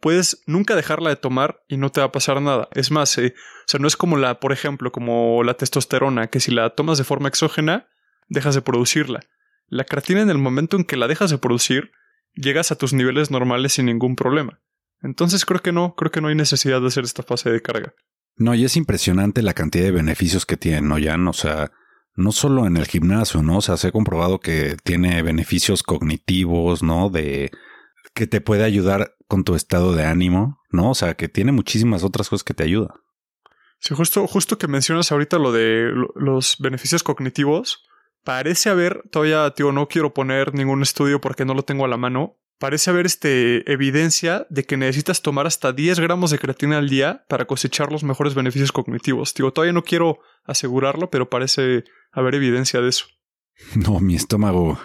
puedes 0.00 0.44
nunca 0.46 0.76
dejarla 0.76 1.10
de 1.10 1.16
tomar 1.16 1.64
y 1.66 1.76
no 1.76 1.90
te 1.90 2.00
va 2.00 2.06
a 2.06 2.12
pasar 2.12 2.40
nada. 2.40 2.68
Es 2.72 2.92
más, 2.92 3.18
eh, 3.18 3.34
o 3.36 3.64
sea, 3.66 3.80
no 3.80 3.88
es 3.88 3.96
como 3.96 4.16
la, 4.16 4.38
por 4.38 4.52
ejemplo, 4.52 4.92
como 4.92 5.42
la 5.42 5.54
testosterona, 5.54 6.28
que 6.28 6.38
si 6.38 6.52
la 6.52 6.70
tomas 6.70 6.98
de 6.98 7.04
forma 7.04 7.28
exógena, 7.28 7.88
dejas 8.28 8.54
de 8.54 8.62
producirla. 8.62 9.20
La 9.66 9.82
creatina 9.82 10.22
en 10.22 10.30
el 10.30 10.38
momento 10.38 10.76
en 10.76 10.84
que 10.84 10.96
la 10.96 11.08
dejas 11.08 11.30
de 11.30 11.38
producir, 11.38 11.90
llegas 12.38 12.70
a 12.70 12.76
tus 12.76 12.92
niveles 12.92 13.30
normales 13.30 13.74
sin 13.74 13.86
ningún 13.86 14.16
problema. 14.16 14.60
Entonces 15.02 15.44
creo 15.44 15.60
que 15.60 15.72
no, 15.72 15.94
creo 15.94 16.10
que 16.10 16.20
no 16.20 16.28
hay 16.28 16.34
necesidad 16.34 16.80
de 16.80 16.88
hacer 16.88 17.04
esta 17.04 17.22
fase 17.22 17.50
de 17.50 17.62
carga. 17.62 17.94
No, 18.36 18.54
y 18.54 18.64
es 18.64 18.76
impresionante 18.76 19.42
la 19.42 19.54
cantidad 19.54 19.84
de 19.84 19.90
beneficios 19.90 20.46
que 20.46 20.56
tiene, 20.56 20.82
¿no, 20.82 20.96
Jan? 21.00 21.26
O 21.26 21.32
sea, 21.32 21.72
no 22.14 22.32
solo 22.32 22.66
en 22.66 22.76
el 22.76 22.86
gimnasio, 22.86 23.42
¿no? 23.42 23.58
O 23.58 23.60
sea, 23.60 23.76
se 23.76 23.88
ha 23.88 23.92
comprobado 23.92 24.40
que 24.40 24.76
tiene 24.82 25.22
beneficios 25.22 25.82
cognitivos, 25.82 26.82
¿no? 26.82 27.10
De 27.10 27.50
que 28.14 28.26
te 28.26 28.40
puede 28.40 28.64
ayudar 28.64 29.14
con 29.26 29.44
tu 29.44 29.54
estado 29.54 29.92
de 29.92 30.04
ánimo, 30.04 30.60
¿no? 30.70 30.90
O 30.90 30.94
sea, 30.94 31.14
que 31.14 31.28
tiene 31.28 31.52
muchísimas 31.52 32.04
otras 32.04 32.28
cosas 32.28 32.44
que 32.44 32.54
te 32.54 32.64
ayudan. 32.64 32.90
Sí, 33.80 33.94
justo, 33.94 34.26
justo 34.26 34.58
que 34.58 34.66
mencionas 34.66 35.12
ahorita 35.12 35.38
lo 35.38 35.52
de 35.52 35.92
los 36.16 36.56
beneficios 36.58 37.02
cognitivos, 37.02 37.84
parece 38.28 38.68
haber, 38.68 39.08
todavía, 39.10 39.50
tío, 39.52 39.72
no 39.72 39.88
quiero 39.88 40.12
poner 40.12 40.52
ningún 40.52 40.82
estudio 40.82 41.18
porque 41.18 41.46
no 41.46 41.54
lo 41.54 41.62
tengo 41.62 41.86
a 41.86 41.88
la 41.88 41.96
mano, 41.96 42.36
parece 42.58 42.90
haber 42.90 43.06
este, 43.06 43.72
evidencia 43.72 44.46
de 44.50 44.64
que 44.64 44.76
necesitas 44.76 45.22
tomar 45.22 45.46
hasta 45.46 45.72
10 45.72 45.98
gramos 45.98 46.30
de 46.30 46.38
creatina 46.38 46.76
al 46.76 46.90
día 46.90 47.24
para 47.30 47.46
cosechar 47.46 47.90
los 47.90 48.04
mejores 48.04 48.34
beneficios 48.34 48.70
cognitivos. 48.70 49.32
Tío, 49.32 49.50
todavía 49.50 49.72
no 49.72 49.82
quiero 49.82 50.18
asegurarlo, 50.44 51.08
pero 51.08 51.30
parece 51.30 51.84
haber 52.12 52.34
evidencia 52.34 52.82
de 52.82 52.90
eso. 52.90 53.06
No, 53.74 53.98
mi 53.98 54.14
estómago 54.14 54.78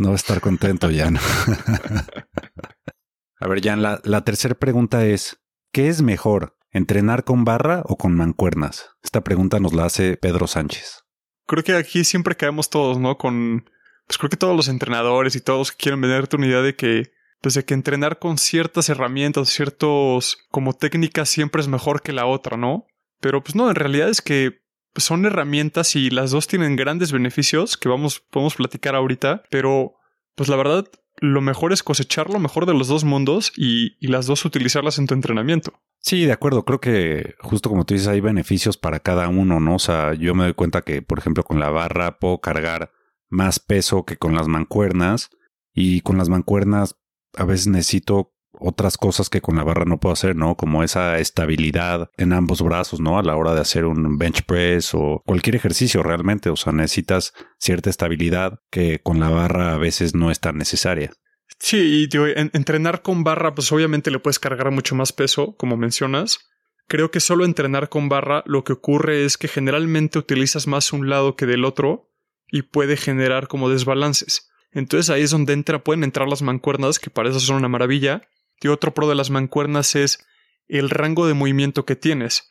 no 0.00 0.08
va 0.08 0.14
a 0.14 0.16
estar 0.16 0.40
contento 0.40 0.90
ya. 0.90 1.08
¿no? 1.08 1.20
a 3.38 3.46
ver, 3.46 3.62
Jan, 3.62 3.80
la 3.80 4.24
tercera 4.24 4.56
pregunta 4.56 5.06
es, 5.06 5.40
¿qué 5.72 5.86
es 5.86 6.02
mejor, 6.02 6.58
entrenar 6.72 7.22
con 7.22 7.44
barra 7.44 7.84
o 7.84 7.96
con 7.96 8.16
mancuernas? 8.16 8.90
Esta 9.04 9.20
pregunta 9.20 9.60
nos 9.60 9.72
la 9.72 9.84
hace 9.84 10.16
Pedro 10.16 10.48
Sánchez 10.48 11.04
creo 11.50 11.64
que 11.64 11.74
aquí 11.74 12.04
siempre 12.04 12.36
caemos 12.36 12.70
todos, 12.70 13.00
¿no? 13.00 13.18
Con, 13.18 13.68
pues 14.06 14.18
creo 14.18 14.30
que 14.30 14.36
todos 14.36 14.54
los 14.54 14.68
entrenadores 14.68 15.34
y 15.34 15.40
todos 15.40 15.72
que 15.72 15.78
quieren 15.78 16.00
venderte 16.00 16.36
una 16.36 16.46
idea 16.46 16.62
de 16.62 16.76
que, 16.76 17.10
pues 17.40 17.54
de 17.54 17.64
que 17.64 17.74
entrenar 17.74 18.20
con 18.20 18.38
ciertas 18.38 18.88
herramientas, 18.88 19.48
ciertos 19.48 20.38
como 20.50 20.74
técnicas 20.74 21.28
siempre 21.28 21.60
es 21.60 21.66
mejor 21.66 22.02
que 22.02 22.12
la 22.12 22.26
otra, 22.26 22.56
¿no? 22.56 22.86
Pero 23.20 23.42
pues 23.42 23.56
no, 23.56 23.68
en 23.68 23.74
realidad 23.74 24.08
es 24.08 24.22
que 24.22 24.60
son 24.94 25.26
herramientas 25.26 25.96
y 25.96 26.10
las 26.10 26.30
dos 26.30 26.46
tienen 26.46 26.76
grandes 26.76 27.10
beneficios 27.10 27.76
que 27.76 27.88
vamos, 27.88 28.20
podemos 28.20 28.54
platicar 28.54 28.94
ahorita, 28.94 29.42
pero 29.50 29.94
pues 30.36 30.48
la 30.48 30.54
verdad, 30.54 30.86
lo 31.20 31.40
mejor 31.40 31.72
es 31.72 31.82
cosechar 31.82 32.30
lo 32.30 32.38
mejor 32.38 32.66
de 32.66 32.74
los 32.74 32.88
dos 32.88 33.04
mundos 33.04 33.52
y, 33.56 33.94
las 34.06 34.26
dos 34.26 34.44
utilizarlas 34.44 34.98
en 34.98 35.06
tu 35.06 35.14
entrenamiento. 35.14 35.72
Sí, 36.00 36.24
de 36.24 36.32
acuerdo. 36.32 36.64
Creo 36.64 36.80
que 36.80 37.34
justo 37.40 37.68
como 37.68 37.84
tú 37.84 37.94
dices, 37.94 38.08
hay 38.08 38.20
beneficios 38.20 38.76
para 38.76 39.00
cada 39.00 39.28
uno, 39.28 39.60
¿no? 39.60 39.76
O 39.76 39.78
sea, 39.78 40.14
yo 40.14 40.34
me 40.34 40.44
doy 40.44 40.54
cuenta 40.54 40.82
que, 40.82 41.02
por 41.02 41.18
ejemplo, 41.18 41.44
con 41.44 41.60
la 41.60 41.70
barra 41.70 42.18
puedo 42.18 42.40
cargar 42.40 42.90
más 43.28 43.60
peso 43.60 44.04
que 44.04 44.16
con 44.16 44.34
las 44.34 44.48
mancuernas 44.48 45.30
y 45.72 46.00
con 46.00 46.18
las 46.18 46.28
mancuernas 46.28 46.96
a 47.36 47.44
veces 47.44 47.68
necesito 47.68 48.34
otras 48.60 48.96
cosas 48.96 49.28
que 49.28 49.40
con 49.40 49.56
la 49.56 49.64
barra 49.64 49.84
no 49.84 49.98
puedo 49.98 50.12
hacer, 50.12 50.36
¿no? 50.36 50.56
Como 50.56 50.82
esa 50.82 51.18
estabilidad 51.18 52.10
en 52.16 52.32
ambos 52.32 52.62
brazos, 52.62 53.00
¿no? 53.00 53.18
A 53.18 53.22
la 53.22 53.36
hora 53.36 53.54
de 53.54 53.60
hacer 53.60 53.84
un 53.84 54.18
bench 54.18 54.44
press 54.44 54.94
o 54.94 55.22
cualquier 55.26 55.56
ejercicio 55.56 56.02
realmente. 56.02 56.50
O 56.50 56.56
sea, 56.56 56.72
necesitas 56.72 57.32
cierta 57.58 57.90
estabilidad 57.90 58.60
que 58.70 59.00
con 59.02 59.20
la 59.20 59.30
barra 59.30 59.74
a 59.74 59.78
veces 59.78 60.14
no 60.14 60.30
es 60.30 60.40
tan 60.40 60.58
necesaria. 60.58 61.12
Sí, 61.58 62.08
y 62.10 62.16
entrenar 62.52 63.02
con 63.02 63.24
barra, 63.24 63.54
pues 63.54 63.70
obviamente 63.72 64.10
le 64.10 64.18
puedes 64.18 64.38
cargar 64.38 64.70
mucho 64.70 64.94
más 64.94 65.12
peso, 65.12 65.54
como 65.56 65.76
mencionas. 65.76 66.38
Creo 66.86 67.10
que 67.10 67.20
solo 67.20 67.44
entrenar 67.44 67.88
con 67.88 68.08
barra 68.08 68.42
lo 68.46 68.64
que 68.64 68.72
ocurre 68.72 69.24
es 69.24 69.36
que 69.36 69.46
generalmente 69.46 70.18
utilizas 70.18 70.66
más 70.66 70.92
un 70.92 71.08
lado 71.08 71.36
que 71.36 71.46
del 71.46 71.64
otro 71.64 72.10
y 72.50 72.62
puede 72.62 72.96
generar 72.96 73.46
como 73.46 73.68
desbalances. 73.68 74.50
Entonces 74.72 75.10
ahí 75.10 75.22
es 75.22 75.30
donde 75.30 75.52
entra, 75.52 75.82
pueden 75.82 76.04
entrar 76.04 76.28
las 76.28 76.42
mancuernas, 76.42 76.98
que 76.98 77.10
para 77.10 77.30
eso 77.30 77.40
son 77.40 77.56
una 77.56 77.68
maravilla. 77.68 78.22
Y 78.60 78.68
otro 78.68 78.94
pro 78.94 79.08
de 79.08 79.14
las 79.14 79.30
mancuernas 79.30 79.94
es 79.96 80.26
el 80.68 80.90
rango 80.90 81.26
de 81.26 81.34
movimiento 81.34 81.84
que 81.84 81.96
tienes. 81.96 82.48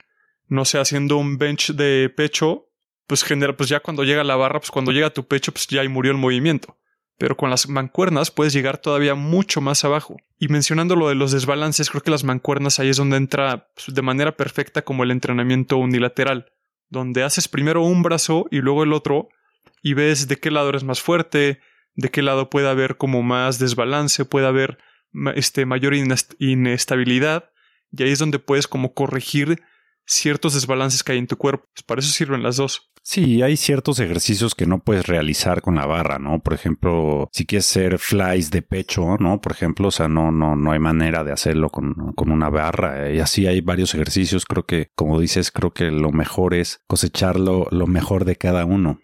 No 0.48 0.66
sé, 0.66 0.80
haciendo 0.80 1.18
un 1.18 1.38
bench 1.38 1.74
de 1.74 2.10
pecho, 2.10 2.70
pues 3.08 3.24
genera, 3.24 3.56
pues 3.56 3.70
ya 3.70 3.80
cuando 3.80 4.04
llega 4.04 4.24
la 4.24 4.36
barra, 4.36 4.60
pues 4.60 4.72
cuando 4.72 4.92
llega 4.92 5.12
tu 5.12 5.28
pecho, 5.28 5.52
pues 5.52 5.68
ya 5.68 5.82
ahí 5.82 5.88
murió 5.88 6.12
el 6.12 6.18
movimiento 6.18 6.80
pero 7.20 7.36
con 7.36 7.50
las 7.50 7.68
mancuernas 7.68 8.32
puedes 8.32 8.54
llegar 8.54 8.78
todavía 8.78 9.14
mucho 9.14 9.60
más 9.60 9.84
abajo. 9.84 10.16
Y 10.40 10.48
mencionando 10.48 10.96
lo 10.96 11.10
de 11.10 11.16
los 11.16 11.34
desbalances, 11.34 11.90
creo 11.90 12.02
que 12.02 12.12
las 12.12 12.24
mancuernas 12.24 12.80
ahí 12.80 12.88
es 12.88 12.98
donde 12.98 13.18
entra 13.18 13.68
pues, 13.76 13.94
de 13.94 14.02
manera 14.02 14.38
perfecta 14.38 14.84
como 14.84 15.04
el 15.04 15.12
entrenamiento 15.12 15.78
unilateral, 15.78 16.54
donde 16.88 17.24
haces 17.24 17.50
primero 17.50 17.84
un 17.84 18.04
brazo 18.04 18.48
y 18.52 18.60
luego 18.60 18.84
el 18.84 18.94
otro 18.94 19.28
y 19.84 19.96
ves 19.96 20.30
de 20.30 20.38
qué 20.38 20.50
lado 20.50 20.70
eres 20.70 20.86
más 20.86 21.02
fuerte, 21.02 21.60
de 21.94 22.10
qué 22.10 22.22
lado 22.22 22.50
puede 22.50 22.70
haber 22.70 22.96
como 22.96 23.22
más 23.22 23.60
desbalance, 23.60 24.24
puede 24.24 24.48
haber 24.48 24.78
este, 25.36 25.66
mayor 25.66 25.94
inestabilidad, 26.40 27.52
y 27.92 28.04
ahí 28.04 28.12
es 28.12 28.20
donde 28.20 28.40
puedes 28.40 28.68
como 28.68 28.94
corregir 28.94 29.62
ciertos 30.06 30.56
desbalances 30.56 31.04
que 31.04 31.12
hay 31.14 31.18
en 31.20 31.28
tu 31.28 31.38
cuerpo. 31.38 31.66
Pues, 31.74 31.84
para 31.84 32.02
eso 32.02 32.12
sirven 32.12 32.44
las 32.44 32.58
dos. 32.58 32.92
Sí, 33.02 33.42
hay 33.42 33.58
ciertos 33.58 34.00
ejercicios 34.00 34.56
que 34.56 34.66
no 34.66 34.84
puedes 34.84 35.08
realizar 35.08 35.62
con 35.62 35.76
la 35.76 35.86
barra, 35.86 36.20
¿no? 36.20 36.40
Por 36.40 36.54
ejemplo, 36.54 37.30
si 37.32 37.46
quieres 37.46 37.70
hacer 37.70 37.98
flies 37.98 38.52
de 38.52 38.62
pecho, 38.62 39.18
¿no? 39.20 39.40
Por 39.40 39.52
ejemplo, 39.52 39.88
o 39.88 39.92
sea, 39.92 40.08
no, 40.08 40.32
no, 40.32 40.56
no 40.56 40.72
hay 40.72 40.80
manera 40.80 41.24
de 41.24 41.32
hacerlo 41.32 41.70
con, 41.70 42.14
con 42.14 42.32
una 42.32 42.50
barra. 42.50 43.12
Y 43.12 43.20
así 43.20 43.48
hay 43.48 43.62
varios 43.62 43.96
ejercicios. 43.96 44.46
Creo 44.46 44.66
que, 44.66 44.92
como 44.96 45.20
dices, 45.20 45.52
creo 45.52 45.72
que 45.72 45.92
lo 45.92 46.12
mejor 46.12 46.54
es 46.54 46.82
cosecharlo 46.88 47.68
lo 47.72 47.88
mejor 47.88 48.26
de 48.26 48.36
cada 48.36 48.66
uno. 48.66 49.00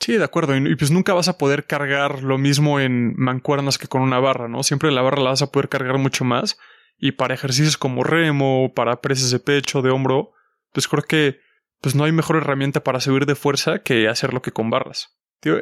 Sí, 0.00 0.16
de 0.16 0.24
acuerdo. 0.24 0.56
Y, 0.56 0.76
pues 0.76 0.90
nunca 0.90 1.12
vas 1.12 1.28
a 1.28 1.38
poder 1.38 1.66
cargar 1.66 2.22
lo 2.22 2.38
mismo 2.38 2.80
en 2.80 3.14
mancuernas 3.16 3.78
que 3.78 3.86
con 3.86 4.02
una 4.02 4.18
barra, 4.18 4.48
¿no? 4.48 4.62
Siempre 4.62 4.90
la 4.90 5.02
barra 5.02 5.22
la 5.22 5.30
vas 5.30 5.42
a 5.42 5.52
poder 5.52 5.68
cargar 5.68 5.98
mucho 5.98 6.24
más. 6.24 6.58
Y 6.98 7.12
para 7.12 7.34
ejercicios 7.34 7.76
como 7.76 8.02
remo, 8.02 8.72
para 8.74 9.00
presas 9.00 9.30
de 9.30 9.38
pecho, 9.38 9.82
de 9.82 9.90
hombro, 9.90 10.32
pues 10.72 10.88
creo 10.88 11.04
que 11.04 11.40
pues 11.80 11.94
no 11.94 12.04
hay 12.04 12.12
mejor 12.12 12.36
herramienta 12.36 12.82
para 12.82 13.00
subir 13.00 13.24
de 13.24 13.34
fuerza 13.34 13.82
que 13.82 14.08
hacerlo 14.08 14.42
que 14.42 14.52
con 14.52 14.68
barras. 14.68 15.16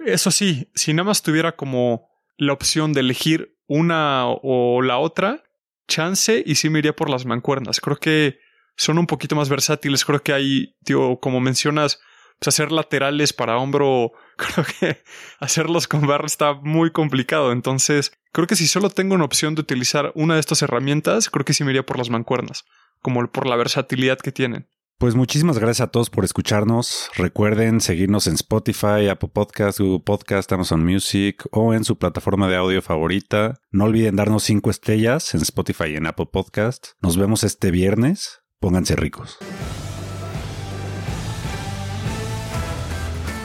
eso 0.06 0.30
sí, 0.32 0.70
si 0.74 0.92
nada 0.92 1.04
más 1.04 1.22
tuviera 1.22 1.52
como 1.52 2.08
la 2.36 2.52
opción 2.52 2.92
de 2.92 3.00
elegir 3.00 3.56
una 3.68 4.26
o 4.26 4.82
la 4.82 4.98
otra, 4.98 5.44
chance 5.88 6.42
y 6.44 6.54
sí 6.56 6.70
me 6.70 6.78
iría 6.78 6.94
por 6.94 7.10
las 7.10 7.26
mancuernas. 7.26 7.80
Creo 7.80 7.96
que 7.96 8.38
son 8.76 8.98
un 8.98 9.06
poquito 9.06 9.34
más 9.34 9.48
versátiles. 9.48 10.04
Creo 10.04 10.22
que 10.22 10.32
hay, 10.32 10.76
tío, 10.84 11.18
como 11.18 11.40
mencionas, 11.40 12.00
pues 12.38 12.48
hacer 12.48 12.72
laterales 12.72 13.32
para 13.32 13.58
hombro, 13.58 14.12
creo 14.36 14.66
que 14.78 15.02
hacerlos 15.40 15.88
con 15.88 16.06
barras 16.06 16.32
está 16.32 16.54
muy 16.54 16.90
complicado. 16.90 17.52
Entonces, 17.52 18.12
creo 18.32 18.46
que 18.46 18.56
si 18.56 18.66
solo 18.66 18.90
tengo 18.90 19.14
una 19.14 19.24
opción 19.24 19.54
de 19.54 19.62
utilizar 19.62 20.12
una 20.14 20.34
de 20.34 20.40
estas 20.40 20.62
herramientas, 20.62 21.30
creo 21.30 21.44
que 21.44 21.54
sí 21.54 21.64
me 21.64 21.70
iría 21.70 21.86
por 21.86 21.98
las 21.98 22.10
mancuernas, 22.10 22.64
como 23.02 23.26
por 23.30 23.46
la 23.46 23.56
versatilidad 23.56 24.18
que 24.18 24.32
tienen. 24.32 24.68
Pues 24.98 25.14
muchísimas 25.14 25.60
gracias 25.60 25.86
a 25.86 25.92
todos 25.92 26.10
por 26.10 26.24
escucharnos. 26.24 27.08
Recuerden 27.14 27.80
seguirnos 27.80 28.26
en 28.26 28.34
Spotify, 28.34 29.08
Apple 29.08 29.30
Podcast, 29.32 29.78
Google 29.78 30.02
Podcast, 30.04 30.50
Amazon 30.50 30.84
Music 30.84 31.46
o 31.52 31.72
en 31.72 31.84
su 31.84 31.98
plataforma 31.98 32.48
de 32.48 32.56
audio 32.56 32.82
favorita. 32.82 33.60
No 33.70 33.84
olviden 33.84 34.16
darnos 34.16 34.42
cinco 34.42 34.70
estrellas 34.70 35.34
en 35.34 35.42
Spotify 35.42 35.90
y 35.90 35.96
en 35.96 36.06
Apple 36.06 36.26
Podcast. 36.32 36.88
Nos 37.00 37.16
vemos 37.16 37.44
este 37.44 37.70
viernes. 37.70 38.40
Pónganse 38.58 38.96
ricos. 38.96 39.38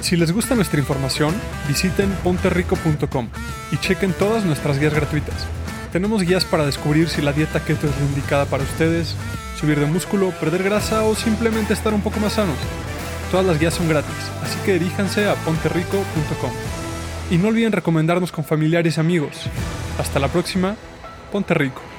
Si 0.04 0.18
les 0.18 0.34
gusta 0.34 0.54
nuestra 0.54 0.82
información, 0.82 1.34
visiten 1.66 2.12
ponterrico.com 2.26 3.30
y 3.72 3.78
chequen 3.78 4.12
todas 4.12 4.44
nuestras 4.44 4.78
guías 4.78 4.94
gratuitas. 4.94 5.48
Tenemos 5.94 6.24
guías 6.24 6.44
para 6.44 6.66
descubrir 6.66 7.08
si 7.08 7.22
la 7.22 7.32
dieta 7.32 7.64
keto 7.64 7.88
es 7.88 7.98
la 7.98 8.06
indicada 8.08 8.46
para 8.46 8.64
ustedes, 8.64 9.16
subir 9.58 9.80
de 9.80 9.86
músculo, 9.86 10.32
perder 10.42 10.62
grasa 10.62 11.04
o 11.04 11.16
simplemente 11.16 11.72
estar 11.72 11.94
un 11.94 12.02
poco 12.02 12.20
más 12.20 12.34
sanos. 12.34 12.58
Todas 13.32 13.46
las 13.46 13.58
guías 13.58 13.76
son 13.76 13.88
gratis, 13.88 14.14
así 14.44 14.60
que 14.66 14.74
diríjanse 14.74 15.26
a 15.26 15.36
ponterrico.com. 15.36 16.52
Y 17.32 17.38
no 17.38 17.48
olviden 17.48 17.72
recomendarnos 17.72 18.34
con 18.34 18.44
familiares 18.44 18.98
y 18.98 19.00
amigos. 19.00 19.48
Hasta 19.98 20.20
la 20.20 20.28
próxima, 20.28 20.76
Ponte 21.32 21.54
Rico. 21.54 21.93